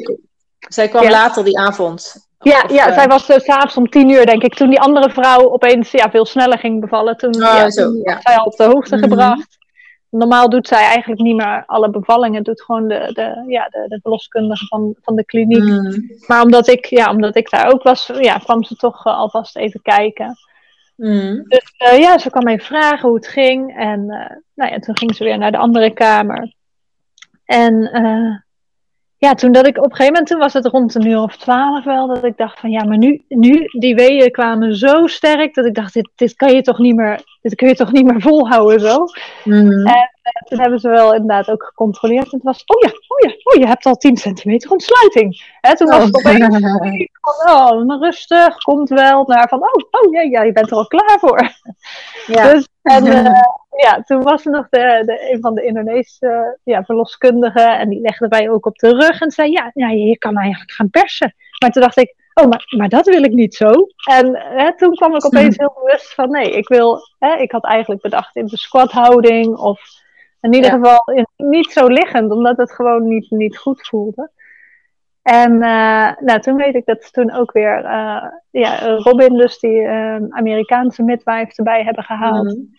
zij 0.60 0.88
kwam 0.88 1.10
later 1.10 1.44
die 1.44 1.60
avond. 1.60 2.27
Ja, 2.40 2.64
ja 2.68 2.88
uh... 2.88 2.94
zij 2.94 3.08
was 3.08 3.30
uh, 3.30 3.38
s'avonds 3.38 3.78
om 3.78 3.90
tien 3.90 4.10
uur, 4.10 4.26
denk 4.26 4.44
ik. 4.44 4.56
Toen 4.56 4.70
die 4.70 4.80
andere 4.80 5.10
vrouw 5.10 5.52
opeens 5.52 5.92
ja, 5.92 6.10
veel 6.10 6.26
sneller 6.26 6.60
ging 6.60 6.82
bevallen. 6.82 7.18
Toen, 7.18 7.36
oh, 7.36 7.42
ja, 7.42 7.70
zo, 7.70 7.92
ja. 8.04 8.20
zij 8.22 8.38
al 8.38 8.46
op 8.46 8.56
de 8.56 8.64
hoogte 8.64 8.96
mhm. 8.96 9.04
gebracht. 9.04 9.58
Normaal 10.10 10.50
doet 10.50 10.68
zij 10.68 10.84
eigenlijk 10.84 11.22
niet 11.22 11.36
meer 11.36 11.64
alle 11.66 11.90
bevallingen. 11.90 12.44
Doet 12.44 12.62
gewoon 12.62 12.88
de, 12.88 13.10
de, 13.14 13.44
ja, 13.48 13.68
de, 13.70 13.86
de 13.88 14.00
verloskundige 14.02 14.66
van, 14.66 14.96
van 15.02 15.16
de 15.16 15.26
kliniek. 15.26 15.64
Mhm. 15.64 16.02
Maar 16.28 16.42
omdat 16.42 16.68
ik, 16.68 16.86
ja, 16.86 17.10
omdat 17.10 17.36
ik 17.36 17.50
daar 17.50 17.74
ook 17.74 17.84
was, 17.84 18.12
ja, 18.20 18.38
kwam 18.38 18.64
ze 18.64 18.76
toch 18.76 19.06
uh, 19.06 19.18
alvast 19.18 19.58
even 19.58 19.82
kijken. 19.82 20.36
Mhm. 20.96 21.42
Dus 21.44 21.74
ja, 21.78 22.18
ze 22.18 22.30
kwam 22.30 22.48
even 22.48 22.66
vragen 22.66 23.08
hoe 23.08 23.18
het 23.18 23.28
ging. 23.28 23.78
En 23.78 24.06
nou 24.54 24.72
ja, 24.72 24.80
toen 24.80 24.98
ging 24.98 25.16
ze 25.16 25.24
weer 25.24 25.38
naar 25.38 25.52
de 25.52 25.58
andere 25.58 25.94
kamer. 25.94 26.54
En 27.46 27.74
ja, 29.20 29.34
toen 29.34 29.52
dat 29.52 29.68
ik 29.68 29.78
op 29.78 29.84
een 29.84 29.90
gegeven 29.90 30.12
moment, 30.12 30.28
toen 30.28 30.40
was 30.40 30.54
het 30.54 30.66
rond 30.66 30.96
een 30.96 31.08
uur 31.08 31.22
of 31.22 31.38
twaalf 31.38 31.84
wel, 31.84 32.08
dat 32.08 32.24
ik 32.24 32.38
dacht 32.38 32.60
van 32.60 32.70
ja, 32.70 32.84
maar 32.84 32.98
nu, 32.98 33.24
nu 33.28 33.66
die 33.80 33.96
weeën 33.96 34.32
kwamen 34.32 34.76
zo 34.76 35.08
sterk 35.08 35.54
dat 35.54 35.66
ik 35.66 35.76
dacht, 35.76 35.94
dit, 35.94 36.10
dit 36.16 36.36
kan 36.36 36.54
je 36.54 36.62
toch 36.62 36.78
niet 36.78 36.96
meer, 36.96 37.22
dit 37.42 37.56
kun 37.56 37.68
je 37.68 37.76
toch 37.76 37.92
niet 37.92 38.06
meer 38.06 38.22
volhouden 38.22 38.80
zo. 38.80 39.06
Mhm. 39.44 39.88
En 39.88 40.12
eh, 40.22 40.42
toen 40.48 40.60
hebben 40.60 40.80
ze 40.80 40.90
wel 40.90 41.14
inderdaad 41.14 41.50
ook 41.50 41.64
gecontroleerd. 41.64 42.26
En 42.26 42.32
het 42.32 42.44
was, 42.44 42.64
oh 42.66 42.90
ja, 42.90 42.98
oh 43.08 43.30
ja, 43.30 43.36
oh 43.44 43.62
je 43.62 43.68
hebt 43.68 43.86
al 43.86 43.96
10 43.96 44.18
centimeter 44.18 44.72
ontsluiting. 44.72 45.58
Hè, 45.62 45.76
toen 45.76 45.88
was 45.88 46.04
het 46.04 46.16
opeens 46.16 46.48
van, 47.22 47.52
oh, 47.52 47.86
maar 47.86 48.00
rustig, 48.00 48.58
komt 48.58 48.90
wel. 48.90 49.24
Naar 49.28 49.48
van, 49.48 49.60
oh, 49.60 50.02
oh 50.02 50.14
ja, 50.14 50.22
ja, 50.22 50.44
je 50.44 50.52
bent 50.52 50.72
er 50.72 50.78
al 50.78 50.88
klaar 50.88 51.18
voor. 51.20 51.52
Ja. 52.28 52.54
Dus, 52.54 52.68
en 52.82 53.06
eh, 53.06 53.42
ja, 53.78 54.02
toen 54.02 54.22
was 54.24 54.46
er 54.46 54.52
nog 54.52 54.70
de, 54.70 55.04
de, 55.06 55.32
een 55.32 55.42
van 55.42 55.56
de 55.56 55.64
Indonesische 55.64 56.58
ja, 56.64 56.84
verloskundigen. 56.84 57.80
En 57.80 57.90
die 57.90 58.02
legde 58.02 58.26
mij 58.30 58.50
ook 58.50 58.66
op 58.66 58.78
de 58.78 58.90
rug 58.90 59.22
en 59.22 59.32
zei, 59.32 59.52
ja, 59.52 59.72
ja, 59.74 59.90
je 59.90 60.18
kan 60.18 60.38
eigenlijk 60.38 60.72
gaan 60.72 60.90
persen. 60.90 61.34
Maar 61.60 61.72
toen 61.72 61.82
dacht 61.82 61.98
ik, 61.98 62.16
oh, 62.34 62.48
maar, 62.48 62.66
maar 62.78 62.90
dat 62.90 63.06
wil 63.06 63.24
ik 63.24 63.32
niet 63.32 63.56
zo. 63.56 63.72
En 64.10 64.38
hè, 64.38 64.76
toen 64.76 64.96
kwam 64.96 65.16
ik 65.16 65.26
opeens 65.26 65.58
heel 65.62 65.74
bewust 65.84 66.14
van, 66.14 66.30
nee, 66.30 66.52
ik 66.52 66.68
wil, 66.68 67.00
hè, 67.20 67.36
ik 67.36 67.52
had 67.52 67.66
eigenlijk 67.66 68.02
bedacht 68.02 68.36
in 68.36 68.46
de 68.46 68.58
squathouding 68.58 69.58
of 69.58 69.82
in 70.42 70.54
ieder 70.54 70.72
Ja. 70.72 70.78
geval 70.78 71.16
in, 71.16 71.28
niet 71.36 71.72
zo 71.72 71.88
liggend, 71.88 72.32
omdat 72.32 72.58
het 72.58 72.72
gewoon 72.72 73.08
niet, 73.08 73.30
niet 73.30 73.58
goed 73.58 73.88
voelde. 73.88 74.32
En 75.22 75.62
eh, 75.62 76.12
nou, 76.20 76.40
toen 76.40 76.56
weet 76.56 76.76
ik 76.76 76.86
dat 76.86 77.04
ze 77.04 77.12
toen 77.12 77.32
ook 77.32 77.52
weer 77.52 77.84
eh, 77.84 78.26
ja, 78.50 78.96
Robin, 78.96 79.38
dus 79.38 79.60
die 79.60 79.82
eh, 79.82 80.16
Amerikaanse 80.30 81.04
midwife, 81.04 81.52
erbij 81.56 81.84
hebben 81.84 82.04
gehaald. 82.04 82.46
Mhm. 82.46 82.77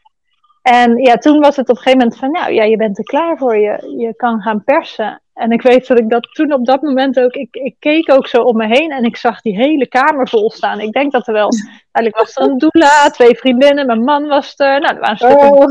En 0.63 0.97
ja, 0.97 1.17
toen 1.17 1.41
was 1.41 1.57
het 1.57 1.69
op 1.69 1.77
een 1.77 1.83
gegeven 1.83 1.99
moment 1.99 2.19
van, 2.19 2.31
nou 2.31 2.53
ja, 2.53 2.65
je 2.65 2.77
bent 2.77 2.99
er 2.99 3.05
klaar 3.05 3.37
voor, 3.37 3.57
je, 3.57 3.95
je 3.97 4.15
kan 4.17 4.41
gaan 4.41 4.65
persen. 4.65 5.23
En 5.35 5.51
ik 5.51 5.63
weet 5.63 5.87
dat 5.87 5.99
ik 5.99 6.11
dat 6.11 6.29
toen 6.33 6.53
op 6.53 6.67
dat 6.67 6.83
moment 6.83 7.21
ook, 7.21 7.33
ik, 7.33 7.55
ik 7.55 7.77
keek 7.79 8.13
ook 8.13 8.27
zo 8.27 8.43
om 8.43 8.57
me 8.57 8.67
heen 8.67 8.91
en 8.91 9.05
ik 9.05 9.17
zag 9.17 9.41
die 9.41 9.57
hele 9.57 9.89
kamer 9.89 10.29
vol 10.29 10.51
staan. 10.51 10.81
Ik 10.81 10.93
denk 10.93 11.13
dat 11.13 11.27
er 11.27 11.33
wel, 11.33 11.49
eigenlijk 11.93 12.17
was 12.17 12.37
er 12.37 12.43
een 12.43 12.59
doula, 12.59 13.11
twee 13.11 13.37
vriendinnen, 13.37 13.87
mijn 13.87 14.05
man 14.05 14.27
was 14.27 14.55
er. 14.57 14.81
Nou, 14.81 14.95
er 14.95 15.01
waren 15.01 15.11
een 15.11 15.37
stuk 15.37 15.53
of 15.53 15.67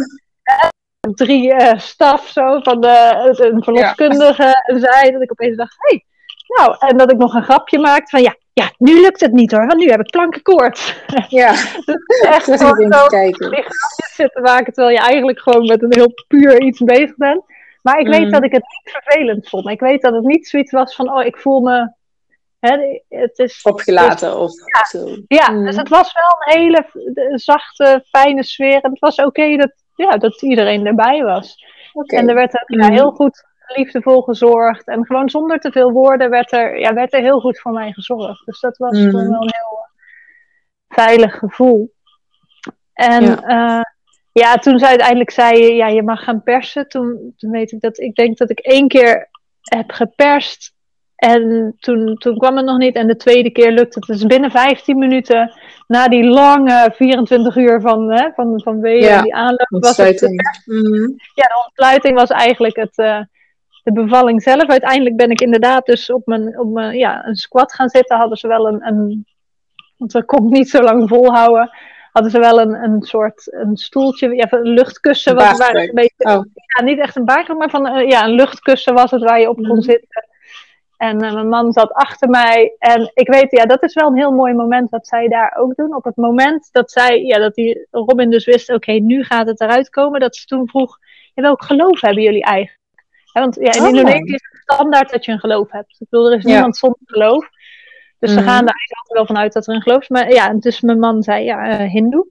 Oh, 1.07 1.13
drie 1.13 1.53
eh, 1.53 1.79
staf 1.79 2.27
zo 2.27 2.59
van 2.59 2.81
de, 2.81 3.33
een 3.37 3.63
verloskundige. 3.63 4.63
En 4.65 4.79
zij, 4.79 5.11
dat 5.11 5.21
ik 5.21 5.31
opeens 5.31 5.57
dacht, 5.57 5.75
hé, 5.77 5.95
hey, 5.95 6.05
nou, 6.57 6.75
en 6.79 6.97
dat 6.97 7.11
ik 7.11 7.17
nog 7.17 7.33
een 7.33 7.43
grapje 7.43 7.79
maakte 7.79 8.09
van, 8.09 8.21
ja, 8.21 8.35
ja, 8.63 8.71
nu 8.77 9.01
lukt 9.01 9.19
het 9.19 9.31
niet 9.31 9.51
hoor, 9.51 9.65
want 9.65 9.79
nu 9.79 9.89
heb 9.89 9.99
ik 9.99 10.11
plankenkoorts. 10.11 10.95
ja, 11.29 11.49
Echt 12.21 12.43
terug 12.43 12.59
gewoon 12.59 12.81
in 12.81 12.93
zo 12.93 13.07
te 13.07 13.63
zitten 14.15 14.41
maken, 14.41 14.73
terwijl 14.73 14.95
je 14.95 15.01
eigenlijk 15.03 15.39
gewoon 15.39 15.65
met 15.65 15.83
een 15.83 15.93
heel 15.93 16.13
puur 16.27 16.61
iets 16.61 16.79
bezig 16.79 17.15
bent. 17.15 17.43
Maar 17.81 17.99
ik 17.99 18.07
weet 18.07 18.23
Mm. 18.23 18.29
dat 18.31 18.43
ik 18.43 18.51
het 18.51 18.63
niet 18.63 18.93
vervelend 19.01 19.49
vond. 19.49 19.69
Ik 19.69 19.79
weet 19.79 20.01
dat 20.01 20.13
het 20.13 20.23
niet 20.23 20.47
zoiets 20.47 20.71
was 20.71 20.95
van, 20.95 21.11
oh, 21.11 21.25
ik 21.25 21.37
voel 21.37 21.59
me... 21.59 21.91
Hè, 22.59 23.01
het 23.09 23.37
is, 23.39 23.61
Opgelaten 23.63 24.37
of 24.39 24.51
zo. 24.89 25.07
ja, 25.27 25.49
Mm. 25.51 25.65
dus 25.65 25.75
het 25.75 25.89
was 25.89 26.13
wel 26.13 26.37
een 26.39 26.61
hele 26.61 26.85
zachte, 27.37 28.03
fijne 28.09 28.43
sfeer. 28.43 28.81
En 28.81 28.89
het 28.91 28.99
was 28.99 29.15
oké 29.15 29.55
dat, 29.57 29.71
ja, 29.95 30.09
dat 30.17 30.41
iedereen 30.41 30.85
erbij 30.85 31.23
was. 31.23 31.65
En 32.05 32.29
er 32.29 32.35
werd 32.35 32.53
ook 32.53 32.63
ja, 32.79 32.85
Mhm. 32.85 32.93
heel 32.93 33.11
goed 33.11 33.43
liefdevol 33.75 34.21
gezorgd. 34.21 34.87
En 34.87 35.05
gewoon 35.05 35.29
zonder 35.29 35.59
te 35.59 35.71
veel 35.71 35.91
woorden 35.91 36.29
werd 36.29 36.51
er, 36.51 36.79
ja, 36.79 36.93
werd 36.93 37.13
er 37.13 37.21
heel 37.21 37.39
goed 37.39 37.59
voor 37.59 37.71
mij 37.71 37.91
gezorgd. 37.91 38.45
Dus 38.45 38.59
dat 38.59 38.77
was 38.77 38.97
Mhm. 38.99 39.09
gewoon 39.09 39.29
wel 39.29 39.41
een 39.41 39.53
heel 39.59 39.85
veilig 40.87 41.37
gevoel. 41.37 41.93
En 42.93 43.23
Ja. 43.23 43.37
ja. 43.47 43.93
ja, 44.31 44.55
toen 44.55 44.79
ze 44.79 44.87
uiteindelijk 44.87 45.31
zei, 45.31 45.73
ja, 45.75 45.87
je 45.87 46.03
mag 46.03 46.23
gaan 46.23 46.43
persen. 46.43 46.87
Toen, 46.87 47.33
toen 47.37 47.51
weet 47.51 47.71
ik 47.71 47.81
dat, 47.81 47.99
ik 47.99 48.15
denk 48.15 48.37
dat 48.37 48.49
ik 48.49 48.59
één 48.59 48.87
keer 48.87 49.29
heb 49.61 49.91
geperst. 49.91 50.75
En 51.15 51.75
toen, 51.79 52.15
toen 52.15 52.37
kwam 52.37 52.55
het 52.57 52.65
nog 52.65 52.77
niet. 52.77 52.95
En 52.95 53.07
de 53.07 53.15
tweede 53.15 53.49
keer 53.51 53.71
lukte 53.71 53.99
het. 53.99 54.07
Dus 54.07 54.25
binnen 54.25 54.51
15 54.51 54.97
minuten, 54.97 55.51
na 55.87 56.07
die 56.07 56.23
lange 56.23 56.91
24 56.95 57.55
uur 57.55 57.81
van, 57.81 58.11
hè, 58.11 58.29
van, 58.35 58.61
van 58.63 58.79
Ja, 58.81 59.21
die 59.21 59.35
aanloop, 59.35 59.67
was 59.69 59.97
het. 59.97 60.21
Mhm. 60.65 61.01
ja, 61.33 61.47
de 61.47 61.63
ontsluiting 61.65 62.15
was 62.19 62.29
eigenlijk 62.29 62.75
het, 62.75 62.97
eh, 62.97 63.19
de 63.87 64.01
bevalling 64.01 64.41
zelf. 64.43 64.65
Uiteindelijk 64.65 65.15
ben 65.15 65.29
ik 65.29 65.41
inderdaad 65.41 65.85
dus 65.85 66.11
op 66.11 66.25
mijn, 66.25 66.59
op 66.59 66.71
mijn 66.73 66.97
ja, 66.97 67.25
een 67.25 67.35
squat 67.35 67.73
gaan 67.73 67.89
zitten. 67.89 68.17
Hadden 68.17 68.37
ze 68.37 68.47
wel 68.47 68.67
een, 68.67 68.87
een 68.87 69.25
want 69.97 70.11
we 70.13 70.23
kon 70.25 70.49
niet 70.49 70.69
zo 70.69 70.81
lang 70.81 71.09
volhouden. 71.09 71.69
Hadden 72.11 72.31
ze 72.31 72.39
wel 72.39 72.61
een, 72.61 72.73
een 72.83 73.01
soort 73.01 73.53
een 73.53 73.77
stoeltje, 73.77 74.35
ja, 74.35 74.47
een 74.49 74.61
luchtkussen. 74.61 75.31
Een 75.31 75.37
Wat, 75.37 75.47
waar 75.47 75.57
baarkruk. 75.57 75.87
een 75.89 75.95
beetje, 75.95 76.37
Oh. 76.37 76.45
ja, 76.77 76.83
niet 76.83 76.99
echt 76.99 77.15
een 77.15 77.25
baarkruk, 77.25 77.57
maar 77.57 77.69
van, 77.69 77.87
eh, 77.87 78.09
ja, 78.09 78.23
een 78.23 78.35
luchtkussen 78.35 78.93
was 78.93 79.11
het 79.11 79.23
waar 79.23 79.39
je 79.39 79.49
op 79.49 79.55
kon 79.55 79.67
Mhm. 79.67 79.81
zitten. 79.81 80.25
En 80.97 81.21
eh, 81.21 81.33
mijn 81.33 81.49
man 81.49 81.71
zat 81.73 81.91
achter 81.93 82.29
mij. 82.29 82.75
En 82.79 83.11
ik 83.13 83.27
weet, 83.27 83.51
ja, 83.51 83.65
dat 83.65 83.83
is 83.83 83.93
wel 83.93 84.07
een 84.07 84.17
heel 84.17 84.31
mooi 84.31 84.53
moment 84.53 84.89
wat 84.89 85.07
zij 85.07 85.27
daar 85.27 85.55
ook 85.59 85.75
doen. 85.75 85.95
Op 85.95 86.03
het 86.03 86.15
moment 86.15 86.69
dat 86.71 86.91
zij, 86.91 87.21
ja, 87.23 87.37
dat 87.37 87.53
die 87.55 87.87
Robin 87.91 88.29
dus 88.29 88.45
wist, 88.45 88.73
oké, 88.73 88.91
nu 88.91 89.23
gaat 89.23 89.47
het 89.47 89.61
eruit 89.61 89.89
komen. 89.89 90.19
Dat 90.19 90.35
ze 90.35 90.45
toen 90.45 90.67
vroeg, 90.67 90.97
ja, 91.33 91.41
welk 91.41 91.63
geloof 91.63 92.01
hebben 92.01 92.23
jullie 92.23 92.43
eigenlijk? 92.43 92.76
Want 93.39 93.55
ja, 93.55 93.73
in 93.73 93.81
Oh. 93.81 93.87
Indonesië 93.87 94.33
is 94.33 94.47
het 94.51 94.61
standaard 94.61 95.11
dat 95.11 95.25
je 95.25 95.31
een 95.31 95.39
geloof 95.39 95.71
hebt. 95.71 95.95
Ik 95.99 96.07
bedoel, 96.09 96.31
er 96.31 96.37
is 96.37 96.43
Ja. 96.43 96.49
niemand 96.51 96.77
zonder 96.77 96.99
geloof. 97.05 97.49
Dus 98.19 98.29
ze 98.31 98.39
Mhm. 98.39 98.47
gaan 98.47 98.65
er 98.67 98.73
eigenlijk 98.73 98.99
altijd 98.99 99.17
wel 99.17 99.25
vanuit 99.25 99.53
dat 99.53 99.67
er 99.67 99.73
een 99.75 99.81
geloof 99.81 100.01
is. 100.01 100.09
Maar 100.09 100.31
ja, 100.33 100.53
dus 100.53 100.81
mijn 100.81 100.99
man 100.99 101.23
zei, 101.23 101.43
ja, 101.43 101.67
eh, 101.79 101.89
hindoe. 101.91 102.27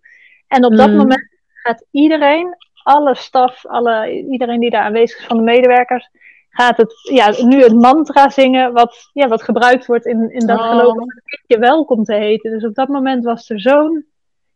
En 0.48 0.64
op 0.64 0.76
dat 0.76 0.88
Mhm. 0.88 0.96
moment 0.96 1.28
gaat 1.62 1.84
iedereen, 1.90 2.56
alle 2.82 3.14
staf, 3.14 3.66
alle, 3.66 4.10
iedereen 4.30 4.60
die 4.60 4.70
daar 4.70 4.82
aanwezig 4.82 5.18
is 5.18 5.26
van 5.26 5.36
de 5.36 5.42
medewerkers, 5.42 6.08
gaat 6.50 6.76
het, 6.76 6.94
ja, 7.10 7.32
nu 7.44 7.62
het 7.62 7.74
mantra 7.74 8.28
zingen 8.30 8.72
wat, 8.72 9.10
ja, 9.12 9.28
wat 9.28 9.42
gebruikt 9.42 9.86
wordt 9.86 10.06
in, 10.06 10.30
in 10.30 10.46
dat 10.46 10.58
Oh. 10.58 10.68
geloof 10.68 10.92
om 10.92 11.10
het 11.10 11.22
kindje 11.24 11.58
welkom 11.66 12.04
te 12.04 12.14
heten. 12.14 12.50
Dus 12.50 12.64
op 12.64 12.74
dat 12.74 12.88
moment 12.88 13.24
was 13.24 13.50
er 13.50 13.60
zo'n, 13.60 14.06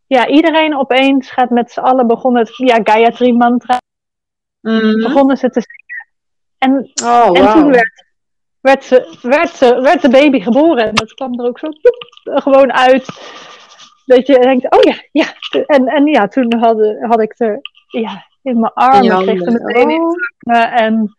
ja, 0.06 0.26
iedereen 0.26 0.76
opeens 0.76 1.30
gaat 1.30 1.50
met 1.50 1.70
z'n 1.70 1.80
allen 1.80 2.06
begonnen 2.06 2.42
het, 2.42 2.56
ja, 2.56 2.80
Gayatri 2.82 3.32
mantra, 3.32 3.78
Mhm. 4.60 5.02
begonnen 5.02 5.36
ze 5.36 5.50
te 5.50 5.60
zingen. 5.60 5.78
En, 6.60 6.90
Oh, 7.04 7.38
en 7.38 7.52
toen 7.52 7.70
werd, 7.70 8.04
werd, 8.60 8.84
ze, 8.84 9.16
werd, 9.22 9.48
ze, 9.50 9.80
werd 9.80 10.02
de 10.02 10.08
baby 10.08 10.40
geboren. 10.40 10.86
En 10.88 10.94
dat 10.94 11.14
kwam 11.14 11.40
er 11.40 11.46
ook 11.46 11.58
zo 11.58 11.68
ploep, 11.68 12.40
gewoon 12.42 12.72
uit. 12.72 13.04
Dat 14.06 14.26
je 14.26 14.38
denkt, 14.38 14.74
oh 14.76 14.82
ja, 14.82 14.94
ja. 15.12 15.26
En, 15.66 15.86
en 15.86 16.06
ja, 16.06 16.28
toen 16.28 16.54
hadden, 16.58 17.04
had 17.06 17.20
ik 17.20 17.34
er 17.36 17.60
ja, 17.86 18.26
in 18.42 18.60
mijn 18.60 18.72
armen, 18.72 19.04
In 19.04 19.18
ik 19.18 19.26
kreeg 19.26 19.44
handen. 19.44 19.62
meteen 19.64 19.90
in 19.90 20.00
Oh. 20.02 20.12
me. 20.38 20.58
En, 20.58 21.16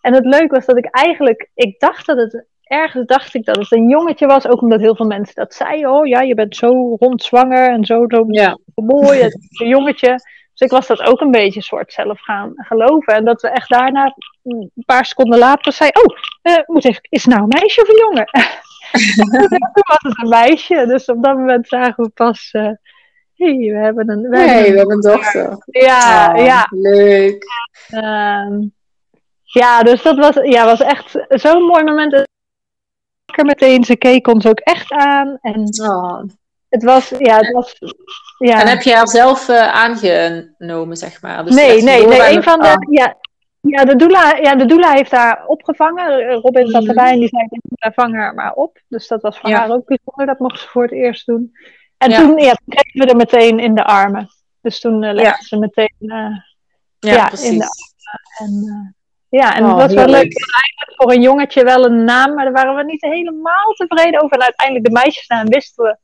en 0.00 0.14
het 0.14 0.24
leuke 0.24 0.54
was 0.54 0.66
dat 0.66 0.76
ik 0.76 0.86
eigenlijk, 0.90 1.50
ik 1.54 1.80
dacht 1.80 2.06
dat 2.06 2.16
het, 2.16 2.44
ergens 2.62 3.06
dacht 3.06 3.34
ik 3.34 3.44
dat 3.44 3.56
het 3.56 3.72
een 3.72 3.88
jongetje 3.88 4.26
was. 4.26 4.46
Ook 4.46 4.62
omdat 4.62 4.80
heel 4.80 4.96
veel 4.96 5.06
mensen 5.06 5.34
dat 5.34 5.54
zeiden. 5.54 5.90
Oh 5.92 6.06
ja, 6.06 6.20
je 6.20 6.34
bent 6.34 6.56
zo 6.56 6.96
rondzwanger 6.98 7.70
en 7.70 7.84
zo, 7.84 8.04
zo 8.08 8.24
Ja. 8.28 8.58
mooi, 8.74 9.20
het 9.22 9.34
is 9.50 9.60
een 9.60 9.68
jongetje. 9.68 10.18
Dus 10.56 10.68
ik 10.68 10.70
was 10.70 10.86
dat 10.86 11.02
ook 11.02 11.20
een 11.20 11.30
beetje 11.30 11.62
soort 11.62 11.92
zelf 11.92 12.20
gaan 12.20 12.52
geloven. 12.56 13.14
En 13.14 13.24
dat 13.24 13.42
we 13.42 13.48
echt 13.48 13.68
daarna, 13.68 14.14
een 14.42 14.72
paar 14.86 15.06
seconden 15.06 15.38
later, 15.38 15.72
zei: 15.72 15.90
Oh, 15.92 16.16
eh, 16.42 16.62
moet 16.66 16.84
even, 16.84 17.06
is 17.08 17.24
het 17.24 17.34
nou 17.34 17.42
een 17.42 17.60
meisje 17.60 17.80
of 17.82 17.88
een 17.88 17.96
jongen? 17.96 18.26
Toen 19.48 19.84
was 19.86 19.98
het 19.98 20.22
een 20.22 20.28
meisje. 20.28 20.86
Dus 20.86 21.04
op 21.04 21.22
dat 21.22 21.36
moment 21.36 21.68
zagen 21.68 22.04
we 22.04 22.08
pas: 22.08 22.48
eh 22.52 22.70
hey, 23.34 23.56
we 23.56 23.78
hebben 23.78 24.10
een. 24.10 24.20
We 24.28 24.38
hebben 24.38 24.72
we 24.72 24.78
hebben 24.78 24.94
een 24.94 25.00
dochter. 25.00 25.56
ja, 25.66 26.32
Oh, 26.34 26.44
ja. 26.44 26.66
Leuk. 26.70 27.44
Ehm, 27.88 28.62
ja, 29.42 29.82
dus 29.82 30.02
dat 30.02 30.16
was, 30.16 30.34
ja, 30.42 30.64
was 30.64 30.80
echt 30.80 31.24
zo'n 31.28 31.62
mooi 31.62 31.84
moment. 31.84 32.24
Meteen, 33.42 33.84
ze 33.84 33.96
keek 33.96 34.26
ons 34.26 34.46
ook 34.46 34.58
echt 34.58 34.92
aan. 34.92 35.38
En 35.40 35.68
Oh. 35.82 36.22
Het 36.68 36.82
was, 36.82 37.08
ja, 37.18 37.36
het 37.36 37.52
was. 37.52 37.74
Ja. 38.38 38.60
En 38.60 38.68
heb 38.68 38.82
je 38.82 38.94
haar 38.94 39.08
zelf 39.08 39.48
eh, 39.48 39.68
aangenomen, 39.74 40.96
zeg 40.96 41.22
maar? 41.22 41.44
Dus 41.44 41.54
nee, 41.54 41.82
nee, 41.82 42.06
nee. 42.06 42.20
en- 42.22 42.36
Een 42.36 42.42
van 42.42 42.60
de. 42.60 42.66
Oh. 42.66 42.94
Ja, 42.94 43.16
ja, 43.60 43.84
de 43.84 43.96
doula, 43.96 44.36
ja, 44.36 44.54
de 44.54 44.66
doula 44.66 44.92
heeft 44.92 45.10
haar 45.10 45.46
opgevangen. 45.46 46.32
Robin 46.32 46.66
zat 46.66 46.84
erbij 46.86 47.12
en 47.12 47.18
die 47.18 47.28
zei: 47.28 47.46
doula, 47.50 47.94
vang 47.94 48.14
haar 48.14 48.34
maar 48.34 48.52
op. 48.52 48.78
Dus 48.88 49.08
dat 49.08 49.22
was 49.22 49.38
voor 49.38 49.50
Ja. 49.50 49.58
haar 49.58 49.70
ook 49.70 49.86
bijzonder. 49.86 50.26
Dat 50.26 50.38
mocht 50.38 50.60
ze 50.60 50.68
voor 50.68 50.82
het 50.82 50.92
eerst 50.92 51.26
doen. 51.26 51.52
En 51.98 52.10
Ja. 52.10 52.16
toen, 52.18 52.38
ja, 52.38 52.52
toen 52.52 52.66
kregen 52.68 53.00
we 53.00 53.06
er 53.06 53.16
meteen 53.16 53.58
in 53.58 53.74
de 53.74 53.84
armen. 53.84 54.28
Dus 54.60 54.80
toen 54.80 55.02
eh, 55.02 55.12
legde 55.14 55.44
ze 55.46 55.56
meteen. 55.58 55.94
eh, 55.98 56.36
Ja, 56.98 57.12
Ja, 57.12 57.22
in 57.22 57.28
precies. 57.28 57.58
de- 57.58 58.44
en, 58.44 58.52
eh, 59.28 59.38
ja, 59.40 59.56
en 59.56 59.62
Oh, 59.64 59.68
het 59.70 59.76
was 59.80 59.94
wel 59.94 60.06
leuk. 60.06 60.14
Eigenlijk 60.22 60.92
voor 60.96 61.12
een 61.12 61.20
jongetje 61.22 61.64
wel 61.64 61.84
een 61.84 62.04
naam, 62.04 62.34
maar 62.34 62.44
daar 62.44 62.52
waren 62.52 62.74
we 62.74 62.84
niet 62.84 63.02
helemaal 63.02 63.72
tevreden 63.72 64.22
over. 64.22 64.36
En 64.36 64.42
uiteindelijk 64.42 64.86
de 64.86 64.92
meisjesnaam 64.92 65.48
wisten 65.48 65.84
we 65.84 65.96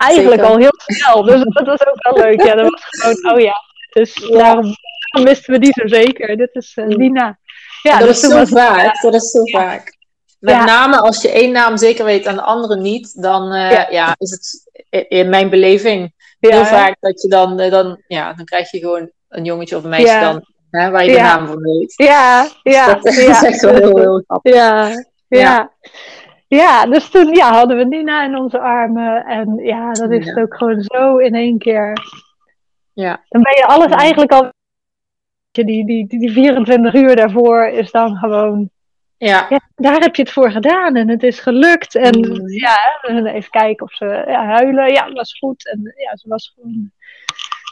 eigenlijk 0.00 0.40
Zeker. 0.40 0.54
al 0.54 0.58
heel 0.58 0.74
snel. 0.86 1.22
Dus 1.22 1.42
dat 1.44 1.66
was 1.66 1.86
ook 1.86 2.02
wel 2.14 2.24
leuk. 2.24 2.42
Ja, 2.42 2.54
dat 2.54 2.70
was 2.70 2.82
gewoon, 2.90 3.34
oh 3.34 3.40
ja. 3.40 3.54
Dus 3.90 4.14
daarom, 4.14 4.74
daarom 5.12 5.32
wisten 5.32 5.52
we 5.54 5.58
die 5.60 5.72
zo 5.72 5.86
zeker. 5.86 6.36
Dit 6.36 6.54
is. 6.54 6.72
Lina. 6.86 7.38
Ja, 7.82 7.98
dat 7.98 8.08
dus 8.08 8.22
is 8.22 8.30
zo 8.30 8.44
vaak. 8.44 9.00
Dat 9.02 9.14
is 9.14 9.30
zo 9.30 9.44
vaak. 9.44 9.98
Met 10.38 10.54
Ja. 10.54 10.64
name 10.64 10.98
als 11.00 11.22
je 11.22 11.30
één 11.30 11.52
naam 11.52 11.76
zeker 11.76 12.04
weet 12.04 12.26
en 12.26 12.34
de 12.34 12.42
andere 12.42 12.76
niet, 12.76 13.22
dan 13.22 13.52
eh, 13.52 13.70
Ja. 13.70 13.86
ja. 13.90 14.14
is 14.18 14.30
het 14.30 14.68
in 15.08 15.28
mijn 15.28 15.50
beleving 15.50 16.12
ja, 16.38 16.50
heel 16.50 16.64
vaak 16.64 16.96
dat 17.00 17.22
je 17.22 17.28
dan, 17.28 17.58
eh, 17.60 17.70
dan, 17.70 18.02
ja, 18.08 18.32
dan 18.32 18.44
krijg 18.44 18.70
je 18.70 18.78
gewoon 18.78 19.10
een 19.28 19.44
jongetje 19.44 19.76
of 19.76 19.82
een 19.84 19.90
meisje 19.90 20.06
Ja. 20.06 20.32
dan, 20.32 20.44
hè, 20.70 20.90
waar 20.90 21.04
je 21.04 21.10
de 21.10 21.16
Ja. 21.16 21.36
naam 21.36 21.46
van 21.46 21.62
weet. 21.62 21.92
Ja, 21.96 22.48
ja, 22.62 22.94
dat 22.94 23.14
ja. 23.14 23.30
is 23.30 23.42
echt 23.42 23.60
wel 23.60 23.74
heel, 23.74 23.96
heel 23.98 24.22
grappig. 24.26 24.54
Ja, 24.54 24.88
ja. 25.28 25.70
Ja, 26.58 26.86
dus 26.86 27.10
toen 27.10 27.34
ja, 27.34 27.52
hadden 27.52 27.76
we 27.76 27.84
Nina 27.84 28.24
in 28.24 28.36
onze 28.36 28.58
armen. 28.58 29.24
En 29.24 29.54
ja, 29.56 29.92
dat 29.92 30.10
is 30.10 30.26
Ja. 30.26 30.40
ook 30.42 30.56
gewoon 30.56 30.82
zo 30.82 31.16
in 31.16 31.34
één 31.34 31.58
keer. 31.58 31.92
Ja. 32.92 33.24
Dan 33.28 33.42
ben 33.42 33.56
je 33.56 33.66
alles 33.66 33.90
Ja. 33.90 33.96
eigenlijk 33.96 34.32
al. 34.32 34.52
Die, 35.50 35.64
die, 35.64 35.84
die, 35.86 36.18
die 36.18 36.32
24 36.32 36.94
uur 36.94 37.16
daarvoor 37.16 37.66
is 37.66 37.90
dan 37.90 38.16
gewoon. 38.16 38.70
Ja. 39.16 39.46
Ja, 39.48 39.60
daar 39.74 40.00
heb 40.00 40.16
je 40.16 40.22
het 40.22 40.32
voor 40.32 40.50
gedaan 40.50 40.96
en 40.96 41.08
het 41.08 41.22
is 41.22 41.40
gelukt. 41.40 41.94
En 41.94 42.18
Mm. 42.18 42.48
ja, 42.48 42.76
en 43.02 43.26
even 43.26 43.50
kijken 43.50 43.86
of 43.86 43.92
ze 43.92 44.24
ja, 44.26 44.44
huilen. 44.44 44.92
Ja, 44.92 45.04
dat 45.04 45.12
was 45.16 45.38
goed. 45.38 45.70
En 45.70 45.94
ja, 45.96 46.16
ze 46.16 46.28
was 46.28 46.52
gewoon, 46.54 46.92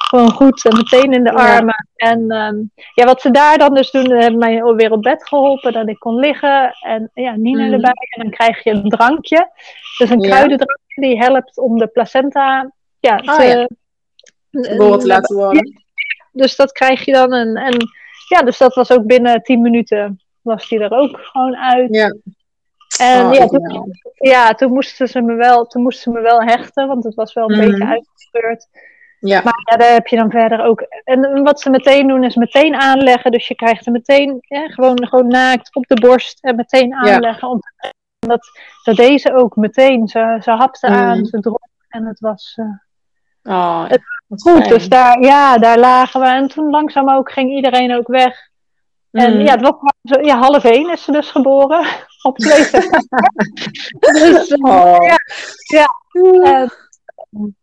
gewoon 0.08 0.30
goed 0.30 0.64
en 0.64 0.76
meteen 0.76 1.12
in 1.12 1.24
de 1.24 1.32
Ja. 1.36 1.54
armen. 1.56 1.86
En 1.96 2.30
ehm, 2.30 2.56
ja, 2.94 3.04
wat 3.04 3.20
ze 3.20 3.30
daar 3.30 3.58
dan 3.58 3.74
dus 3.74 3.90
doen, 3.90 4.10
hebben 4.10 4.38
mij 4.38 4.62
weer 4.62 4.92
op 4.92 5.02
bed 5.02 5.26
geholpen, 5.28 5.72
dat 5.72 5.88
ik 5.88 5.98
kon 5.98 6.14
liggen. 6.14 6.72
En 6.80 7.10
ja, 7.14 7.36
Nina 7.36 7.66
Mm. 7.66 7.72
erbij. 7.72 7.92
En 8.16 8.22
dan 8.22 8.30
krijg 8.30 8.64
je 8.64 8.70
een 8.70 8.88
drankje. 8.88 9.50
Dus 9.98 10.10
een 10.10 10.20
Ja. 10.20 10.28
kruidendrankje 10.28 11.00
die 11.00 11.18
helpt 11.18 11.58
om 11.58 11.78
de 11.78 11.86
placenta 11.86 12.72
ja, 13.00 13.16
Ah, 13.24 13.36
te, 13.36 13.44
ja. 13.46 13.66
Geboren 14.62 14.98
te 14.98 15.06
laten 15.06 15.36
worden. 15.36 15.82
dus 16.32 16.56
dat 16.56 16.72
krijg 16.72 17.04
je 17.04 17.12
dan. 17.12 17.32
En, 17.32 17.56
en 17.56 17.76
ja, 18.28 18.42
dus 18.42 18.58
dat 18.58 18.74
was 18.74 18.90
ook 18.92 19.06
binnen 19.06 19.42
10 19.42 19.60
minuten 19.60 20.20
was 20.42 20.68
die 20.68 20.78
er 20.80 20.92
ook 20.92 21.18
gewoon 21.22 21.56
uit. 21.56 21.94
Ja. 21.94 22.14
En 22.98 23.26
Oh, 23.26 23.34
ja, 23.34 23.46
toen, 23.46 23.92
ja, 24.14 24.54
toen 24.54 24.72
moesten 24.72 25.08
ze 25.08 25.20
me 25.22 25.34
wel, 25.34 25.66
toen 25.66 25.82
moesten 25.82 26.02
ze 26.12 26.18
me 26.18 26.20
wel 26.24 26.42
hechten, 26.42 26.86
want 26.88 27.04
het 27.04 27.14
was 27.14 27.32
wel 27.32 27.50
een 27.50 27.56
Mhm. 27.56 27.70
beetje 27.70 27.86
uitgescheurd. 27.86 28.66
Ja. 29.20 29.40
Maar 29.44 29.62
ja, 29.70 29.76
daar 29.76 29.92
heb 29.92 30.06
je 30.06 30.16
dan 30.16 30.30
verder 30.30 30.64
ook. 30.64 30.80
En 31.04 31.42
wat 31.42 31.60
ze 31.60 31.70
meteen 31.70 32.08
doen 32.08 32.24
is 32.24 32.34
meteen 32.34 32.74
aanleggen. 32.74 33.30
Dus 33.30 33.48
je 33.48 33.54
krijgt 33.54 33.86
er 33.86 33.92
meteen 33.92 34.36
ja, 34.40 34.66
gewoon, 34.68 35.06
gewoon 35.06 35.26
naakt 35.28 35.74
op 35.74 35.86
de 35.86 36.00
borst 36.00 36.38
en 36.44 36.56
meteen 36.56 36.94
aanleggen. 36.94 37.48
Om 37.48 37.60
te, 37.60 37.92
dat, 38.18 38.48
dat 38.84 38.96
deed 38.96 39.20
ze 39.20 39.34
ook 39.34 39.56
meteen. 39.56 40.08
Ze, 40.08 40.38
ze 40.42 40.50
hapte 40.50 40.86
Mhm. 40.90 40.98
aan, 40.98 41.24
ze 41.24 41.40
dronk 41.40 41.68
en 41.88 42.04
het 42.06 42.20
was 42.20 42.52
eh, 42.56 42.66
Oh, 43.54 43.88
Het- 43.88 44.02
goed. 44.28 44.52
fijn. 44.56 44.68
Dus 44.68 44.88
daar, 44.88 45.20
ja, 45.20 45.58
daar 45.58 45.78
lagen 45.78 46.20
we. 46.20 46.26
En 46.26 46.48
toen 46.48 46.70
langzaam 46.70 47.10
ook 47.10 47.32
ging 47.32 47.50
iedereen 47.50 47.94
ook 47.94 48.06
weg. 48.08 48.36
En 49.10 49.32
Mhm. 49.32 49.42
ja, 49.42 49.50
het 49.52 49.60
was 49.60 49.74
ja, 50.22 50.38
half 50.38 50.64
één 50.64 50.90
is 50.90 51.02
ze 51.04 51.12
dus 51.12 51.30
geboren. 51.30 51.86
Op 52.22 52.38
2 52.38 52.62
september. 52.64 53.30
dus, 53.98 54.48
eh, 54.48 54.70
Oh. 54.70 54.96
Ja. 55.72 55.86
en, 57.30 57.56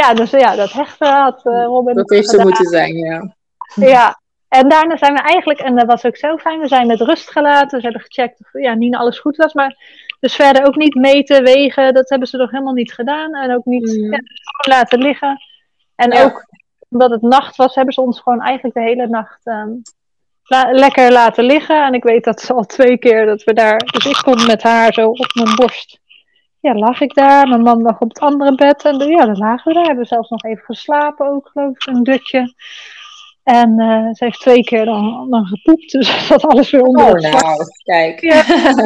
ja, 0.00 0.14
dus 0.14 0.30
ja, 0.30 0.56
dat 0.56 0.72
hechten 0.72 1.08
had 1.12 1.46
eh, 1.46 1.64
Robin 1.64 1.94
Dat 1.94 2.10
heeft 2.10 2.30
gedaan. 2.30 2.46
moeten 2.46 2.66
zijn, 2.66 2.94
ja. 2.96 3.34
Ja, 3.74 4.20
en 4.48 4.68
daarna 4.68 4.96
zijn 4.96 5.12
we 5.14 5.20
eigenlijk, 5.20 5.60
en 5.60 5.74
dat 5.76 5.86
was 5.86 6.04
ook 6.04 6.16
zo 6.16 6.36
fijn, 6.36 6.60
we 6.60 6.68
zijn 6.68 6.86
met 6.86 7.00
rust 7.00 7.30
gelaten. 7.30 7.80
Ze 7.80 7.84
hebben 7.86 8.00
gecheckt 8.02 8.40
of 8.40 8.62
ja, 8.62 8.74
Nina 8.74 8.98
alles 8.98 9.18
goed 9.18 9.36
was. 9.36 9.52
Maar 9.52 9.76
dus 10.20 10.34
verder 10.34 10.66
ook 10.66 10.76
niet 10.76 10.94
meten, 10.94 11.42
wegen, 11.44 11.94
dat 11.94 12.08
hebben 12.08 12.28
ze 12.28 12.36
nog 12.36 12.50
helemaal 12.50 12.72
niet 12.72 12.92
gedaan. 12.92 13.34
En 13.34 13.54
ook 13.54 13.64
niet 13.64 13.96
Mm. 13.96 14.12
ja, 14.12 14.20
laten 14.68 14.98
liggen. 14.98 15.38
En 15.96 16.10
Ja. 16.12 16.24
ook 16.24 16.44
omdat 16.88 17.10
het 17.10 17.22
nacht 17.22 17.56
was, 17.56 17.74
hebben 17.74 17.94
ze 17.94 18.00
ons 18.00 18.20
gewoon 18.20 18.40
eigenlijk 18.40 18.76
de 18.76 18.82
hele 18.82 19.06
nacht 19.08 19.40
ehm, 19.46 19.70
la- 20.44 20.70
lekker 20.72 21.12
laten 21.12 21.44
liggen. 21.44 21.84
En 21.84 21.94
ik 21.94 22.02
weet 22.02 22.24
dat 22.24 22.40
ze 22.40 22.52
al 22.54 22.64
twee 22.64 22.98
keer 22.98 23.26
dat 23.26 23.44
we 23.44 23.52
daar, 23.52 23.78
dus 23.78 24.04
ik 24.06 24.20
kon 24.24 24.46
met 24.46 24.62
haar 24.62 24.92
zo 24.92 25.08
op 25.08 25.30
mijn 25.34 25.54
borst. 25.54 25.98
Ja, 26.64 26.74
lag 26.74 27.00
ik 27.00 27.14
daar. 27.14 27.48
Mijn 27.48 27.62
man 27.62 27.82
lag 27.82 28.00
op 28.00 28.08
het 28.08 28.18
andere 28.18 28.54
bed. 28.54 28.84
En 28.84 28.98
ja, 28.98 29.24
dan 29.24 29.36
lagen 29.36 29.68
we 29.68 29.74
daar. 29.74 29.84
Hebben 29.84 30.02
we 30.02 30.08
zelfs 30.08 30.30
nog 30.30 30.44
even 30.44 30.64
geslapen 30.64 31.26
ook, 31.26 31.48
geloof 31.52 31.70
ik, 31.70 31.86
een 31.86 32.02
dutje. 32.02 32.54
En 33.42 33.78
eh, 33.80 34.08
ze 34.12 34.24
heeft 34.24 34.40
twee 34.40 34.64
keer 34.64 34.84
dan, 34.84 35.26
dan 35.30 35.46
gepoept. 35.46 35.92
Dus 35.92 36.28
dat 36.28 36.44
alles 36.44 36.70
weer 36.70 36.82
onder 36.82 37.04
Oh, 37.04 37.12
nou, 37.12 37.56
kijk. 37.82 38.20
Ja. 38.20 38.42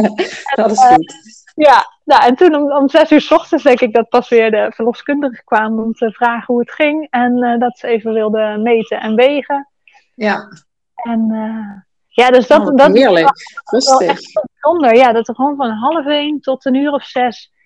dat 0.63 0.71
is 0.71 0.85
goed. 0.85 1.15
Ja, 1.55 1.87
nou, 2.05 2.25
en 2.25 2.35
toen 2.35 2.55
om, 2.55 2.73
om 2.73 2.89
zes 2.89 3.11
uur 3.11 3.21
s 3.21 3.31
ochtends 3.31 3.65
denk 3.65 3.81
ik 3.81 3.93
dat 3.95 4.09
pas 4.09 4.29
weer 4.29 4.51
de 4.51 4.73
verloskundige 4.75 5.45
kwamen 5.45 5.85
om 5.85 5.93
te 5.93 6.13
vragen 6.13 6.47
hoe 6.47 6.61
het 6.61 6.73
ging. 6.73 7.07
En 7.11 7.43
eh, 7.43 7.59
dat 7.59 7.79
ze 7.79 7.87
even 7.87 8.13
wilden 8.13 8.63
meten 8.63 9.01
en 9.01 9.15
wegen. 9.15 9.69
Ja, 10.15 10.49
En 10.95 11.31
eh, 11.31 11.83
ja, 12.07 12.31
dus 12.31 12.47
dat, 12.47 12.69
oh, 12.69 12.77
dat 12.77 12.95
is 12.95 13.01
heerlijk. 13.01 13.25
wel 13.25 13.81
Rustig. 13.81 14.09
echt 14.09 14.47
bijzonder. 14.61 14.95
Ja, 14.95 15.13
dat 15.13 15.29
er 15.29 15.35
gewoon 15.35 15.57
van 15.57 15.71
half 15.71 16.07
één 16.07 16.41
tot 16.41 16.65
een 16.65 16.75
uur 16.75 16.93
of 16.93 17.05
zes 17.05 17.57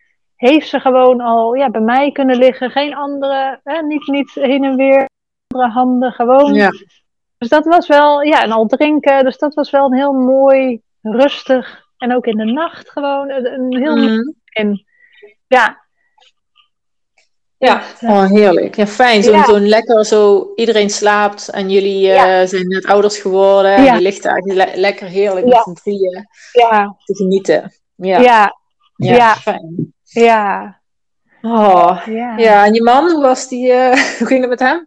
heeft 0.50 0.68
ze 0.68 0.80
gewoon 0.80 1.20
al 1.20 1.54
ja, 1.54 1.70
bij 1.70 1.80
mij 1.80 2.12
kunnen 2.12 2.36
liggen. 2.36 2.70
Geen 2.70 2.94
andere, 2.94 3.60
hè, 3.64 3.82
niet, 3.82 4.06
niet 4.06 4.30
heen 4.34 4.64
en 4.64 4.76
weer, 4.76 5.08
andere 5.48 5.72
handen, 5.72 6.12
gewoon. 6.12 6.54
Ja. 6.54 6.70
Dus 7.38 7.48
dat 7.48 7.64
was 7.64 7.86
wel, 7.86 8.22
ja, 8.22 8.42
en 8.42 8.52
al 8.52 8.66
drinken. 8.66 9.24
Dus 9.24 9.38
dat 9.38 9.54
was 9.54 9.70
wel 9.70 9.84
een 9.84 9.94
heel 9.98 10.12
mooi, 10.12 10.80
rustig. 11.02 11.80
En 11.96 12.14
ook 12.16 12.26
in 12.26 12.36
de 12.36 12.44
nacht 12.44 12.90
gewoon 12.90 13.30
een, 13.30 13.76
heel 13.76 13.96
Mhm. 13.96 14.20
in. 14.50 14.86
Ja. 15.46 15.80
Ja, 17.58 17.82
eh, 18.00 18.10
oh, 18.10 18.30
heerlijk. 18.30 18.76
Ja, 18.76 18.86
fijn. 18.86 19.22
Zo'n 19.22 19.34
Ja. 19.34 19.44
zo'n 19.44 19.68
lekker 19.68 20.04
zo, 20.04 20.52
iedereen 20.54 20.90
slaapt 20.90 21.48
en 21.48 21.70
jullie 21.70 22.12
eh, 22.12 22.46
zijn 22.46 22.68
net 22.68 22.86
ouders 22.86 23.18
geworden. 23.18 23.74
En 23.74 23.94
je 23.94 24.00
ligt 24.00 24.24
le- 24.44 24.72
lekker 24.74 25.06
heerlijk 25.06 25.46
met 25.46 25.62
z'n 25.62 25.72
drieën 25.72 26.26
ja, 26.52 26.96
te 27.04 27.16
genieten. 27.16 27.72
Ja, 27.94 28.18
ja, 28.20 28.56
ja, 28.96 29.14
ja. 29.14 29.34
fijn. 29.34 29.94
Ja, 30.12 30.80
Oh, 31.44 32.02
ja. 32.06 32.36
ja, 32.36 32.64
en 32.64 32.74
je 32.74 32.82
man, 32.82 33.10
hoe 33.10 33.22
was 33.22 33.48
die, 33.48 33.72
eh, 33.72 33.92
hoe 34.18 34.26
ging 34.26 34.40
het 34.40 34.48
met 34.48 34.60
hem? 34.60 34.86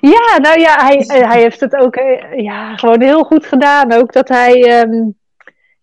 Ja, 0.00 0.38
nou 0.38 0.60
ja, 0.60 0.86
hij, 0.86 1.04
hij 1.06 1.40
heeft 1.40 1.60
het 1.60 1.76
ook 1.76 1.96
eh, 1.96 2.38
ja, 2.42 2.76
gewoon 2.76 3.00
heel 3.02 3.24
goed 3.24 3.46
gedaan. 3.46 3.92
Ook 3.92 4.12
dat 4.12 4.28
hij, 4.28 4.62
ehm, 4.80 5.08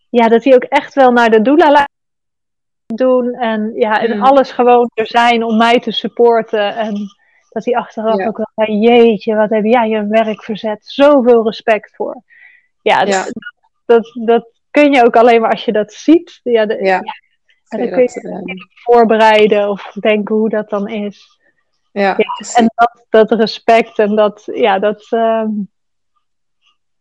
ja, 0.10 0.28
dat 0.28 0.44
hij 0.44 0.54
ook 0.56 0.64
echt 0.64 0.94
wel 0.94 1.12
naar 1.12 1.30
de 1.30 1.42
doula 1.42 1.72
laat 1.72 1.90
doen. 2.96 3.34
En 3.34 3.72
ja, 3.76 4.02
en 4.02 4.16
Mm. 4.18 4.24
alles 4.24 4.52
gewoon 4.52 4.92
er 4.94 5.08
zijn 5.08 5.44
om 5.44 5.58
mij 5.58 5.80
te 5.80 5.92
supporten. 5.92 6.76
En 6.76 6.96
dat 7.50 7.66
hij 7.66 7.76
achteraf 7.76 8.18
Ja. 8.18 8.28
ook 8.28 8.38
wel 8.38 8.50
zei, 8.56 8.78
jeetje, 8.78 9.36
wat 9.36 9.50
heb 9.50 9.64
jij 9.66 9.88
je 9.90 10.08
werk 10.08 10.44
verzet. 10.44 10.86
Zoveel 10.86 11.44
respect 11.44 11.96
voor. 11.96 12.24
Ja, 12.82 13.06
dus 13.06 13.16
Ja. 13.16 13.26
Dat, 13.86 14.12
dat 14.26 14.50
kun 14.72 14.92
je 14.94 15.06
ook 15.06 15.16
alleen 15.16 15.42
maar 15.42 15.52
als 15.52 15.66
je 15.66 15.72
dat 15.72 15.94
ziet. 15.94 16.40
Ja, 16.44 16.66
de, 16.66 16.84
Ja. 16.84 17.02
En 17.72 17.80
Kun 17.80 17.90
dan 17.90 18.00
je 18.00 18.12
kun 18.12 18.22
je 18.22 18.30
dat, 18.30 18.48
eh, 18.58 18.64
voorbereiden 18.74 19.70
of 19.70 19.92
denken 20.00 20.36
hoe 20.36 20.50
dat 20.50 20.70
dan 20.70 20.88
is. 20.88 21.40
ja. 21.92 22.18
En 22.56 22.72
dat, 22.76 23.06
dat 23.10 23.32
respect 23.40 24.00
en 24.00 24.16
dat, 24.16 24.44
ja, 24.54 24.80
dat, 24.80 25.08
ehm, 25.10 25.50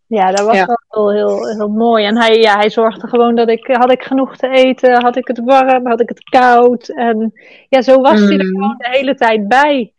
ja, 0.07 0.31
dat 0.31 0.47
was 0.47 0.57
Ja. 0.57 0.67
wel 0.67 1.11
heel, 1.11 1.29
heel, 1.39 1.47
heel 1.57 1.69
mooi. 1.69 2.05
En 2.05 2.17
hij, 2.17 2.39
ja, 2.41 2.57
hij 2.57 2.71
zorgde 2.71 3.09
gewoon 3.09 3.35
dat 3.35 3.49
ik, 3.49 3.67
had 3.67 3.93
ik 3.93 4.03
genoeg 4.03 4.37
te 4.37 4.49
eten, 4.49 5.03
had 5.03 5.17
ik 5.17 5.27
het 5.27 5.41
warm, 5.45 5.87
had 5.87 6.01
ik 6.01 6.09
het 6.09 6.23
koud. 6.25 6.89
En 6.89 7.33
ja, 7.69 7.83
zo 7.83 8.01
was 8.01 8.21
hij 8.21 8.39
er 8.39 8.45
Mm. 8.45 8.51
gewoon 8.55 8.75
de 8.79 8.89
hele 8.91 9.15
tijd 9.15 9.49
bij. 9.49 9.93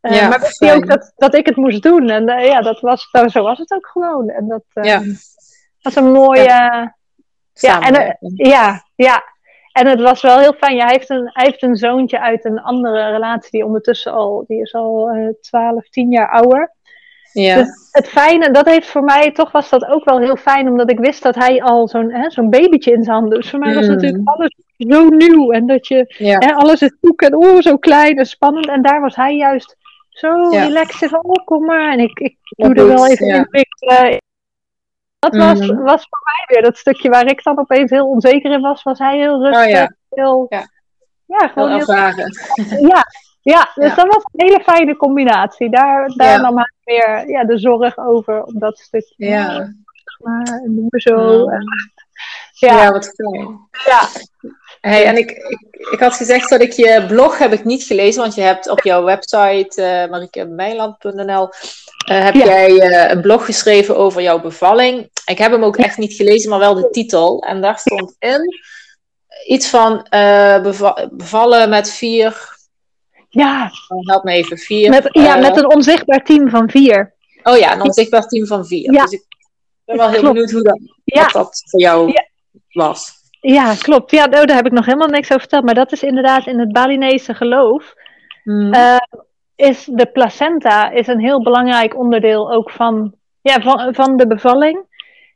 Eh, 0.00 0.14
Ja, 0.16 0.28
maar 0.28 0.40
wist 0.40 0.60
hij 0.60 0.74
ook 0.74 0.86
dat, 0.86 1.12
dat 1.16 1.34
ik 1.34 1.46
het 1.46 1.56
moest 1.56 1.82
doen. 1.82 2.08
En 2.10 2.28
eh, 2.28 2.46
ja, 2.46 2.60
dat 2.60 2.80
was, 2.80 3.08
nou, 3.12 3.28
zo 3.28 3.42
was 3.42 3.58
het 3.58 3.72
ook 3.72 3.86
gewoon. 3.86 4.28
En 4.28 4.48
dat 4.48 4.62
Ja. 4.72 5.02
was 5.82 5.94
een 5.96 6.12
mooie... 6.12 6.90
Ja, 7.54 7.80
en, 7.80 8.16
ja, 8.34 8.84
ja. 8.94 9.22
En 9.72 9.86
het 9.86 10.00
was 10.00 10.22
wel 10.22 10.38
heel 10.38 10.52
fijn. 10.52 10.76
Ja, 10.76 10.84
hij, 10.84 10.92
heeft 10.94 11.10
een, 11.10 11.30
hij 11.32 11.44
heeft 11.46 11.62
een 11.62 11.76
zoontje 11.76 12.20
uit 12.20 12.44
een 12.44 12.60
andere 12.60 13.10
relatie 13.10 13.50
die 13.50 13.64
ondertussen 13.64 14.12
al, 14.12 14.44
die 14.46 14.60
is 14.60 14.74
al 14.74 15.08
eh 15.08 15.28
12, 15.40 15.88
10 15.88 16.10
jaar 16.10 16.30
ouder. 16.30 16.72
ja. 17.32 17.54
Dus 17.56 17.68
het 17.90 18.08
fijne, 18.08 18.50
dat 18.50 18.66
heeft 18.68 18.88
voor 18.88 19.02
mij, 19.04 19.32
toch 19.32 19.52
was 19.52 19.68
dat 19.70 19.84
ook 19.86 20.04
wel 20.04 20.18
heel 20.20 20.36
fijn, 20.36 20.68
omdat 20.68 20.90
ik 20.90 20.98
wist 20.98 21.22
dat 21.22 21.34
hij 21.34 21.62
al 21.62 21.88
zo'n 21.88 22.14
zo'n 22.28 22.50
babytje 22.50 22.92
in 22.92 23.02
zijn 23.02 23.16
handen. 23.16 23.40
Dus 23.40 23.50
voor 23.50 23.58
mij 23.58 23.74
was 23.74 23.86
Mm. 23.86 23.92
natuurlijk 23.94 24.28
alles 24.28 24.54
zo 24.76 25.08
nieuw. 25.08 25.50
En 25.50 25.66
dat 25.66 25.86
je, 25.88 26.14
ja. 26.18 26.36
hè, 26.38 26.52
alles 26.54 26.82
is 26.82 26.96
zoek 27.00 27.22
en 27.22 27.34
oh, 27.36 27.60
zo 27.60 27.76
klein 27.76 28.18
en 28.18 28.26
spannend. 28.26 28.68
En 28.68 28.82
daar 28.82 29.00
was 29.00 29.16
hij 29.16 29.36
juist 29.36 29.76
zo 30.08 30.50
Ja. 30.50 30.64
relaxed 30.64 31.08
van, 31.10 31.20
oh, 31.22 31.44
kom 31.44 31.64
maar. 31.64 31.92
En 31.92 31.98
ik, 31.98 32.18
ik 32.20 32.36
doe 32.56 32.74
er 32.74 32.86
wel 32.86 33.06
even 33.08 33.26
in. 33.26 33.46
Ik, 33.50 33.66
dat 35.30 35.36
was, 35.36 35.58
Mhm. 35.58 35.82
was 35.82 36.06
voor 36.08 36.20
mij 36.24 36.44
weer 36.46 36.62
dat 36.62 36.76
stukje 36.78 37.08
waar 37.10 37.26
ik 37.26 37.42
dan 37.42 37.58
opeens 37.58 37.90
heel 37.90 38.06
onzeker 38.08 38.52
in 38.52 38.60
was, 38.60 38.82
was 38.82 38.98
hij 38.98 39.18
heel 39.18 39.42
rustig. 39.42 39.64
Oh 39.64 39.70
ja. 39.70 39.94
Heel, 40.10 40.46
Ja. 40.48 40.68
ja, 41.26 41.48
gewoon 41.48 41.68
heel 41.68 41.78
ervaren. 41.78 42.32
ja, 42.90 43.06
ja, 43.42 43.70
dus 43.74 43.88
Ja. 43.88 43.94
dat 43.94 44.06
was 44.06 44.24
een 44.32 44.46
hele 44.46 44.62
fijne 44.62 44.96
combinatie. 44.96 45.70
Daar, 45.70 46.08
daar 46.16 46.40
nam 46.40 46.56
hij 46.56 46.72
weer 46.84 47.28
ja, 47.30 47.44
de 47.44 47.58
zorg 47.58 47.98
over 47.98 48.42
op 48.44 48.52
dat 48.60 48.78
stukje. 48.78 49.26
Ja. 49.26 49.72
Maar, 50.18 50.46
en 50.46 50.74
doen 50.74 50.86
we 50.88 51.00
zo. 51.00 51.48
En- 51.48 51.66
Ja, 52.52 52.92
wat 52.92 53.14
fijn. 53.14 53.68
ja, 53.84 54.00
Hey, 54.80 55.04
en 55.04 55.16
ik, 55.16 55.30
ik, 55.30 55.88
ik 55.92 56.00
had 56.00 56.14
gezegd 56.16 56.48
dat 56.50 56.60
ik 56.60 56.72
je 56.72 57.04
blog 57.08 57.38
heb 57.38 57.52
ik 57.52 57.64
niet 57.64 57.82
gelezen, 57.84 58.20
want 58.22 58.34
je 58.34 58.40
hebt 58.40 58.68
op 58.70 58.80
jouw 58.80 59.04
website 59.04 59.82
uh, 59.82 60.10
uh, 62.10 62.24
heb 62.24 62.34
Ja. 62.34 62.44
jij 62.44 62.70
uh, 62.70 63.10
een 63.10 63.20
blog 63.20 63.44
geschreven 63.44 63.96
over 63.96 64.22
jouw 64.22 64.40
bevalling. 64.40 65.10
Ik 65.24 65.38
heb 65.38 65.50
hem 65.52 65.64
ook 65.64 65.76
echt 65.76 65.98
niet 65.98 66.14
gelezen, 66.14 66.50
maar 66.50 66.58
wel 66.58 66.74
de 66.74 66.90
titel. 66.90 67.42
En 67.42 67.60
daar 67.60 67.78
stond 67.78 68.16
in 68.18 68.40
iets 69.46 69.68
van 69.68 69.92
uh, 70.14 70.60
beva 70.62 71.08
bevallen 71.12 71.68
met 71.68 71.90
vier. 71.90 72.56
ja, 73.28 73.70
Oh, 73.88 74.06
help 74.08 74.24
me 74.24 74.32
even, 74.32 74.58
vier. 74.58 74.90
met, 74.90 75.08
ja, 75.12 75.36
met 75.36 75.56
een 75.56 75.74
onzichtbaar 75.74 76.24
team 76.24 76.50
van 76.50 76.70
vier. 76.70 77.14
Oh 77.42 77.56
ja, 77.58 77.72
een 77.74 77.82
onzichtbaar 77.82 78.26
team 78.26 78.46
van 78.46 78.66
vier. 78.66 78.92
Ja. 78.92 79.02
Dus 79.02 79.12
ik 79.12 79.24
ben 79.84 79.96
wel 79.96 80.08
heel 80.08 80.18
Klopt. 80.20 80.34
benieuwd 80.34 80.50
hoe 80.52 80.62
dat, 80.62 80.80
Ja. 81.04 81.22
wat 81.22 81.32
dat 81.32 81.62
voor 81.70 81.80
jou 81.80 82.12
was. 82.72 83.10
Ja, 83.40 83.74
klopt. 83.74 84.10
Ja, 84.10 84.24
oh, 84.24 84.30
daar 84.30 84.56
heb 84.56 84.66
ik 84.66 84.72
nog 84.72 84.84
helemaal 84.86 85.08
niks 85.08 85.26
over 85.28 85.40
verteld. 85.40 85.64
Maar 85.64 85.74
dat 85.74 85.92
is 85.92 86.02
inderdaad 86.02 86.46
in 86.46 86.58
het 86.58 86.72
Balinese 86.72 87.34
geloof. 87.34 87.94
Mm. 88.44 88.72
eh, 88.72 88.96
is 89.62 89.84
de 89.84 90.06
placenta 90.06 90.90
is 90.90 91.06
een 91.06 91.20
heel 91.20 91.42
belangrijk 91.42 91.96
onderdeel 91.96 92.52
ook 92.52 92.70
van, 92.70 93.14
ja, 93.40 93.60
van, 93.60 93.94
van 93.94 94.16
de 94.16 94.26
bevalling. 94.26 94.84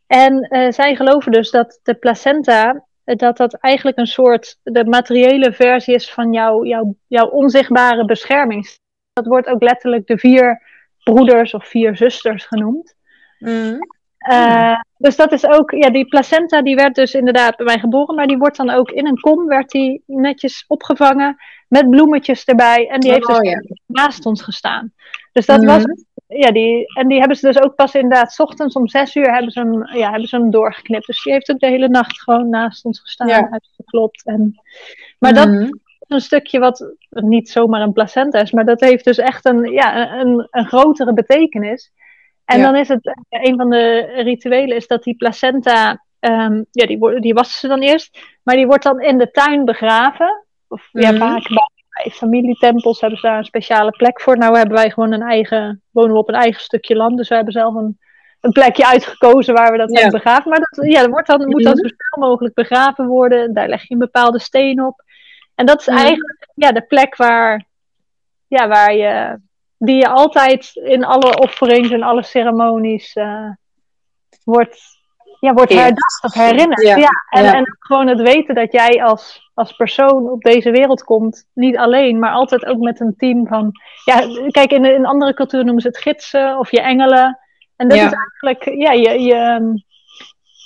En 0.06 0.40
eh, 0.40 0.72
zij 0.72 0.96
geloven 0.96 1.32
dus 1.32 1.50
dat 1.50 1.80
de 1.82 1.94
placenta, 1.94 2.84
dat 3.04 3.36
dat 3.36 3.54
eigenlijk 3.54 3.98
een 3.98 4.06
soort, 4.06 4.58
de 4.62 4.84
materiële 4.84 5.52
versie 5.52 5.94
is 5.94 6.12
van 6.12 6.32
jouw, 6.32 6.64
jouw, 6.64 6.96
jouw 7.06 7.26
onzichtbare 7.26 8.04
bescherming. 8.04 8.68
Dat 9.12 9.26
wordt 9.26 9.48
ook 9.48 9.62
letterlijk 9.62 10.06
de 10.06 10.18
vier 10.18 10.62
broeders 11.04 11.54
of 11.54 11.68
vier 11.68 11.96
zusters 11.96 12.44
genoemd. 12.44 12.94
Mm. 13.38 13.78
Eh, 14.18 14.80
dus 14.96 15.16
dat 15.16 15.32
is 15.32 15.46
ook, 15.46 15.70
ja, 15.70 15.90
die 15.90 16.06
placenta 16.06 16.62
die 16.62 16.74
werd 16.74 16.94
dus 16.94 17.14
inderdaad 17.14 17.56
bij 17.56 17.66
mij 17.66 17.78
geboren, 17.78 18.14
maar 18.14 18.26
die 18.26 18.38
wordt 18.38 18.56
dan 18.56 18.70
ook 18.70 18.90
in 18.90 19.06
een 19.06 19.20
kom, 19.20 19.46
werd 19.46 19.70
die 19.70 20.02
netjes 20.06 20.64
opgevangen 20.66 21.36
met 21.68 21.90
bloemetjes 21.90 22.44
erbij. 22.44 22.88
En 22.88 23.00
die 23.00 23.10
heeft 23.12 23.26
dus 23.26 23.36
Oh, 23.38 23.44
ja. 23.44 23.62
naast 23.86 24.26
ons 24.26 24.42
gestaan. 24.42 24.92
Dus 25.32 25.46
dat 25.46 25.60
Mhm. 25.62 25.66
was, 25.72 25.84
ja, 26.26 26.50
die, 26.52 26.84
en 26.98 27.08
die 27.08 27.18
hebben 27.18 27.36
ze 27.36 27.46
dus 27.46 27.60
ook 27.62 27.74
pas 27.74 27.94
inderdaad, 27.94 28.32
's 28.32 28.38
ochtends 28.40 28.74
om 28.74 28.88
zes 28.88 29.14
uur 29.14 29.32
hebben 29.32 29.50
ze 29.50 29.60
hem, 29.60 29.96
ja, 29.96 30.10
hebben 30.10 30.28
ze 30.28 30.36
hem 30.36 30.50
doorgeknipt. 30.50 31.06
Dus 31.06 31.22
die 31.22 31.32
heeft 31.32 31.50
ook 31.50 31.58
de 31.58 31.66
hele 31.66 31.88
nacht 31.88 32.22
gewoon 32.22 32.48
naast 32.48 32.84
ons 32.84 33.00
gestaan, 33.00 33.28
Ja. 33.28 33.48
uitgeklopt. 33.50 34.24
En, 34.24 34.60
maar 35.18 35.34
dat 35.34 35.48
Mhm. 35.48 35.62
is 35.62 35.70
een 36.08 36.20
stukje 36.20 36.58
wat 36.58 36.92
niet 37.08 37.50
zomaar 37.50 37.80
een 37.80 37.92
placenta 37.92 38.40
is, 38.40 38.50
maar 38.50 38.64
dat 38.64 38.80
heeft 38.80 39.04
dus 39.04 39.18
echt 39.18 39.44
een, 39.46 39.64
ja, 39.72 40.20
een, 40.20 40.46
een 40.50 40.66
grotere 40.66 41.12
betekenis. 41.12 41.92
En 42.44 42.58
Ja. 42.58 42.64
dan 42.64 42.76
is 42.76 42.88
het, 42.88 43.16
een 43.28 43.56
van 43.56 43.70
de 43.70 43.98
rituelen 44.22 44.76
is 44.76 44.86
dat 44.86 45.02
die 45.02 45.16
placenta, 45.16 46.04
ehm, 46.20 46.62
ja, 46.70 46.86
die, 46.86 47.20
die 47.20 47.34
wassen 47.34 47.58
ze 47.60 47.68
dan 47.68 47.80
eerst, 47.80 48.18
maar 48.42 48.56
die 48.56 48.66
wordt 48.66 48.82
dan 48.82 49.00
in 49.00 49.18
de 49.18 49.30
tuin 49.30 49.64
begraven. 49.64 50.45
Of 50.68 50.88
ja, 50.92 51.10
Mhm. 51.10 51.18
vaak 51.18 51.48
bij, 51.48 51.68
bij 52.02 52.10
familietempels 52.12 53.00
hebben 53.00 53.18
ze 53.18 53.26
daar 53.26 53.38
een 53.38 53.44
speciale 53.44 53.90
plek 53.90 54.20
voor. 54.20 54.38
Nou 54.38 54.56
hebben 54.56 54.76
wij 54.76 54.90
gewoon 54.90 55.12
een 55.12 55.22
eigen, 55.22 55.82
wonen 55.90 56.12
we 56.12 56.18
op 56.18 56.28
een 56.28 56.34
eigen 56.34 56.60
stukje 56.60 56.96
land, 56.96 57.16
dus 57.16 57.28
we 57.28 57.34
hebben 57.34 57.52
zelf 57.52 57.74
een, 57.74 57.98
een 58.40 58.52
plekje 58.52 58.86
uitgekozen 58.86 59.54
waar 59.54 59.72
we 59.72 59.78
dat 59.78 59.90
Ja. 59.92 60.00
hebben 60.00 60.20
begraven. 60.20 60.50
Maar 60.50 60.60
dat, 60.70 60.86
ja, 60.90 61.00
dat 61.00 61.10
wordt 61.10 61.26
dan, 61.26 61.48
moet 61.48 61.62
dan 61.62 61.72
Mhm. 61.72 61.86
zo 61.86 61.94
snel 61.96 62.28
mogelijk 62.28 62.54
begraven 62.54 63.06
worden. 63.06 63.54
Daar 63.54 63.68
leg 63.68 63.82
je 63.88 63.92
een 63.94 63.98
bepaalde 64.00 64.38
steen 64.38 64.82
op. 64.84 65.04
En 65.54 65.66
dat 65.66 65.80
is 65.80 65.86
Mhm. 65.86 65.96
eigenlijk 65.96 66.48
ja, 66.54 66.72
de 66.72 66.82
plek 66.82 67.16
waar, 67.16 67.64
ja, 68.46 68.68
waar 68.68 68.94
je, 68.94 69.38
die 69.78 69.96
je 69.96 70.08
altijd 70.08 70.70
in 70.74 71.04
alle 71.04 71.38
offerings 71.38 71.90
en 71.90 72.02
alle 72.02 72.22
ceremonies 72.22 73.12
eh, 73.12 73.50
wordt, 74.44 74.95
ja, 75.46 75.54
wordt 75.54 75.72
herdacht 75.72 76.24
of 76.24 76.34
herinnerd. 76.34 76.82
Ja. 76.82 76.96
Ja. 76.96 77.08
En, 77.30 77.44
Ja. 77.44 77.54
en 77.54 77.76
gewoon 77.78 78.06
het 78.06 78.20
weten 78.20 78.54
dat 78.54 78.72
jij 78.72 79.02
als, 79.04 79.50
als 79.54 79.72
persoon 79.72 80.30
op 80.30 80.42
deze 80.42 80.70
wereld 80.70 81.04
komt, 81.04 81.46
niet 81.54 81.76
alleen, 81.76 82.18
maar 82.18 82.32
altijd 82.32 82.66
ook 82.66 82.78
met 82.78 83.00
een 83.00 83.14
team 83.16 83.46
van. 83.46 83.70
Ja, 84.04 84.20
kijk, 84.50 84.70
in, 84.72 84.84
in 84.84 85.06
andere 85.06 85.34
culturen 85.34 85.64
noemen 85.64 85.82
ze 85.82 85.88
het 85.88 85.98
gidsen 85.98 86.58
of 86.58 86.70
je 86.70 86.80
engelen. 86.80 87.38
En 87.76 87.88
dat 87.88 87.98
Ja. 87.98 88.06
is 88.06 88.12
eigenlijk 88.12 88.80
ja, 88.80 88.92
je, 88.92 89.20
je, 89.22 89.60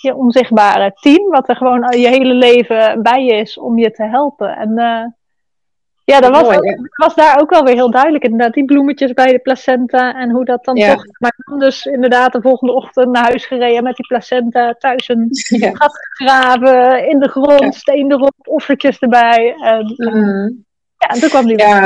je 0.02 0.14
onzichtbare 0.14 0.92
team, 1.00 1.28
wat 1.30 1.48
er 1.48 1.56
gewoon 1.56 1.84
al 1.84 1.98
je 1.98 2.08
hele 2.08 2.34
leven 2.34 3.02
bij 3.02 3.24
je 3.24 3.34
is 3.34 3.58
om 3.58 3.78
je 3.78 3.90
te 3.90 4.04
helpen. 4.04 4.56
En 4.56 4.78
eh, 4.78 5.04
ja, 6.10 6.20
dat 6.20 6.30
was, 6.30 6.42
Mooi, 6.42 6.56
ook- 6.56 6.64
ja. 6.64 6.76
was 6.90 7.14
daar 7.14 7.40
ook 7.40 7.50
wel 7.50 7.64
weer 7.64 7.74
heel 7.74 7.90
duidelijk. 7.90 8.24
Inderdaad, 8.24 8.52
die 8.54 8.64
bloemetjes 8.64 9.12
bij 9.12 9.32
de 9.32 9.38
placenta 9.38 10.14
en 10.14 10.30
hoe 10.30 10.44
dat 10.44 10.64
dan 10.64 10.76
Ja. 10.76 10.94
toch. 10.94 11.04
Maar 11.18 11.34
kwam 11.44 11.58
dus 11.58 11.84
inderdaad 11.84 12.32
de 12.32 12.40
volgende 12.40 12.72
ochtend 12.74 13.08
naar 13.10 13.22
huis 13.24 13.46
gereden 13.46 13.82
met 13.82 13.96
die 13.96 14.06
placenta, 14.06 14.74
thuis 14.78 15.08
een 15.08 15.28
Ja. 15.48 15.70
gat 15.74 15.92
gegraven, 16.10 17.08
in 17.08 17.18
de 17.18 17.28
grond, 17.28 17.74
steen 17.74 18.12
erop, 18.12 18.34
offertjes 18.44 18.98
erbij. 18.98 19.54
En, 19.60 19.94
Mhm. 19.96 20.50
ja, 20.96 21.08
en 21.08 21.20
toen 21.20 21.28
kwam 21.28 21.46
die 21.46 21.56
weer 21.56 21.66
Ja, 21.66 21.80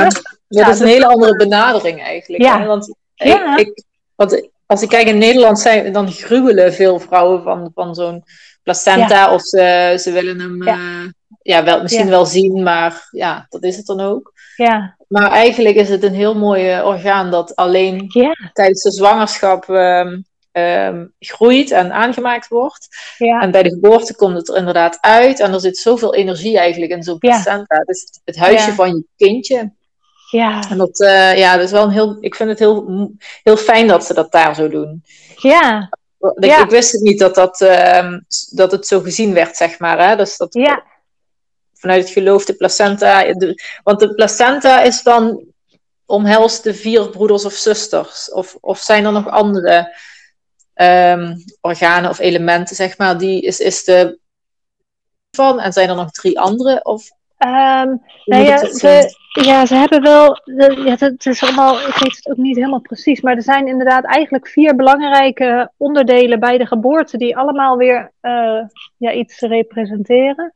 dat 0.65 0.73
is 0.73 0.79
een 0.79 0.85
dus- 0.85 0.93
hele 0.93 1.07
andere 1.07 1.35
benadering 1.35 2.01
eigenlijk. 2.03 2.43
Ja. 2.43 2.59
hè? 2.59 2.65
Want, 2.65 2.95
Ja. 3.13 3.57
ik, 3.57 3.67
ik, 3.67 3.83
want 4.15 4.49
als 4.65 4.81
ik 4.81 4.89
kijk 4.89 5.07
in 5.07 5.17
Nederland, 5.17 5.59
zijn, 5.59 5.93
dan 5.93 6.11
gruwelen 6.11 6.73
veel 6.73 6.99
vrouwen 6.99 7.43
van, 7.43 7.71
van 7.73 7.95
zo'n 7.95 8.23
placenta. 8.63 9.33
Of 9.33 9.41
ze, 9.41 9.95
ze 9.99 10.11
willen 10.11 10.39
hem 10.39 10.63
Ja. 10.63 10.75
ja. 10.75 11.11
ja, 11.41 11.63
wel, 11.63 11.81
misschien 11.81 12.05
Ja. 12.05 12.09
wel 12.11 12.25
zien, 12.25 12.63
maar 12.63 13.07
ja, 13.11 13.45
dat 13.49 13.63
is 13.63 13.77
het 13.77 13.85
dan 13.85 13.99
ook. 14.01 14.33
Ja, 14.55 14.95
Maar 15.07 15.31
eigenlijk 15.31 15.75
is 15.75 15.89
het 15.89 16.03
een 16.03 16.13
heel 16.13 16.35
mooi 16.35 16.69
eh, 16.71 16.85
orgaan 16.85 17.31
dat 17.31 17.55
alleen 17.55 18.07
tijdens 18.53 18.81
de 18.81 18.91
zwangerschap 18.91 19.69
ehm, 19.69 20.19
ehm, 20.51 21.05
groeit 21.19 21.71
en 21.71 21.91
aangemaakt 21.91 22.47
wordt. 22.47 22.87
ja. 23.17 23.41
En 23.41 23.51
bij 23.51 23.63
de 23.63 23.69
geboorte 23.69 24.15
komt 24.15 24.35
het 24.35 24.49
er 24.49 24.55
inderdaad 24.57 24.97
uit. 25.01 25.39
En 25.39 25.53
er 25.53 25.59
zit 25.59 25.77
zoveel 25.77 26.13
energie 26.15 26.57
eigenlijk 26.57 26.91
in 26.91 27.03
zo'n 27.03 27.17
placenta. 27.17 27.75
Het 27.77 27.89
is 27.89 28.01
het- 28.01 28.21
het 28.25 28.35
huisje 28.37 28.73
van 28.73 28.87
je 28.89 29.03
kindje. 29.17 29.71
Ja. 30.31 30.69
En 30.69 30.77
dat, 30.77 30.99
eh, 30.99 31.37
ja, 31.37 31.55
dat 31.55 31.65
is 31.65 31.71
wel 31.71 31.83
een 31.83 31.89
heel, 31.89 32.17
ik 32.19 32.35
vind 32.35 32.49
het 32.49 32.59
heel, 32.59 33.09
heel 33.43 33.57
fijn 33.57 33.87
dat 33.87 34.05
ze 34.05 34.13
dat 34.13 34.31
daar 34.31 34.55
zo 34.55 34.69
doen. 34.69 35.03
ja. 35.37 35.89
Ik, 36.35 36.45
Ja. 36.45 36.63
ik 36.63 36.69
wist 36.69 36.91
het 36.91 37.01
niet 37.01 37.19
dat, 37.19 37.35
dat, 37.35 37.61
ehm, 37.61 38.19
dat 38.49 38.71
het 38.71 38.87
zo 38.87 38.99
gezien 38.99 39.33
werd, 39.33 39.57
zeg 39.57 39.79
maar. 39.79 40.09
Hè? 40.09 40.15
Dus 40.15 40.37
dat, 40.37 40.53
Ja, 40.53 40.83
vanuit 41.73 42.03
het 42.03 42.11
geloof 42.11 42.45
de 42.45 42.53
placenta. 42.55 43.33
de- 43.33 43.61
want 43.83 43.99
de 43.99 44.13
placenta 44.15 44.81
is 44.81 45.01
dan 45.03 45.43
omhelst 46.05 46.63
de 46.63 46.73
vier 46.73 47.09
broeders 47.09 47.45
of 47.45 47.53
zusters. 47.53 48.31
Of, 48.31 48.57
of 48.61 48.79
zijn 48.79 49.05
er 49.05 49.11
nog 49.11 49.29
andere 49.29 49.95
ehm, 50.73 51.35
organen 51.61 52.09
of 52.09 52.19
elementen, 52.19 52.75
zeg 52.75 52.97
maar, 52.97 53.17
die 53.17 53.41
is, 53.41 53.59
is 53.59 53.83
de 53.83 54.19
van 55.31 55.59
en 55.59 55.73
zijn 55.73 55.89
er 55.89 55.95
nog 55.95 56.11
drie 56.11 56.39
andere? 56.39 56.83
Of 56.83 57.09
Ehm, 57.45 57.95
nou 58.25 58.43
ja, 58.43 58.57
ze, 58.57 59.15
ja, 59.41 59.65
ze 59.65 59.75
hebben 59.75 60.01
wel. 60.01 60.41
de- 60.43 60.81
ja, 60.85 60.95
het, 61.05 61.25
is 61.25 61.43
allemaal. 61.43 61.75
Ik 61.79 61.95
weet 61.99 62.15
het 62.15 62.29
ook 62.29 62.37
niet 62.37 62.55
helemaal 62.55 62.81
precies. 62.81 63.21
Maar 63.21 63.35
er 63.35 63.41
zijn 63.41 63.67
inderdaad 63.67 64.03
eigenlijk 64.05 64.47
vier 64.47 64.75
belangrijke 64.75 65.71
onderdelen 65.77 66.39
bij 66.39 66.57
de 66.57 66.65
geboorte. 66.65 67.17
die 67.17 67.37
allemaal 67.37 67.77
weer 67.77 68.11
eh, 68.21 68.61
ja, 68.97 69.11
iets 69.11 69.39
representeren. 69.39 70.53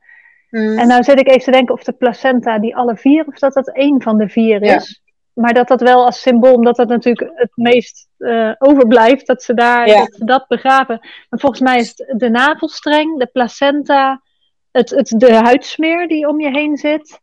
Hmm. 0.48 0.78
En 0.78 0.88
nou 0.88 1.02
zit 1.02 1.18
ik 1.18 1.28
even 1.28 1.42
te 1.44 1.50
denken 1.50 1.74
of 1.74 1.82
de 1.84 1.92
placenta 1.92 2.58
die 2.58 2.76
alle 2.76 2.96
vier. 2.96 3.24
of 3.26 3.38
dat 3.38 3.52
dat 3.54 3.68
één 3.74 4.02
van 4.02 4.18
de 4.18 4.28
vier 4.28 4.64
Ja. 4.64 4.74
is. 4.76 5.02
Maar 5.32 5.52
dat 5.54 5.68
dat 5.68 5.80
wel 5.80 6.04
als 6.04 6.20
symbool, 6.20 6.54
omdat 6.54 6.76
dat 6.76 6.88
natuurlijk 6.88 7.30
het 7.34 7.52
meest 7.54 8.08
eh, 8.18 8.50
overblijft. 8.58 9.26
dat 9.26 9.42
ze 9.42 9.54
daar 9.54 9.88
Ja. 9.88 10.06
dat, 10.18 10.44
begraven. 10.48 10.98
Maar 11.30 11.40
volgens 11.40 11.60
mij 11.60 11.78
is 11.78 11.88
het 11.96 12.20
de 12.20 12.30
navelstreng, 12.30 13.18
de 13.18 13.26
placenta. 13.26 14.20
Het, 14.72 14.90
het, 14.90 15.14
de 15.16 15.34
huidsmeer 15.34 16.08
die 16.08 16.28
om 16.28 16.40
je 16.40 16.50
heen 16.50 16.76
zit. 16.76 17.20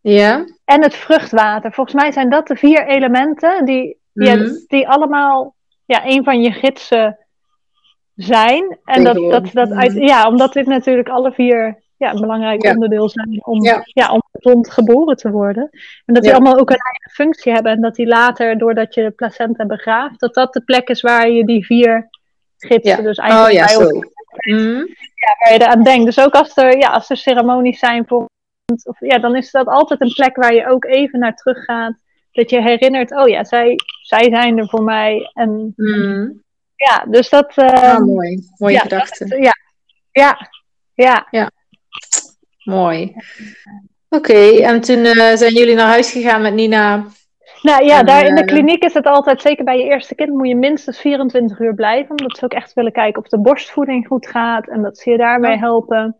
Ja? 0.00 0.44
En 0.64 0.82
het 0.82 0.94
vruchtwater. 0.94 1.72
Volgens 1.72 1.96
mij 2.02 2.12
zijn 2.12 2.30
dat 2.30 2.46
de 2.46 2.56
vier 2.56 2.86
elementen 2.86 3.64
die, 3.64 3.98
ja, 4.12 4.34
Mhm. 4.34 4.50
die 4.66 4.88
allemaal 4.88 5.54
ja, 5.84 6.06
een 6.06 6.24
van 6.24 6.42
je 6.42 6.52
gidsen 6.52 7.18
zijn. 8.14 8.78
En 8.84 9.04
dat, 9.04 9.16
dat, 9.16 9.52
dat 9.52 9.70
uit, 9.70 9.92
ja, 9.92 10.28
omdat 10.28 10.52
dit 10.52 10.66
natuurlijk 10.66 11.08
alle 11.08 11.32
vier 11.32 11.82
ja, 11.96 12.12
een 12.12 12.20
belangrijk 12.20 12.62
Ja. 12.62 12.70
onderdeel 12.70 13.08
zijn 13.08 13.44
om, 13.44 13.62
Ja. 13.64 13.80
ja. 13.84 14.12
om 14.12 14.22
gezond 14.32 14.70
geboren 14.70 15.16
te 15.16 15.30
worden. 15.30 15.68
En 16.04 16.14
dat 16.14 16.22
die 16.22 16.32
Ja. 16.32 16.38
allemaal 16.38 16.58
ook 16.58 16.70
een 16.70 16.76
eigen 16.90 17.10
functie 17.10 17.52
hebben. 17.52 17.72
En 17.72 17.80
dat 17.80 17.94
die 17.94 18.06
later, 18.06 18.58
doordat 18.58 18.94
je 18.94 19.02
de 19.02 19.10
placenta 19.10 19.66
begraaft, 19.66 20.20
dat 20.20 20.34
dat 20.34 20.52
de 20.52 20.60
plek 20.60 20.88
is 20.88 21.00
waar 21.00 21.30
je 21.30 21.44
die 21.44 21.64
vier 21.66 22.08
gidsen 22.56 23.02
dus 23.02 23.18
Oh 23.18 23.24
eigenlijk 23.24 23.52
ja, 23.52 23.78
bij 23.78 23.86
zo. 24.30 24.50
elkaar 24.50 24.76
Hmm. 24.76 24.86
waar 25.44 25.52
je 25.52 25.60
eraan 25.60 25.82
denkt. 25.82 26.04
Dus 26.04 26.24
ook 26.24 26.34
als 26.34 26.56
er, 26.56 26.78
ja, 26.78 26.88
als 26.88 27.10
er 27.10 27.16
ceremonies 27.16 27.78
zijn 27.78 28.06
voor 28.06 28.28
of, 28.84 29.00
ja, 29.00 29.18
dan 29.18 29.36
is 29.36 29.50
dat 29.50 29.66
altijd 29.66 30.00
een 30.00 30.12
plek 30.14 30.36
waar 30.36 30.54
je 30.54 30.68
ook 30.68 30.84
even 30.84 31.18
naar 31.18 31.34
terug 31.34 31.64
gaat. 31.64 31.94
Dat 32.32 32.50
je 32.50 32.62
herinnert, 32.62 33.10
oh 33.16 33.28
ja, 33.28 33.44
zij, 33.44 33.76
zij 34.02 34.24
zijn 34.30 34.58
er 34.58 34.68
voor 34.68 34.82
mij. 34.82 35.30
En 35.34 35.72
Hmm. 35.76 36.42
ja, 36.76 37.04
dus 37.08 37.28
dat. 37.28 37.52
eh, 37.56 37.66
Ah, 37.94 37.98
mooi. 38.04 38.38
Mooie 38.58 38.74
ja, 38.74 38.80
gedachte. 38.80 39.24
dat- 39.28 39.38
ja, 40.12 40.48
ja, 40.94 41.26
ja. 41.30 41.50
Mooi. 42.64 43.14
Oké, 44.08 44.56
en 44.62 44.80
toen 44.80 45.04
eh, 45.04 45.36
zijn 45.36 45.54
jullie 45.54 45.74
naar 45.74 45.86
huis 45.86 46.10
gegaan 46.10 46.42
met 46.42 46.54
Nina. 46.54 47.06
Nou 47.62 47.84
ja, 47.84 47.98
En, 47.98 48.06
daar 48.06 48.26
in 48.26 48.34
de 48.34 48.40
eh, 48.40 48.46
kliniek 48.46 48.84
is 48.84 48.94
het 48.94 49.06
altijd, 49.06 49.40
zeker 49.40 49.64
bij 49.64 49.78
je 49.78 49.84
eerste 49.84 50.14
kind, 50.14 50.30
moet 50.30 50.48
je 50.48 50.56
minstens 50.56 50.98
24 50.98 51.58
uur 51.58 51.74
blijven. 51.74 52.10
Omdat 52.10 52.38
ze 52.38 52.44
ook 52.44 52.52
echt 52.52 52.72
willen 52.72 52.92
kijken 52.92 53.22
of 53.22 53.28
de 53.28 53.40
borstvoeding 53.40 54.06
goed 54.06 54.26
gaat 54.26 54.68
en 54.68 54.82
dat 54.82 54.98
ze 54.98 55.10
je 55.10 55.16
daarmee 55.16 55.56
helpen. 55.58 56.16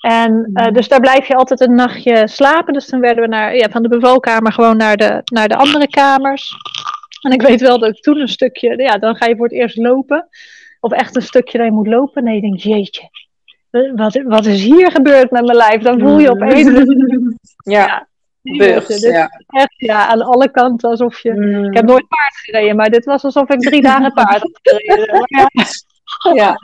En 0.00 0.50
eh, 0.54 0.64
Mhm. 0.64 0.72
dus 0.72 0.88
daar 0.88 1.00
blijf 1.00 1.26
je 1.26 1.34
altijd 1.34 1.60
een 1.60 1.74
nachtje 1.74 2.28
slapen. 2.28 2.72
Dus 2.72 2.86
toen 2.86 3.00
werden 3.00 3.22
we 3.22 3.28
naar, 3.28 3.56
ja, 3.56 3.68
van 3.70 3.82
de 3.82 3.88
bevalkamer 3.88 4.52
gewoon 4.52 4.76
naar 4.76 4.96
de, 4.96 5.20
naar 5.24 5.48
de 5.48 5.56
andere 5.56 5.88
kamers. 5.88 6.52
En 7.20 7.32
ik 7.32 7.42
weet 7.42 7.60
wel 7.60 7.78
dat 7.78 7.96
ik 7.96 8.02
toen 8.02 8.20
een 8.20 8.28
stukje, 8.28 8.76
ja, 8.82 8.98
dan 8.98 9.16
ga 9.16 9.26
je 9.26 9.36
voor 9.36 9.46
het 9.46 9.54
eerst 9.54 9.76
lopen. 9.76 10.28
Of 10.80 10.92
echt 10.92 11.16
een 11.16 11.22
stukje 11.22 11.58
dat 11.58 11.66
je 11.66 11.72
moet 11.72 11.86
lopen. 11.86 12.24
Nee, 12.24 12.34
je 12.34 12.40
denkt, 12.40 12.62
jeetje, 12.62 13.10
wat, 13.94 14.22
wat 14.24 14.46
is 14.46 14.62
hier 14.62 14.90
gebeurd 14.90 15.30
met 15.30 15.44
mijn 15.44 15.56
lijf? 15.56 15.82
Dan 15.82 16.00
voel 16.00 16.18
je 16.18 16.30
opeens, 16.30 16.68
Ja, 17.64 18.08
Dit 18.52 19.00
Ja. 19.00 19.28
echt 19.46 19.74
ja, 19.76 20.06
aan 20.06 20.22
alle 20.22 20.50
kanten 20.50 20.90
alsof 20.90 21.18
je 21.20 21.32
Hmm. 21.32 21.64
ik 21.64 21.76
heb 21.76 21.84
nooit 21.84 22.08
paard 22.08 22.36
gereden, 22.36 22.76
maar 22.76 22.90
dit 22.90 23.04
was 23.04 23.24
alsof 23.24 23.48
ik 23.48 23.60
drie 23.60 23.82
dagen 23.82 24.12
paard 24.22 24.40
had 24.42 24.58
gereden. 24.62 25.24
Ja, 25.24 25.48
Ja. 26.34 26.56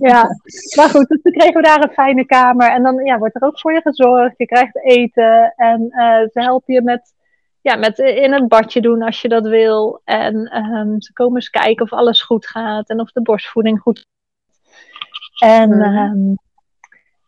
ja. 0.00 0.28
Maar 0.76 0.88
goed, 0.88 1.08
dus 1.08 1.22
toen 1.22 1.32
kregen 1.32 1.54
we 1.54 1.62
daar 1.62 1.82
een 1.82 1.92
fijne 1.92 2.24
kamer. 2.26 2.70
En 2.70 2.82
dan 2.82 3.04
ja, 3.04 3.18
wordt 3.18 3.34
er 3.34 3.42
ook 3.42 3.60
voor 3.60 3.72
je 3.72 3.80
gezorgd. 3.80 4.34
Je 4.38 4.46
krijgt 4.46 4.84
eten. 4.84 5.52
En 5.56 5.80
uh, 5.90 6.18
ze 6.18 6.40
helpen 6.40 6.74
je 6.74 6.82
met, 6.82 7.14
ja, 7.60 7.76
met 7.76 7.98
in 7.98 8.32
het 8.32 8.48
badje 8.48 8.80
doen 8.80 9.02
als 9.02 9.22
je 9.22 9.28
dat 9.28 9.46
wil. 9.46 10.00
En 10.04 10.56
um, 10.76 11.00
ze 11.00 11.12
komen 11.12 11.34
eens 11.34 11.50
kijken 11.50 11.84
of 11.84 11.92
alles 11.92 12.22
goed 12.22 12.46
gaat. 12.46 12.88
En 12.88 13.00
of 13.00 13.12
de 13.12 13.22
borstvoeding 13.22 13.80
goed 13.80 13.98
gaat. 13.98 15.50
En 15.50 15.76
Mhm. 15.76 15.98
um, 15.98 16.34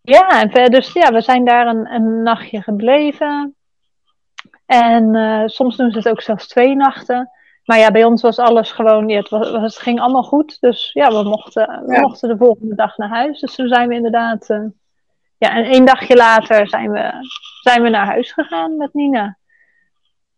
ja, 0.03 0.43
en 0.43 0.51
verder, 0.51 0.71
dus 0.71 0.93
ja, 0.93 1.13
we 1.13 1.21
zijn 1.21 1.45
daar 1.45 1.67
een, 1.67 1.93
een 1.93 2.23
nachtje 2.23 2.63
gebleven. 2.63 3.56
En 4.67 5.15
uh, 5.15 5.43
soms 5.47 5.77
doen 5.77 5.91
ze 5.91 5.99
het 5.99 6.09
ook 6.09 6.21
zelfs 6.23 6.49
twee 6.49 6.75
nachten. 6.75 7.31
Maar 7.65 7.79
ja, 7.79 7.91
bij 7.91 8.05
ons 8.05 8.23
was 8.23 8.39
alles 8.39 8.71
gewoon, 8.71 9.09
ja, 9.09 9.19
het, 9.19 9.29
was, 9.29 9.51
het 9.51 9.77
ging 9.79 10.01
allemaal 10.01 10.23
goed. 10.23 10.57
Dus 10.61 10.91
ja, 10.93 11.09
we 11.09 11.29
mochten, 11.29 11.83
we 11.87 11.93
Ja. 11.95 12.01
mochten 12.01 12.29
de 12.29 12.37
volgende 12.37 12.75
dag 12.75 12.97
naar 12.97 13.09
huis. 13.09 13.41
Dus 13.41 13.55
toen 13.55 13.69
zijn 13.69 13.89
we 13.89 13.95
inderdaad, 13.95 14.51
uh, 14.51 14.63
ja, 15.39 15.57
en 15.57 15.65
één 15.65 15.85
dagje 15.85 16.17
later 16.17 16.69
zijn 16.69 16.91
we, 16.91 17.13
zijn 17.63 17.83
we 17.83 17.89
naar 17.89 18.07
huis 18.07 18.33
gegaan 18.33 18.77
met 18.77 18.95
Nina. 18.95 19.37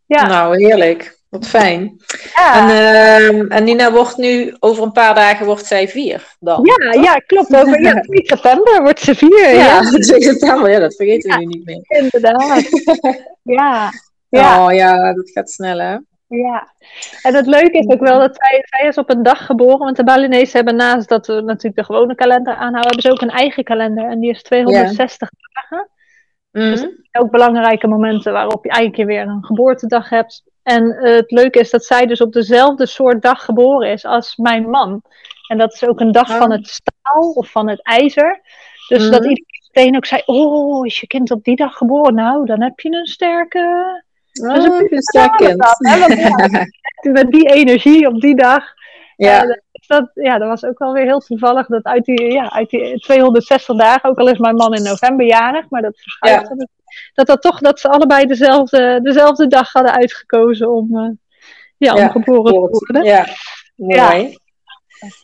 Ja. 0.06 0.26
Nou, 0.26 0.64
heerlijk. 0.64 1.16
Wat 1.28 1.46
fijn. 1.46 1.96
Ja. 2.34 2.54
En, 2.54 2.68
uh, 2.68 3.56
en, 3.56 3.64
Nina 3.64 3.92
wordt 3.92 4.16
nu, 4.16 4.56
over 4.58 4.82
een 4.82 4.92
paar 4.92 5.14
dagen 5.14 5.46
wordt 5.46 5.66
zij 5.66 5.88
vier 5.88 6.36
dan. 6.40 6.64
Ja, 6.64 6.90
toch? 6.90 7.04
ja 7.04 7.14
klopt. 7.14 7.56
Over 7.56 7.80
ja, 7.80 8.00
2 8.00 8.26
september 8.26 8.82
wordt 8.82 9.00
ze 9.00 9.14
vier. 9.14 9.54
Ja, 9.54 9.80
ja. 9.80 9.80
2 10.00 10.22
september, 10.22 10.70
ja, 10.70 10.78
dat 10.78 10.94
vergeten 10.94 11.30
we 11.30 11.36
nu 11.38 11.44
niet 11.44 11.64
meer. 11.64 11.84
Inderdaad. 11.88 12.68
ja. 13.42 13.90
Ja. 14.28 14.64
Oh 14.64 14.72
ja, 14.72 15.12
dat 15.12 15.30
gaat 15.30 15.50
snel 15.50 15.78
hè. 15.78 15.96
Ja, 16.28 16.72
en 17.22 17.34
het 17.34 17.46
leuke 17.46 17.78
is 17.78 17.86
ook 17.86 18.00
wel 18.00 18.18
dat 18.18 18.36
zij, 18.36 18.64
zij 18.64 18.88
is 18.88 18.98
op 18.98 19.10
een 19.10 19.22
dag 19.22 19.46
geboren. 19.46 19.78
Want 19.78 19.96
de 19.96 20.04
Balinese 20.04 20.56
hebben 20.56 20.76
naast 20.76 21.08
dat 21.08 21.26
we 21.26 21.32
natuurlijk 21.32 21.76
de 21.76 21.84
gewone 21.84 22.14
kalender 22.14 22.54
aanhouden, 22.54 22.82
hebben 22.82 23.02
ze 23.02 23.10
ook 23.10 23.20
een 23.20 23.30
eigen 23.30 23.64
kalender. 23.64 24.10
En 24.10 24.20
die 24.20 24.30
is 24.30 24.42
260 24.42 25.28
ja. 25.30 25.60
dagen. 25.60 25.90
Mm. 26.50 26.70
Dus 26.70 26.88
ook 27.12 27.30
belangrijke 27.30 27.86
momenten 27.86 28.32
waarop 28.32 28.64
je 28.64 28.70
eigenlijk 28.70 29.10
weer 29.10 29.26
een 29.26 29.44
geboortedag 29.44 30.08
hebt. 30.08 30.42
En 30.62 30.84
uh, 30.84 31.14
het 31.14 31.30
leuke 31.30 31.58
is 31.58 31.70
dat 31.70 31.84
zij 31.84 32.06
dus 32.06 32.20
op 32.20 32.32
dezelfde 32.32 32.86
soort 32.86 33.22
dag 33.22 33.44
geboren 33.44 33.90
is 33.90 34.04
als 34.04 34.36
mijn 34.36 34.70
man. 34.70 35.02
En 35.48 35.58
dat 35.58 35.72
is 35.72 35.84
ook 35.84 36.00
een 36.00 36.12
dag 36.12 36.30
oh. 36.30 36.36
van 36.36 36.50
het 36.50 36.66
staal 36.66 37.30
of 37.30 37.50
van 37.50 37.68
het 37.68 37.82
ijzer. 37.82 38.40
Dus 38.88 39.04
mm. 39.04 39.10
dat 39.10 39.24
iedereen 39.24 39.46
meteen 39.72 39.96
ook 39.96 40.06
zei, 40.06 40.22
oh, 40.26 40.86
is 40.86 41.00
je 41.00 41.06
kind 41.06 41.30
op 41.30 41.44
die 41.44 41.56
dag 41.56 41.76
geboren? 41.76 42.14
Nou, 42.14 42.46
dan 42.46 42.62
heb 42.62 42.80
je 42.80 42.92
een 42.92 43.06
sterke... 43.06 44.06
Oh, 44.40 44.78
dus 44.78 44.90
een 44.90 45.02
sterk 45.02 45.36
kind. 45.36 45.76
Ja, 45.78 47.12
met 47.12 47.30
die 47.30 47.52
energie 47.52 48.06
op 48.06 48.20
die 48.20 48.36
dag. 48.36 48.64
Ja. 49.16 49.44
Uh, 49.44 49.56
dat, 49.86 50.10
ja, 50.14 50.38
dat 50.38 50.48
was 50.48 50.64
ook 50.64 50.78
wel 50.78 50.92
weer 50.92 51.04
heel 51.04 51.20
toevallig 51.20 51.66
dat 51.66 51.84
uit 51.84 52.04
die, 52.04 52.32
ja, 52.32 52.52
uit 52.52 52.70
die 52.70 52.98
260 52.98 53.76
dagen, 53.76 54.10
ook 54.10 54.18
al 54.18 54.28
is 54.28 54.38
mijn 54.38 54.54
man 54.54 54.74
in 54.74 54.82
november 54.82 55.26
jarig, 55.26 55.70
maar 55.70 55.82
dat 55.82 56.00
verschuift. 56.00 56.48
Ja. 56.48 56.66
Dat, 57.14 57.26
dat 57.26 57.42
toch 57.42 57.58
dat 57.58 57.80
ze 57.80 57.88
allebei 57.88 58.26
dezelfde, 58.26 59.00
dezelfde 59.02 59.46
dag 59.46 59.72
hadden 59.72 59.92
uitgekozen 59.92 60.70
om, 60.70 60.96
uh, 60.96 61.10
ja, 61.76 61.92
om 61.92 62.00
ja, 62.00 62.08
geboren 62.08 62.52
te 62.52 62.58
worden. 62.58 63.04
Ja, 63.04 63.26
mooi. 63.76 64.38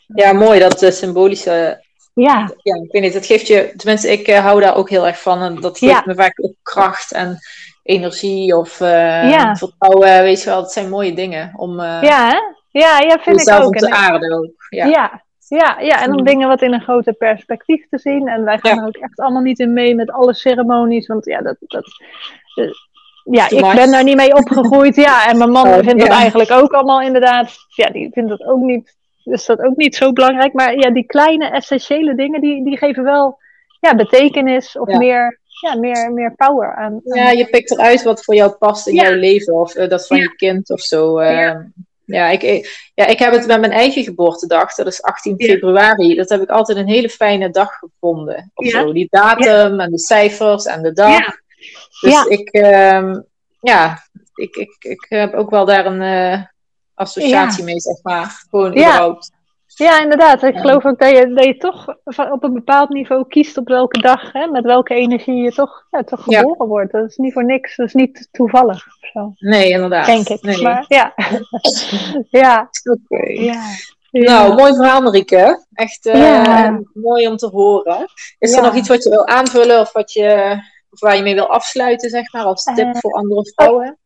Ja, 0.07 0.33
mooi 0.33 0.59
dat 0.59 0.83
uh, 0.83 0.91
symbolische. 0.91 1.83
Ja. 2.13 2.51
ja, 2.63 2.75
ik 2.75 2.91
weet 2.91 3.01
niet, 3.01 3.13
dat 3.13 3.25
geeft 3.25 3.47
je, 3.47 3.73
tenminste, 3.75 4.11
ik 4.11 4.27
uh, 4.27 4.39
hou 4.39 4.61
daar 4.61 4.75
ook 4.75 4.89
heel 4.89 5.07
erg 5.07 5.21
van 5.21 5.41
en 5.41 5.55
dat 5.61 5.77
geeft 5.77 6.05
me 6.05 6.15
vaak 6.15 6.33
ook 6.43 6.55
kracht 6.63 7.11
en 7.11 7.39
energie 7.85 8.57
of 8.57 8.79
ja. 8.79 9.55
vertrouwen, 9.55 10.23
weet 10.23 10.43
je 10.43 10.49
wel, 10.49 10.61
dat 10.61 10.71
zijn 10.71 10.89
mooie 10.89 11.13
dingen 11.13 11.53
om. 11.55 11.81
ja, 11.81 12.29
hè? 12.29 12.37
Ja, 12.79 12.99
ja, 12.99 13.19
vind 13.19 13.47
ik 13.47 13.53
ook. 13.53 13.75
te 13.75 13.89
aarden 13.89 14.37
ook. 14.37 14.65
Ja. 14.69 14.85
ja. 14.85 15.23
Ja, 15.47 15.79
ja, 15.79 16.01
en 16.01 16.13
om 16.13 16.23
dingen 16.23 16.47
wat 16.47 16.61
in 16.61 16.73
een 16.73 16.81
groter 16.81 17.13
perspectief 17.13 17.87
te 17.89 17.97
zien. 17.97 18.27
En 18.27 18.43
wij 18.43 18.57
gaan 18.57 18.79
er 18.79 18.87
ook 18.87 18.95
echt 18.95 19.19
allemaal 19.19 19.41
niet 19.41 19.59
in 19.59 19.73
mee 19.73 19.95
met 19.95 20.11
alle 20.11 20.33
ceremonies. 20.33 21.07
Want 21.07 21.25
ja, 21.25 21.41
dat, 21.41 21.55
dat, 21.59 21.85
uh, 22.55 22.71
ja 23.23 23.49
ik 23.49 23.75
ben 23.75 23.91
daar 23.91 24.03
niet 24.03 24.15
mee 24.15 24.35
opgegroeid. 24.35 24.95
Ja, 24.95 25.27
en 25.27 25.37
mijn 25.37 25.49
man 25.51 25.67
oh, 25.67 25.77
vindt 25.77 25.99
dat 25.99 26.09
eigenlijk 26.09 26.51
ook 26.51 26.71
allemaal 26.71 27.01
inderdaad. 27.01 27.55
Ja, 27.75 27.89
die 27.89 28.09
vindt 28.11 28.29
dat 28.29 28.43
ook 28.43 28.61
niet. 28.61 28.95
Dus 29.23 29.45
dat 29.45 29.59
ook 29.59 29.75
niet 29.75 29.95
zo 29.95 30.13
belangrijk. 30.13 30.53
Maar 30.53 30.75
ja, 30.75 30.89
die 30.91 31.05
kleine 31.05 31.49
essentiële 31.49 32.15
dingen, 32.15 32.41
die, 32.41 32.63
die 32.63 32.77
geven 32.77 33.03
wel 33.03 33.37
ja, 33.79 33.95
betekenis 33.95 34.77
of 34.77 34.87
meer 34.87 35.39
ja, 35.65 35.75
meer, 35.75 36.13
meer 36.13 36.35
power 36.35 36.75
aan, 36.75 37.01
Ja, 37.03 37.29
je 37.29 37.45
pikt 37.45 37.71
eruit 37.71 38.03
wat 38.03 38.23
voor 38.23 38.35
jou 38.35 38.51
past 38.51 38.87
in 38.87 38.95
ja. 38.95 39.03
jouw 39.03 39.19
leven. 39.19 39.53
Of 39.53 39.75
uh, 39.75 39.89
dat 39.89 40.07
van 40.07 40.17
ja. 40.17 40.23
je 40.23 40.35
kind 40.35 40.69
of 40.69 40.81
zo. 40.81 41.19
Uh, 41.19 41.31
ja. 41.31 41.67
ja, 42.05 42.29
ik, 42.29 42.41
ja, 42.93 43.05
ik 43.05 43.19
heb 43.19 43.31
het 43.31 43.47
met 43.47 43.59
mijn 43.59 43.71
eigen 43.71 44.03
geboortedag. 44.03 44.75
Dat 44.75 44.87
is 44.87 45.01
18 45.01 45.35
februari. 45.37 46.15
Dat 46.15 46.29
heb 46.29 46.41
ik 46.41 46.49
altijd 46.49 46.77
een 46.77 46.87
hele 46.87 47.09
fijne 47.09 47.49
dag 47.49 47.79
gevonden. 47.79 48.51
Of 48.53 48.67
zo. 48.67 48.93
Die 48.93 49.07
datum 49.09 49.79
en 49.79 49.91
de 49.91 49.99
cijfers 49.99 50.65
en 50.65 50.83
de 50.83 50.93
dag. 50.93 51.25
Dus 52.01 52.25
ik, 52.25 52.53
uh, 52.53 53.15
ja, 53.61 54.03
ik, 54.35 54.55
ik, 54.55 54.75
ik 54.79 55.05
heb 55.09 55.33
ook 55.33 55.49
wel 55.49 55.65
daar 55.65 55.85
een 55.85 56.01
uh, 56.01 56.43
associatie 56.93 57.63
mee, 57.63 57.79
zeg 57.79 58.03
maar. 58.03 58.45
Gewoon 58.49 58.71
überhaupt. 58.71 59.31
Ja, 59.77 60.01
inderdaad. 60.01 60.43
Ik 60.43 60.57
geloof 60.57 60.85
ook 60.85 60.99
dat 60.99 61.09
je, 61.09 61.33
dat 61.33 61.45
je 61.45 61.57
toch 61.57 61.87
op 62.31 62.43
een 62.43 62.53
bepaald 62.53 62.89
niveau 62.89 63.27
kiest 63.27 63.57
op 63.57 63.67
welke 63.67 64.01
dag, 64.01 64.31
hè, 64.31 64.47
met 64.47 64.63
welke 64.63 64.93
energie 64.93 65.35
je 65.35 65.51
toch, 65.51 65.87
ja, 65.91 66.03
toch 66.03 66.23
geboren 66.23 66.55
ja. 66.59 66.65
wordt. 66.65 66.91
Dat 66.91 67.09
is 67.09 67.17
niet 67.17 67.33
voor 67.33 67.45
niks, 67.45 67.75
dat 67.75 67.87
is 67.87 67.93
niet 67.93 68.27
toevallig. 68.31 68.87
Of 68.87 69.09
zo. 69.13 69.33
Nee, 69.37 69.69
inderdaad. 69.69 70.05
Denk 70.05 70.27
ik. 70.27 70.41
Nee. 70.41 70.61
Maar 70.61 70.85
ja. 70.87 71.13
ja. 72.41 72.69
Oké. 72.83 73.17
Okay. 73.17 73.35
Ja. 73.35 73.61
Nou, 74.11 74.55
mooi 74.55 74.73
verhaal 74.73 75.01
Marieke. 75.01 75.65
Echt 75.73 76.05
uh, 76.05 76.15
ja. 76.15 76.81
mooi 76.93 77.27
om 77.27 77.37
te 77.37 77.47
horen. 77.47 78.05
Is 78.39 78.53
er 78.53 78.61
nog 78.61 78.75
iets 78.75 78.87
wat 78.87 79.03
je 79.03 79.09
wil 79.09 79.27
aanvullen 79.27 79.79
of, 79.79 79.91
wat 79.91 80.13
je, 80.13 80.57
of 80.89 80.99
waar 80.99 81.15
je 81.15 81.21
mee 81.21 81.35
wil 81.35 81.49
afsluiten, 81.49 82.09
zeg 82.09 82.33
maar, 82.33 82.43
als 82.43 82.63
tip 82.63 82.85
uh, 82.85 82.95
voor 82.99 83.13
andere 83.13 83.51
vrouwen? 83.53 83.97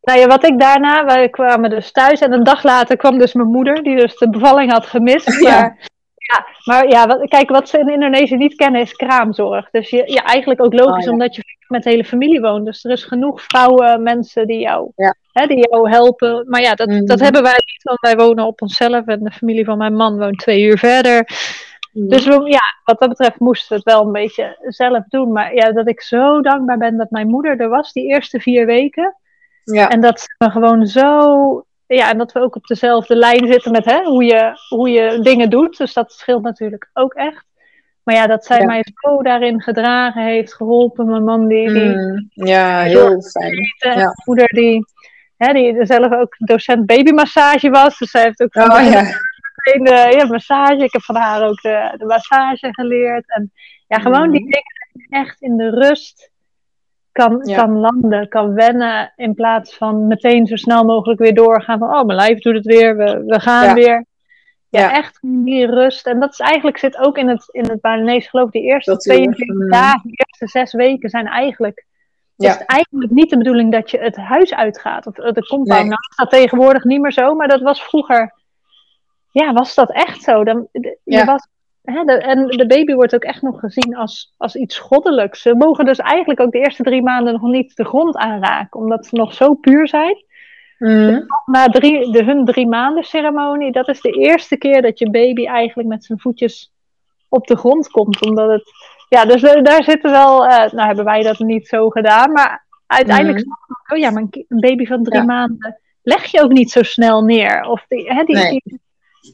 Nou 0.00 0.18
ja, 0.18 0.26
wat 0.26 0.44
ik 0.44 0.58
daarna, 0.58 1.04
wij 1.04 1.28
kwamen 1.28 1.70
dus 1.70 1.92
thuis 1.92 2.20
en 2.20 2.32
een 2.32 2.44
dag 2.44 2.62
later 2.62 2.96
kwam 2.96 3.18
dus 3.18 3.32
mijn 3.32 3.48
moeder, 3.48 3.82
die 3.82 3.96
dus 3.96 4.16
de 4.16 4.30
bevalling 4.30 4.72
had 4.72 4.86
gemist. 4.86 5.40
Maar, 5.40 5.52
ja. 5.52 5.76
ja 6.14 6.46
maar 6.64 6.88
ja, 6.88 7.06
wat, 7.06 7.28
kijk, 7.28 7.50
wat 7.50 7.68
ze 7.68 7.78
in 7.78 7.88
Indonesië 7.88 8.36
niet 8.36 8.54
kennen 8.54 8.80
is 8.80 8.92
kraamzorg. 8.92 9.70
Dus 9.70 9.90
je, 9.90 10.02
ja, 10.06 10.24
eigenlijk 10.24 10.64
ook 10.64 10.72
logisch, 10.72 10.96
oh, 10.96 11.04
ja. 11.04 11.10
omdat 11.10 11.34
je 11.34 11.42
met 11.68 11.82
de 11.82 11.90
hele 11.90 12.04
familie 12.04 12.40
woont. 12.40 12.64
Dus 12.64 12.84
er 12.84 12.90
is 12.90 13.04
genoeg 13.04 13.42
vrouwen, 13.42 14.02
mensen 14.02 14.46
die 14.46 14.60
jou, 14.60 14.90
ja. 14.96 15.14
hè, 15.32 15.46
die 15.46 15.68
jou 15.70 15.90
helpen. 15.90 16.44
Maar 16.48 16.60
ja, 16.60 16.74
dat, 16.74 16.88
mm. 16.88 17.06
dat 17.06 17.20
hebben 17.20 17.42
wij 17.42 17.52
niet, 17.52 17.82
want 17.82 18.00
wij 18.00 18.16
wonen 18.16 18.46
op 18.46 18.62
onszelf 18.62 19.06
en 19.06 19.24
de 19.24 19.30
familie 19.30 19.64
van 19.64 19.78
mijn 19.78 19.96
man 19.96 20.18
woont 20.18 20.38
twee 20.38 20.62
uur 20.62 20.78
verder. 20.78 21.28
Mm. 21.92 22.08
Dus 22.08 22.26
we, 22.26 22.50
ja, 22.50 22.62
wat 22.84 22.98
dat 22.98 23.08
betreft 23.08 23.38
moesten 23.38 23.68
we 23.68 23.74
het 23.74 23.94
wel 23.94 24.06
een 24.06 24.12
beetje 24.12 24.56
zelf 24.68 25.04
doen. 25.08 25.32
Maar 25.32 25.54
ja, 25.54 25.72
dat 25.72 25.88
ik 25.88 26.00
zo 26.00 26.40
dankbaar 26.40 26.78
ben 26.78 26.96
dat 26.96 27.10
mijn 27.10 27.28
moeder 27.28 27.60
er 27.60 27.68
was 27.68 27.92
die 27.92 28.06
eerste 28.06 28.40
vier 28.40 28.66
weken. 28.66 29.16
Ja. 29.64 29.88
En 29.88 30.00
dat 30.00 30.26
we 30.38 30.50
gewoon 30.50 30.86
zo. 30.86 31.64
Ja, 31.86 32.10
en 32.10 32.18
dat 32.18 32.32
we 32.32 32.40
ook 32.40 32.56
op 32.56 32.66
dezelfde 32.66 33.16
lijn 33.16 33.46
zitten 33.46 33.72
met 33.72 33.84
hè, 33.84 34.02
hoe, 34.02 34.24
je, 34.24 34.58
hoe 34.68 34.90
je 34.90 35.20
dingen 35.22 35.50
doet. 35.50 35.76
Dus 35.76 35.92
dat 35.92 36.12
scheelt 36.12 36.42
natuurlijk 36.42 36.90
ook 36.92 37.14
echt. 37.14 37.44
Maar 38.02 38.14
ja, 38.14 38.26
dat 38.26 38.44
zij 38.44 38.58
ja. 38.58 38.64
mij 38.64 38.84
zo 38.94 39.22
daarin 39.22 39.62
gedragen 39.62 40.24
heeft, 40.24 40.54
geholpen. 40.54 41.06
Mijn 41.06 41.24
man 41.24 41.48
die. 41.48 41.72
die 41.72 41.82
mm, 41.82 42.28
ja, 42.28 42.82
heel 42.82 43.22
fijn. 43.22 43.54
Ja. 43.78 44.12
moeder 44.24 44.48
die, 44.48 44.86
hè, 45.36 45.52
die 45.52 45.86
zelf 45.86 46.12
ook 46.12 46.34
docent 46.38 46.86
babymassage 46.86 47.70
was. 47.70 47.98
Dus 47.98 48.10
zij 48.10 48.22
heeft 48.22 48.42
ook 48.42 48.54
oh, 48.54 48.64
ja. 48.64 49.00
een 49.72 49.86
ja, 50.18 50.26
massage. 50.26 50.84
Ik 50.84 50.92
heb 50.92 51.02
van 51.02 51.16
haar 51.16 51.48
ook 51.48 51.60
de, 51.60 51.94
de 51.98 52.04
massage 52.04 52.72
geleerd. 52.72 53.24
En 53.26 53.52
ja, 53.86 53.98
gewoon 53.98 54.26
mm. 54.26 54.32
die 54.32 54.40
dingen 54.40 55.22
echt 55.22 55.42
in 55.42 55.56
de 55.56 55.70
rust 55.70 56.32
kan, 57.14 57.40
ja. 57.42 57.56
kan 57.56 57.78
landen, 57.78 58.28
kan 58.28 58.54
wennen, 58.54 59.12
in 59.16 59.34
plaats 59.34 59.76
van 59.76 60.06
meteen 60.06 60.46
zo 60.46 60.56
snel 60.56 60.84
mogelijk 60.84 61.20
weer 61.20 61.34
doorgaan 61.34 61.78
van, 61.78 61.96
oh, 61.96 62.04
mijn 62.04 62.18
lijf 62.18 62.40
doet 62.40 62.54
het 62.54 62.66
weer, 62.66 62.96
we, 62.96 63.24
we 63.26 63.40
gaan 63.40 63.66
ja. 63.66 63.74
weer. 63.74 64.04
Ja, 64.68 64.80
ja, 64.80 64.92
echt 64.92 65.18
die 65.22 65.66
rust. 65.66 66.06
En 66.06 66.20
dat 66.20 66.32
is 66.32 66.38
eigenlijk 66.38 66.78
zit 66.78 66.98
ook 66.98 67.18
in 67.18 67.28
het, 67.28 67.48
in 67.50 67.64
het 67.64 67.80
Balinese 67.80 68.28
geloof. 68.28 68.50
Die 68.50 68.62
eerste 68.62 68.90
dat 68.90 69.00
22 69.00 69.56
mm. 69.56 69.70
dagen, 69.70 70.00
die 70.02 70.24
eerste 70.26 70.58
zes 70.58 70.72
weken 70.72 71.10
zijn 71.10 71.26
eigenlijk. 71.26 71.86
Ja. 72.36 72.48
Is 72.48 72.58
het 72.58 72.66
eigenlijk 72.66 73.10
niet 73.10 73.30
de 73.30 73.36
bedoeling 73.36 73.72
dat 73.72 73.90
je 73.90 73.98
het 73.98 74.16
huis 74.16 74.54
uitgaat. 74.54 75.06
Of 75.06 75.14
de 75.14 75.46
compound. 75.46 75.80
Nee. 75.80 75.88
Nou, 75.88 76.00
dat 76.16 76.30
tegenwoordig 76.30 76.84
niet 76.84 77.00
meer 77.00 77.12
zo, 77.12 77.34
maar 77.34 77.48
dat 77.48 77.60
was 77.60 77.82
vroeger. 77.82 78.34
Ja, 79.30 79.52
was 79.52 79.74
dat 79.74 79.92
echt 79.92 80.22
zo? 80.22 80.44
Dan, 80.44 80.68
je 80.72 80.98
ja. 81.04 81.24
was 81.24 81.48
Hè, 81.84 82.04
de, 82.04 82.12
en 82.12 82.46
de 82.46 82.66
baby 82.66 82.94
wordt 82.94 83.14
ook 83.14 83.22
echt 83.22 83.42
nog 83.42 83.60
gezien 83.60 83.96
als, 83.96 84.34
als 84.36 84.56
iets 84.56 84.78
goddelijks. 84.78 85.42
Ze 85.42 85.54
mogen 85.54 85.84
dus 85.84 85.98
eigenlijk 85.98 86.40
ook 86.40 86.52
de 86.52 86.58
eerste 86.58 86.82
drie 86.82 87.02
maanden 87.02 87.32
nog 87.32 87.42
niet 87.42 87.76
de 87.76 87.84
grond 87.84 88.16
aanraken, 88.16 88.80
omdat 88.80 89.06
ze 89.06 89.16
nog 89.16 89.34
zo 89.34 89.54
puur 89.54 89.88
zijn. 89.88 90.24
Mm. 90.78 91.06
Dus 91.06 91.22
na 91.46 91.66
drie, 91.66 92.12
de, 92.12 92.24
hun 92.24 92.44
drie 92.44 92.66
maanden 92.66 93.04
ceremonie, 93.04 93.72
dat 93.72 93.88
is 93.88 94.00
de 94.00 94.10
eerste 94.10 94.56
keer 94.56 94.82
dat 94.82 94.98
je 94.98 95.10
baby 95.10 95.46
eigenlijk 95.46 95.88
met 95.88 96.04
zijn 96.04 96.20
voetjes 96.20 96.72
op 97.28 97.46
de 97.46 97.56
grond 97.56 97.90
komt. 97.90 98.26
Omdat 98.26 98.50
het, 98.50 98.64
ja, 99.08 99.24
dus 99.24 99.40
daar 99.40 99.84
zitten 99.84 100.10
wel, 100.10 100.44
uh, 100.44 100.56
nou 100.58 100.86
hebben 100.86 101.04
wij 101.04 101.22
dat 101.22 101.38
niet 101.38 101.68
zo 101.68 101.88
gedaan, 101.88 102.32
maar 102.32 102.66
uiteindelijk, 102.86 103.44
Mm. 103.46 103.52
oh 103.92 103.98
ja, 103.98 104.10
maar 104.10 104.22
een 104.22 104.46
baby 104.48 104.86
van 104.86 105.02
drie 105.02 105.18
Ja. 105.18 105.24
maanden 105.24 105.78
leg 106.02 106.24
je 106.24 106.42
ook 106.42 106.52
niet 106.52 106.70
zo 106.70 106.82
snel 106.82 107.22
neer. 107.22 107.64
Of 107.64 107.84
die, 107.88 108.12
hè, 108.12 108.24
die, 108.24 108.36
Nee. 108.36 108.60
die, 108.64 108.80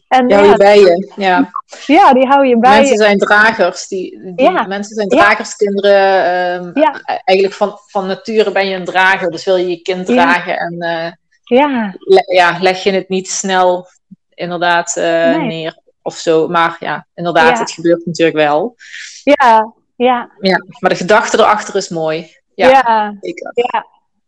En, 0.09 0.26
die 0.26 0.36
hou 0.36 0.47
ja, 0.47 0.53
je 0.53 0.59
bij 0.59 0.78
je. 0.80 1.12
Ja. 1.16 1.51
ja, 1.86 2.12
die 2.12 2.26
hou 2.26 2.47
je 2.47 2.59
bij 2.59 2.70
Mensen 2.76 2.93
je. 2.97 3.03
zijn 3.03 3.18
dragers. 3.18 3.88
Die, 3.88 4.20
die 4.34 4.51
Ja. 4.51 4.66
Mensen 4.66 4.95
zijn 4.95 5.09
Ja. 5.11 5.16
dragerskinderen. 5.18 6.24
ehm, 6.24 6.70
Ja. 6.80 7.01
Eigenlijk 7.24 7.57
van, 7.59 7.78
van 7.86 8.07
nature 8.07 8.53
ben 8.53 8.66
je 8.68 8.76
een 8.76 8.84
drager. 8.84 9.30
Dus 9.30 9.45
wil 9.45 9.57
je 9.57 9.68
je 9.68 9.82
kind 9.82 10.09
Ja. 10.09 10.14
dragen. 10.14 10.57
En 10.59 10.76
eh, 10.78 11.12
Ja, 11.59 11.95
le- 11.99 12.34
ja, 12.34 12.57
leg 12.61 12.82
je 12.82 12.91
het 12.93 13.09
niet 13.09 13.30
snel 13.30 13.86
inderdaad 14.34 14.97
eh, 14.97 15.05
Nee. 15.36 15.47
neer. 15.47 15.78
Of 16.03 16.14
zo. 16.16 16.49
Maar 16.49 16.76
ja, 16.80 17.07
inderdaad, 17.14 17.53
Ja. 17.57 17.59
het 17.59 17.70
gebeurt 17.70 18.07
natuurlijk 18.07 18.36
wel. 18.36 18.76
ja, 19.24 19.72
ja, 19.97 20.30
Ja. 20.41 20.64
Maar 20.80 20.91
de 20.91 20.97
gedachte 20.97 21.38
erachter 21.38 21.76
is 21.76 21.88
mooi. 21.88 22.36
ja, 22.55 22.68
Ja, 22.68 23.14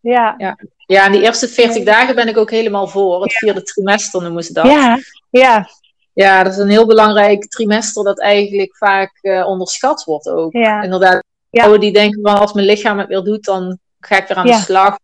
ja, 0.03 0.31
zeker. 0.39 0.47
ja, 0.47 0.57
Ja, 0.87 1.05
en 1.07 1.13
die 1.13 1.23
eerste 1.23 1.49
40 1.49 1.85
dagen 1.85 2.15
ben 2.15 2.29
ik 2.29 2.37
ook 2.37 2.51
helemaal 2.51 2.89
voor. 2.89 3.23
Het 3.23 3.33
vierde 3.33 3.63
trimester 3.63 4.23
noemen 4.23 4.43
ze 4.45 4.53
dat. 4.53 4.67
ja, 4.67 4.99
ja, 5.31 5.69
Ja, 6.13 6.43
dat 6.43 6.53
is 6.53 6.59
een 6.59 6.69
heel 6.69 6.87
belangrijk 6.87 7.47
trimester 7.49 8.05
dat 8.05 8.21
eigenlijk 8.21 8.77
vaak 8.77 9.19
eh, 9.21 9.47
onderschat 9.47 10.05
wordt 10.05 10.29
ook. 10.29 10.53
ja, 10.53 10.83
Inderdaad, 10.83 11.23
Ja. 11.51 11.79
die 11.79 11.93
denken 11.93 12.21
van 12.23 12.39
als 12.39 12.53
mijn 12.53 12.67
lichaam 12.67 12.99
het 12.99 13.09
weer 13.09 13.23
doet, 13.23 13.45
dan 13.45 13.79
ga 14.01 14.17
ik 14.17 14.27
weer 14.29 14.37
aan 14.37 14.47
Ja. 14.47 14.57
de 14.57 14.63
slag. 14.63 14.97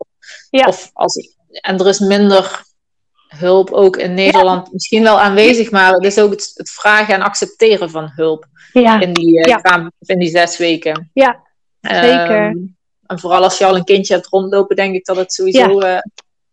Ja. 0.50 0.64
Of 0.66 0.90
als 0.92 1.14
ik, 1.16 1.34
en 1.50 1.78
er 1.78 1.88
is 1.88 1.98
minder 1.98 2.62
hulp 3.28 3.70
ook 3.70 3.96
in 3.96 4.14
Nederland 4.14 4.72
misschien 4.72 5.02
wel 5.02 5.20
aanwezig, 5.20 5.70
maar 5.70 5.92
het 5.92 6.04
is 6.04 6.18
ook 6.18 6.30
het, 6.30 6.50
het 6.54 6.70
vragen 6.70 7.14
en 7.14 7.22
accepteren 7.22 7.90
van 7.90 8.10
hulp 8.14 8.46
in 8.72 9.12
die, 9.12 9.40
eh, 9.44 9.86
in 10.06 10.18
die 10.18 10.28
zes 10.30 10.56
weken. 10.56 11.10
Ja, 11.14 11.40
zeker. 11.80 12.46
Ehm, 12.46 12.56
en 13.08 13.18
vooral 13.18 13.42
als 13.42 13.58
je 13.58 13.64
al 13.64 13.76
een 13.76 13.84
kindje 13.84 14.14
hebt 14.14 14.26
rondlopen, 14.26 14.76
denk 14.76 14.94
ik 14.94 15.04
dat 15.04 15.16
het 15.16 15.32
sowieso 15.32 15.78
eh, 15.78 15.98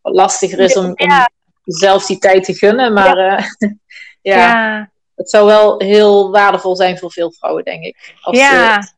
lastiger 0.02 0.60
is 0.60 0.78
om, 0.78 0.86
om 0.86 0.94
Ja. 0.96 1.30
zelf 1.64 2.06
die 2.06 2.18
tijd 2.18 2.44
te 2.44 2.54
gunnen. 2.54 2.94
Maar 2.94 3.18
ja. 3.18 3.40
ja, 4.22 4.38
ja, 4.38 4.90
het 5.16 5.30
zou 5.30 5.46
wel 5.46 5.80
heel 5.80 6.32
waardevol 6.32 6.76
zijn 6.76 6.98
voor 6.98 7.12
veel 7.12 7.32
vrouwen, 7.32 7.64
denk 7.64 7.84
ik. 7.84 8.16
Als 8.22 8.38
ja. 8.38 8.82
ze 8.82 8.90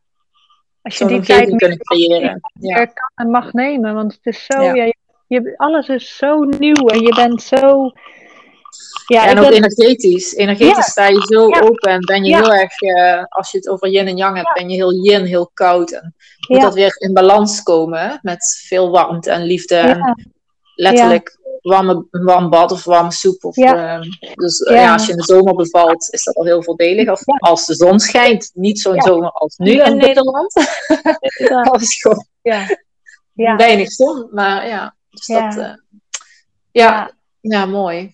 Als 0.82 0.98
je 0.98 1.06
die 1.06 1.20
tijd 1.20 1.56
kunnen 1.56 1.78
creëren. 1.78 2.40
Ja. 2.60 2.84
kan 2.84 3.10
en 3.14 3.30
mag 3.30 3.52
nemen. 3.52 3.94
Want 3.94 4.12
het 4.12 4.34
is 4.34 4.44
zo, 4.46 4.62
je, 4.62 5.54
alles 5.56 5.88
is 5.88 6.16
zo 6.16 6.44
nieuw 6.44 6.86
en 6.88 7.00
je 7.00 7.14
bent 7.14 7.42
zo. 7.42 7.92
Ja, 9.06 9.26
en 9.26 9.38
ook 9.38 9.44
ben, 9.44 9.52
energetisch. 9.54 10.34
Energetisch 10.34 10.76
Ja. 10.76 10.82
sta 10.82 11.06
je 11.06 11.22
zo 11.26 11.48
Ja. 11.48 11.60
open 11.60 11.90
en 11.90 12.00
ben 12.00 12.24
je 12.24 12.34
heel 12.36 12.52
erg, 12.52 12.80
eh, 12.80 13.24
als 13.28 13.50
je 13.50 13.58
het 13.58 13.68
over 13.68 13.88
yin 13.88 14.06
en 14.06 14.16
yang 14.16 14.36
hebt, 14.36 14.52
ben 14.54 14.68
je 14.68 14.74
heel 14.76 14.92
yin, 14.94 15.24
heel 15.24 15.50
koud. 15.54 15.90
En 15.92 16.14
moet 16.48 16.60
dat 16.60 16.74
weer 16.74 16.96
in 16.98 17.12
balans 17.12 17.62
komen 17.62 18.18
met 18.22 18.62
veel 18.66 18.90
warmte 18.90 19.30
en 19.30 19.42
liefde. 19.42 19.76
En 19.76 20.26
letterlijk 20.74 21.36
warme, 21.60 22.06
warm 22.10 22.50
bad 22.50 22.72
of 22.72 22.84
warme 22.84 23.12
soep. 23.12 23.44
Of, 23.44 23.56
ehm, 23.56 24.02
dus 24.34 24.60
eh, 24.60 24.74
Ja. 24.76 24.92
als 24.92 25.04
je 25.06 25.10
in 25.12 25.18
de 25.18 25.24
zomer 25.24 25.54
bevalt, 25.54 26.08
is 26.12 26.24
dat 26.24 26.34
al 26.34 26.44
heel 26.44 26.62
voordelig. 26.62 27.10
Of 27.10 27.20
als 27.38 27.66
de 27.66 27.74
zon 27.74 28.00
schijnt, 28.00 28.50
niet 28.54 28.80
zo'n 28.80 29.02
zomer 29.02 29.30
als 29.30 29.56
nu 29.56 29.82
in 29.82 29.96
Nederland. 29.96 30.52
Dat 31.72 31.80
is 31.80 32.00
gewoon 32.00 32.26
ja. 32.42 32.66
Ja. 33.32 33.56
weinig 33.56 33.90
zon. 33.90 34.28
Maar 34.32 34.66
ja, 34.68 34.94
dus 35.10 35.26
dat... 35.26 35.56
eh, 35.56 35.72
ja, 36.70 37.10
ja, 37.40 37.66
mooi. 37.66 38.10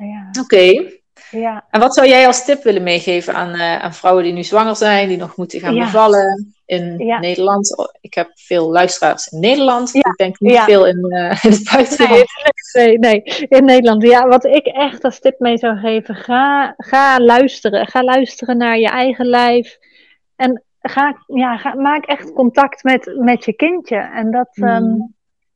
Ja. 0.00 0.30
Oké. 0.42 0.88
Ja. 1.30 1.64
En 1.70 1.80
wat 1.80 1.94
zou 1.94 2.08
jij 2.08 2.26
als 2.26 2.44
tip 2.44 2.62
willen 2.62 2.82
meegeven 2.82 3.34
aan, 3.34 3.52
eh, 3.54 3.78
aan 3.82 3.94
vrouwen 3.94 4.24
die 4.24 4.32
nu 4.32 4.42
zwanger 4.44 4.76
zijn, 4.76 5.08
die 5.08 5.16
nog 5.16 5.36
moeten 5.36 5.60
gaan 5.60 5.74
Ja. 5.74 5.84
bevallen 5.84 6.54
in 6.66 6.98
Ja. 6.98 7.18
Nederland? 7.18 7.76
Oh, 7.78 7.86
Ik 8.00 8.14
heb 8.14 8.30
veel 8.34 8.70
luisteraars 8.70 9.26
in 9.26 9.40
Nederland. 9.40 9.92
Ja. 9.92 10.00
Ik 10.00 10.16
denk 10.16 10.40
niet 10.40 10.58
veel 10.58 10.86
in, 10.86 11.04
eh, 11.10 11.44
in 11.44 11.50
het 11.50 11.70
buitenland. 11.72 12.24
Nee, 12.72 12.98
nee, 12.98 13.22
nee, 13.22 13.46
in 13.48 13.64
Nederland. 13.64 14.02
Ja, 14.02 14.28
wat 14.28 14.44
ik 14.44 14.66
echt 14.66 15.04
als 15.04 15.20
tip 15.20 15.38
mee 15.38 15.58
zou 15.58 15.76
geven, 15.78 16.14
ga, 16.14 16.74
ga 16.76 17.18
luisteren. 17.20 17.86
Ga 17.86 18.02
luisteren 18.02 18.56
naar 18.56 18.78
je 18.78 18.88
eigen 18.88 19.26
lijf. 19.26 19.78
En 20.36 20.62
ga, 20.80 21.22
ja, 21.26 21.56
ga, 21.56 21.74
maak 21.74 22.04
echt 22.06 22.32
contact 22.32 22.82
met, 22.84 23.12
met 23.18 23.44
je 23.44 23.52
kindje. 23.52 23.96
En, 23.96 24.30
dat, 24.30 24.48
Mm. 24.54 24.66
ehm, 24.68 24.94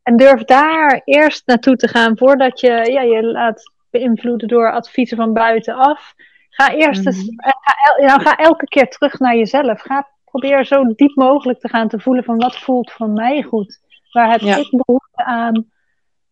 en 0.02 0.16
durf 0.16 0.44
daar 0.44 1.00
eerst 1.04 1.42
naartoe 1.46 1.76
te 1.76 1.88
gaan 1.88 2.18
voordat 2.18 2.60
je 2.60 2.68
ja, 2.92 3.00
je 3.00 3.22
laat 3.22 3.72
beïnvloeden 3.98 4.48
door 4.48 4.72
adviezen 4.72 5.16
van 5.16 5.32
buitenaf. 5.32 6.14
Ga 6.50 6.72
eerst 6.74 7.06
eens, 7.06 7.16
Mhm. 7.30 7.38
en 7.48 7.54
ga, 7.60 7.74
el- 7.96 8.06
nou, 8.06 8.20
ga 8.20 8.36
elke 8.36 8.64
keer 8.66 8.88
terug 8.88 9.18
naar 9.18 9.36
jezelf. 9.36 9.80
Ga 9.80 10.08
probeer 10.24 10.64
zo 10.66 10.94
diep 10.94 11.14
mogelijk 11.16 11.60
te 11.60 11.68
gaan 11.68 11.88
te 11.88 12.00
voelen 12.00 12.24
van 12.24 12.36
wat 12.36 12.56
voelt 12.56 12.92
voor 12.92 13.08
mij 13.08 13.42
goed. 13.42 13.78
Waar 14.12 14.30
heb 14.30 14.40
Ja. 14.40 14.56
ik 14.56 14.68
behoefte 14.70 15.24
aan? 15.24 15.66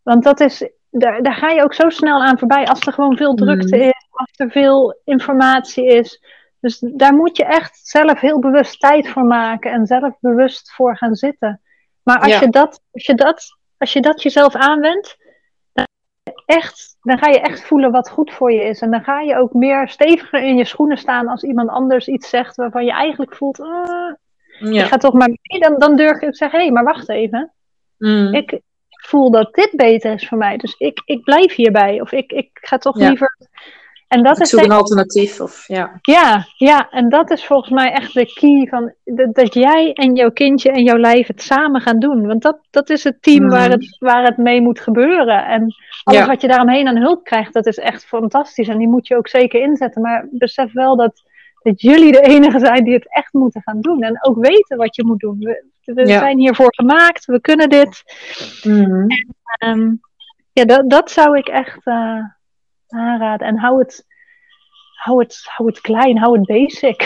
Want 0.03 0.25
dat 0.25 0.41
is, 0.41 0.69
daar, 0.91 1.23
daar 1.23 1.35
ga 1.35 1.49
je 1.51 1.63
ook 1.63 1.75
zo 1.75 1.89
snel 1.89 2.23
aan 2.23 2.39
voorbij 2.39 2.67
als 2.67 2.81
er 2.87 2.93
gewoon 2.93 3.17
veel 3.17 3.35
drukte 3.35 3.77
Mhm. 3.77 3.87
is, 3.87 4.07
als 4.11 4.31
er 4.37 4.51
veel 4.51 5.01
informatie 5.05 5.87
is. 5.87 6.23
Dus 6.61 6.79
daar 6.79 7.15
moet 7.15 7.37
je 7.37 7.45
echt 7.45 7.81
zelf 7.83 8.21
heel 8.21 8.39
bewust 8.39 8.81
tijd 8.81 9.09
voor 9.09 9.25
maken 9.25 9.73
en 9.73 9.87
zelf 9.87 10.15
bewust 10.21 10.73
voor 10.73 10.97
gaan 10.97 11.15
zitten. 11.15 11.61
Maar 12.03 12.19
als, 12.21 12.33
Ja. 12.33 12.41
je, 12.41 12.49
dat, 12.49 12.81
als, 12.93 13.07
je, 13.07 13.15
dat, 13.15 13.45
als 13.79 13.93
je 13.93 14.01
dat 14.01 14.23
jezelf 14.23 14.55
aanwendt, 14.55 15.17
echt, 16.47 16.97
dan 17.03 17.19
ga 17.19 17.29
je 17.29 17.41
echt 17.41 17.65
voelen 17.67 17.91
wat 17.91 18.11
goed 18.11 18.33
voor 18.33 18.53
je 18.53 18.63
is. 18.65 18.81
En 18.81 18.91
dan 18.91 19.03
ga 19.05 19.21
je 19.21 19.37
ook 19.37 19.53
meer 19.53 19.89
steviger 19.89 20.43
in 20.43 20.57
je 20.57 20.65
schoenen 20.65 20.97
staan 20.99 21.29
als 21.29 21.43
iemand 21.43 21.69
anders 21.69 22.09
iets 22.09 22.29
zegt 22.29 22.57
waarvan 22.57 22.85
je 22.85 22.93
eigenlijk 22.93 23.35
voelt, 23.35 23.61
"Ah, 23.61 24.15
Ja. 24.59 24.83
ik 24.83 24.89
ga 24.89 24.97
toch 24.97 25.13
maar 25.13 25.29
mee. 25.29 25.61
Dan, 25.61 25.79
dan 25.79 25.97
durf 25.97 26.21
je 26.21 26.27
te 26.31 26.37
zeggen, 26.37 26.59
hé, 26.59 26.65
hey, 26.65 26.75
maar 26.75 26.85
wacht 26.85 27.09
even 27.09 27.53
Mm. 27.99 28.35
ik 28.35 28.61
voel 28.89 29.31
dat 29.31 29.55
dit 29.55 29.71
beter 29.77 30.13
is 30.13 30.29
voor 30.29 30.39
mij. 30.39 30.57
Dus 30.57 30.75
ik, 30.79 31.03
ik 31.05 31.23
blijf 31.25 31.55
hierbij. 31.55 32.01
Of 32.01 32.13
ik, 32.13 32.33
ik 32.33 32.49
ga 32.53 32.79
toch 32.79 32.99
Ja. 32.99 33.09
liever. 33.09 33.37
En 34.13 34.23
dat 34.23 34.37
Ik 34.37 34.43
is 34.43 34.51
zoek 34.51 34.61
een 34.61 34.71
alternatief. 34.73 35.41
Of, 35.41 35.65
ja. 35.69 35.99
ja, 36.03 36.47
ja, 36.57 36.91
en 36.91 37.09
dat 37.09 37.31
is 37.31 37.47
volgens 37.47 37.71
mij 37.71 37.93
echt 37.93 38.15
de 38.15 38.33
key 38.33 38.67
van 38.71 38.93
dat, 39.05 39.35
dat 39.35 39.55
jij 39.55 39.93
en 39.93 40.15
jouw 40.15 40.31
kindje 40.31 40.71
en 40.71 40.83
jouw 40.83 40.97
lijf 40.97 41.27
het 41.27 41.43
samen 41.43 41.81
gaan 41.81 41.99
doen. 41.99 42.27
Want 42.27 42.43
dat, 42.43 42.59
dat 42.71 42.91
is 42.91 43.05
het 43.05 43.23
team 43.23 43.49
waar, 43.49 43.69
Mhm. 43.69 43.71
het, 43.71 43.97
waar 43.99 44.25
het 44.25 44.37
mee 44.37 44.61
moet 44.61 44.81
gebeuren. 44.81 45.45
En 45.47 45.75
alles 46.05 46.21
Ja. 46.21 46.27
wat 46.27 46.41
je 46.41 46.49
daaromheen 46.49 46.89
aan 46.89 46.97
hulp 46.97 47.25
krijgt, 47.25 47.53
dat 47.53 47.67
is 47.67 47.79
echt 47.79 48.05
fantastisch. 48.05 48.69
En 48.69 48.79
die 48.79 48.89
moet 48.89 49.07
je 49.07 49.17
ook 49.17 49.29
zeker 49.29 49.61
inzetten. 49.61 50.03
Maar 50.03 50.27
besef 50.31 50.73
wel 50.73 50.97
dat, 50.97 51.23
dat 51.63 51.81
jullie 51.81 52.13
de 52.13 52.21
enige 52.21 52.59
zijn 52.59 52.85
die 52.85 52.95
het 52.95 53.15
echt 53.15 53.33
moeten 53.33 53.63
gaan 53.63 53.81
doen. 53.81 54.03
En 54.03 54.25
ook 54.25 54.37
weten 54.47 54.77
wat 54.77 54.97
je 54.97 55.05
moet 55.05 55.21
doen. 55.21 55.39
We, 55.39 55.65
we 55.85 56.07
Ja. 56.07 56.19
zijn 56.19 56.39
hiervoor 56.39 56.75
gemaakt, 56.75 57.25
we 57.25 57.41
kunnen 57.41 57.69
dit. 57.69 58.03
Mm. 58.63 59.07
Ehm, 59.59 59.91
ja, 60.53 60.65
dat, 60.65 60.91
dat 60.91 61.11
zou 61.11 61.39
ik 61.39 61.49
echt 61.49 61.87
eh, 61.87 62.19
aanraden. 62.93 63.47
En 63.47 63.59
hou 63.59 63.79
het, 63.79 64.07
hou, 64.95 65.23
het, 65.23 65.43
hou 65.45 65.69
het 65.69 65.81
klein, 65.81 66.19
hou 66.19 66.39
het 66.39 66.47
basic. 66.47 67.03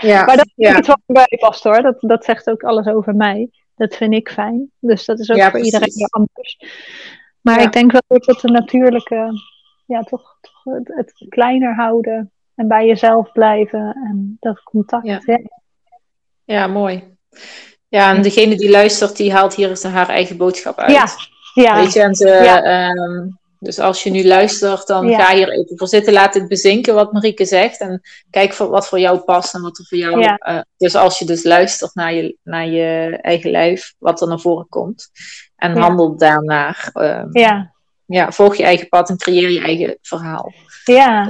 ja. 0.00 0.24
maar 0.26 0.36
dat 0.36 0.46
is 0.46 0.52
ja. 0.54 0.78
iets 0.78 0.88
wat 0.88 1.00
bij 1.06 1.36
past 1.38 1.64
hoor. 1.64 1.82
Dat, 1.82 1.96
dat 2.00 2.24
zegt 2.24 2.50
ook 2.50 2.62
alles 2.62 2.86
over 2.86 3.14
mij. 3.14 3.50
Dat 3.76 3.96
vind 3.96 4.14
ik 4.14 4.28
fijn. 4.30 4.70
Dus 4.78 5.04
dat 5.04 5.18
is 5.18 5.30
ook 5.30 5.36
Ja, 5.36 5.50
voor 5.50 5.60
iedereen 5.60 5.88
precies. 5.88 6.10
anders. 6.10 6.58
Maar 7.40 7.58
Ja. 7.58 7.64
ik 7.66 7.72
denk 7.72 7.92
wel 7.92 8.02
dat 8.06 8.26
het 8.26 8.42
een 8.42 8.52
natuurlijke, 8.52 9.30
ja, 9.86 10.02
toch, 10.02 10.38
toch 10.40 10.74
het, 10.74 10.88
het 10.94 11.26
kleiner 11.28 11.74
houden. 11.74 12.30
En 12.54 12.68
bij 12.68 12.86
jezelf 12.86 13.32
blijven. 13.32 13.80
En 14.08 14.36
dat 14.40 14.62
contact. 14.62 15.06
Ja. 15.06 15.40
Ja. 16.44 16.66
mooi. 16.66 17.16
Ja, 17.88 18.14
en 18.14 18.22
degene 18.22 18.56
die 18.56 18.70
luistert, 18.70 19.16
die 19.16 19.32
haalt 19.32 19.54
hier 19.54 19.68
eens 19.68 19.82
haar 19.82 20.08
eigen 20.08 20.36
boodschap 20.36 20.78
uit. 20.78 20.90
Ja. 20.92 21.06
Ja. 21.54 21.80
Weet 21.80 21.92
je, 21.92 22.02
en 22.02 22.14
ze, 22.14 22.28
Ja. 22.28 22.62
Dus 23.66 23.78
als 23.78 24.02
je 24.02 24.10
nu 24.10 24.26
luistert, 24.26 24.86
dan 24.86 25.06
Ja. 25.08 25.24
ga 25.24 25.34
hier 25.34 25.48
even 25.52 25.78
voor 25.78 25.88
zitten. 25.88 26.12
Laat 26.12 26.34
het 26.34 26.48
bezinken 26.48 26.94
wat 26.94 27.12
Marieke 27.12 27.44
zegt. 27.44 27.80
En 27.80 28.00
kijk 28.30 28.52
voor, 28.52 28.68
wat 28.68 28.88
voor 28.88 28.98
jou 28.98 29.18
past 29.18 29.54
en 29.54 29.62
wat 29.62 29.78
er 29.78 29.84
voor 29.86 29.98
jou... 29.98 30.20
Ja. 30.20 30.36
eh, 30.36 30.60
dus 30.76 30.94
als 30.94 31.18
je 31.18 31.24
dus 31.24 31.44
luistert 31.44 31.94
naar 31.94 32.14
je, 32.14 32.36
naar 32.42 32.66
je 32.66 33.18
eigen 33.20 33.50
lijf, 33.50 33.94
wat 33.98 34.20
er 34.20 34.28
naar 34.28 34.40
voren 34.40 34.68
komt. 34.68 35.08
En 35.56 35.74
Ja. 35.74 35.80
handel 35.80 36.16
daarnaar. 36.16 36.90
ehm, 36.92 37.28
Ja. 37.30 37.72
ja, 38.06 38.32
volg 38.32 38.54
je 38.56 38.62
eigen 38.64 38.88
pad 38.88 39.08
en 39.08 39.16
creëer 39.16 39.50
je 39.50 39.60
eigen 39.60 39.98
verhaal. 40.02 40.52
Ja. 40.84 41.28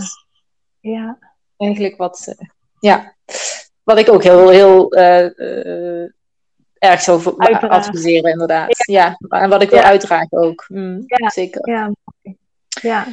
Ja. 0.80 1.18
Eigenlijk 1.57 1.97
wat... 1.97 2.34
eh, 2.39 2.49
ja, 2.80 3.14
wat 3.82 3.99
ik 3.99 4.11
ook 4.12 4.22
heel, 4.22 4.49
heel 4.49 4.91
eh, 4.93 6.05
erg 6.78 7.01
zou 7.01 7.34
adviseren, 7.68 8.30
inderdaad. 8.30 8.84
Ja, 8.87 9.16
en 9.28 9.49
wat 9.49 9.62
ik 9.62 9.70
wil 9.70 9.80
uitdragen 9.80 10.39
ook. 10.39 10.64
Mm, 10.68 11.03
Ja. 11.07 11.28
Zeker. 11.30 11.68
Ja. 11.68 11.91
Ja. 12.82 13.06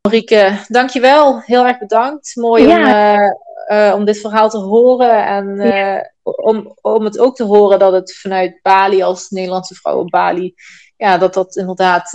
Marieke, 0.00 0.58
dankjewel. 0.68 1.40
Heel 1.40 1.66
erg 1.66 1.78
bedankt. 1.78 2.36
Mooi 2.36 2.66
om, 2.66 2.84
eh, 2.84 3.28
eh, 3.66 3.94
om 3.94 4.04
dit 4.04 4.20
verhaal 4.20 4.48
te 4.50 4.58
horen. 4.58 5.26
En 5.26 5.60
eh, 5.60 6.00
om, 6.22 6.78
om 6.80 7.04
het 7.04 7.18
ook 7.18 7.36
te 7.36 7.44
horen 7.44 7.78
dat 7.78 7.92
het 7.92 8.16
vanuit 8.16 8.58
Bali, 8.62 9.02
als 9.02 9.30
Nederlandse 9.30 9.74
vrouw 9.74 9.98
op 9.98 10.10
Bali, 10.10 10.54
ja, 10.96 11.18
dat 11.18 11.34
dat 11.34 11.56
inderdaad, 11.56 12.10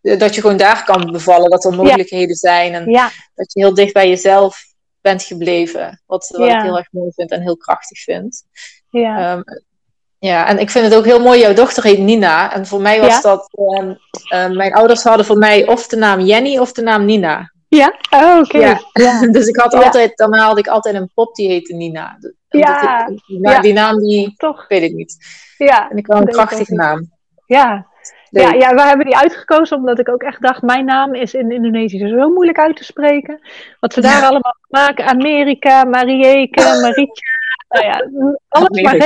dat 0.00 0.34
je 0.34 0.40
gewoon 0.40 0.56
daar 0.56 0.84
kan 0.84 1.12
bevallen. 1.12 1.50
Dat 1.50 1.64
er 1.64 1.74
mogelijkheden 1.74 2.36
zijn. 2.36 2.74
En 2.74 2.90
Ja. 2.90 3.10
dat 3.34 3.52
je 3.52 3.60
heel 3.60 3.74
dicht 3.74 3.92
bij 3.92 4.08
jezelf 4.08 4.64
bent 5.00 5.22
gebleven. 5.22 6.02
Wat, 6.06 6.28
wat 6.28 6.48
Ja. 6.48 6.56
ik 6.56 6.62
heel 6.62 6.76
erg 6.76 6.92
mooi 6.92 7.10
vind 7.14 7.30
en 7.30 7.42
heel 7.42 7.56
krachtig 7.56 7.98
vind. 7.98 8.44
Ja. 8.90 9.32
Ehm, 9.32 9.42
Ja, 10.22 10.48
en 10.48 10.58
ik 10.58 10.70
vind 10.70 10.84
het 10.84 10.94
ook 10.94 11.04
heel 11.04 11.20
mooi. 11.20 11.40
Jouw 11.40 11.52
dochter 11.52 11.82
heet 11.82 11.98
Nina. 11.98 12.52
En 12.52 12.66
voor 12.66 12.80
mij 12.80 13.00
was 13.00 13.22
dat. 13.22 13.48
Ehm, 13.52 13.94
ehm, 14.28 14.56
mijn 14.56 14.72
ouders 14.72 15.02
hadden 15.02 15.26
voor 15.26 15.38
mij 15.38 15.66
of 15.66 15.86
de 15.86 15.96
naam 15.96 16.20
Jenny 16.20 16.58
of 16.58 16.72
de 16.72 16.82
naam 16.82 17.04
Nina. 17.04 17.52
Ja, 17.68 17.94
oh, 18.10 18.38
oké. 18.38 18.58
Ja. 18.92 19.26
dus 19.36 19.46
ik 19.46 19.56
had 19.56 19.74
altijd, 19.74 20.16
dan 20.16 20.34
haalde 20.34 20.60
ik 20.60 20.66
altijd 20.66 20.94
een 20.94 21.10
pop 21.14 21.34
die 21.34 21.48
heette 21.48 21.74
Nina. 21.74 22.18
Ja. 22.48 23.06
Die, 23.06 23.60
die, 23.60 23.72
naam 23.72 23.98
die, 23.98 24.34
Toch. 24.36 24.68
weet 24.68 24.82
ik 24.82 24.92
niet. 24.92 25.16
Ja. 25.58 25.90
En 25.90 25.96
ik 25.96 26.06
wel 26.06 26.18
een 26.18 26.24
prachtige 26.24 26.74
naam. 26.74 27.10
Ja. 27.46 27.86
Ja, 28.30 28.52
ja, 28.52 28.74
we 28.74 28.82
hebben 28.82 29.06
die 29.06 29.16
uitgekozen 29.16 29.76
omdat 29.76 29.98
ik 29.98 30.08
ook 30.08 30.22
echt 30.22 30.42
dacht, 30.42 30.62
mijn 30.62 30.84
naam 30.84 31.14
is 31.14 31.34
in 31.34 31.50
Indonesië 31.50 32.08
zo 32.08 32.28
moeilijk 32.28 32.58
uit 32.58 32.76
te 32.76 32.84
spreken. 32.84 33.40
Wat 33.80 33.92
ze 33.92 34.00
daar 34.00 34.24
allemaal 34.24 34.56
maken, 34.68 35.06
Amerika, 35.06 35.84
Marieke, 35.84 36.62
Marietje, 36.62 37.31
nou 37.72 37.86
ja, 37.86 38.08
alles 38.48 38.82
maar 38.82 38.96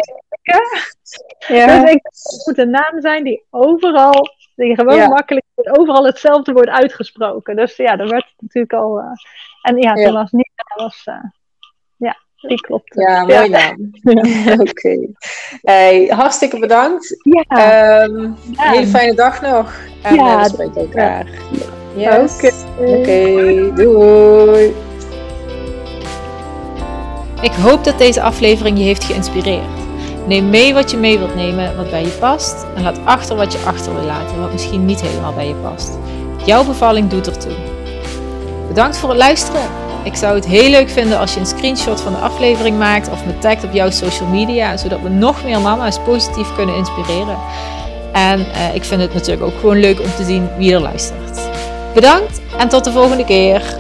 Ja. 1.49 1.81
Dus 1.81 1.91
ik, 1.91 2.01
het 2.03 2.43
moet 2.47 2.59
een 2.59 2.71
naam 2.71 3.01
zijn 3.01 3.25
die 3.25 3.45
overal, 3.51 4.29
die 4.55 4.75
gewoon 4.75 5.09
makkelijk, 5.09 5.45
overal 5.55 6.05
hetzelfde 6.05 6.53
wordt 6.53 6.71
uitgesproken. 6.71 7.57
Dus 7.57 7.77
ja, 7.77 7.97
dat 7.97 8.11
werd 8.11 8.35
natuurlijk 8.39 8.73
al. 8.73 8.99
Uh, 8.99 9.07
en 9.63 9.77
ja, 9.77 9.95
toen 9.95 10.13
was 10.13 10.31
niet, 10.31 10.51
was, 10.77 11.07
uh, 11.07 11.25
ja, 11.97 12.17
die 12.37 12.61
klopt. 12.61 12.95
Ja, 12.95 13.25
mooi 13.25 13.49
naam. 13.49 13.91
Oké. 14.69 15.09
Hey, 15.63 16.07
hartstikke 16.07 16.59
bedankt. 16.59 17.17
Ja. 17.23 18.03
Um, 18.03 18.37
Hele 18.57 18.87
fijne 18.87 19.15
dag 19.15 19.41
nog. 19.41 19.75
En 20.03 20.15
ja, 20.15 20.43
we 20.43 20.49
spreken 20.49 20.81
elkaar. 20.81 21.27
Yes. 21.97 22.37
Oké. 22.79 22.99
Okay. 22.99 23.73
Doei. 23.75 24.86
Ik 27.41 27.53
hoop 27.53 27.85
dat 27.85 27.99
deze 27.99 28.23
aflevering 28.23 28.79
je 28.79 28.85
heeft 28.85 29.05
geïnspireerd. 29.05 29.85
Neem 30.27 30.51
mee 30.51 30.75
wat 30.75 30.91
je 30.91 30.97
mee 30.97 31.19
wilt 31.19 31.35
nemen, 31.35 31.77
wat 31.77 31.91
bij 31.91 32.03
je 32.03 32.17
past. 32.21 32.67
En 32.77 32.83
laat 32.83 32.99
achter 33.05 33.37
wat 33.37 33.53
je 33.53 33.59
achter 33.67 33.95
wil 33.95 34.05
laten, 34.05 34.41
wat 34.41 34.53
misschien 34.53 34.85
niet 34.85 35.01
helemaal 35.01 35.33
bij 35.33 35.49
je 35.49 35.55
past. 35.55 35.99
Jouw 36.45 36.65
bevalling 36.65 37.11
doet 37.11 37.27
ertoe. 37.27 37.53
Bedankt 38.69 38.99
voor 38.99 39.09
het 39.09 39.19
luisteren. 39.19 39.63
Ik 40.05 40.15
zou 40.15 40.35
het 40.35 40.47
heel 40.47 40.71
leuk 40.71 40.91
vinden 40.91 41.19
als 41.19 41.35
je 41.35 41.41
een 41.41 41.47
screenshot 41.47 42.01
van 42.01 42.13
de 42.13 42.19
aflevering 42.19 42.79
maakt 42.79 43.11
of 43.11 43.27
me 43.27 43.39
tagt 43.39 43.65
op 43.65 43.73
jouw 43.73 43.91
social 43.91 44.29
media, 44.29 44.77
zodat 44.77 45.01
we 45.01 45.09
nog 45.09 45.45
meer 45.45 45.61
mama's 45.61 45.99
positief 45.99 46.55
kunnen 46.55 46.77
inspireren. 46.77 47.37
En 48.13 48.47
eh, 48.53 48.75
ik 48.75 48.85
vind 48.85 49.01
het 49.01 49.15
natuurlijk 49.15 49.43
ook 49.43 49.61
gewoon 49.61 49.81
leuk 49.81 50.01
om 50.01 50.15
te 50.17 50.25
zien 50.25 50.49
wie 50.59 50.75
er 50.75 50.81
luistert. 50.81 51.41
Bedankt 51.95 52.41
en 52.59 52.69
tot 52.69 52.85
de 52.85 52.93
volgende 52.93 53.25
keer. 53.25 53.77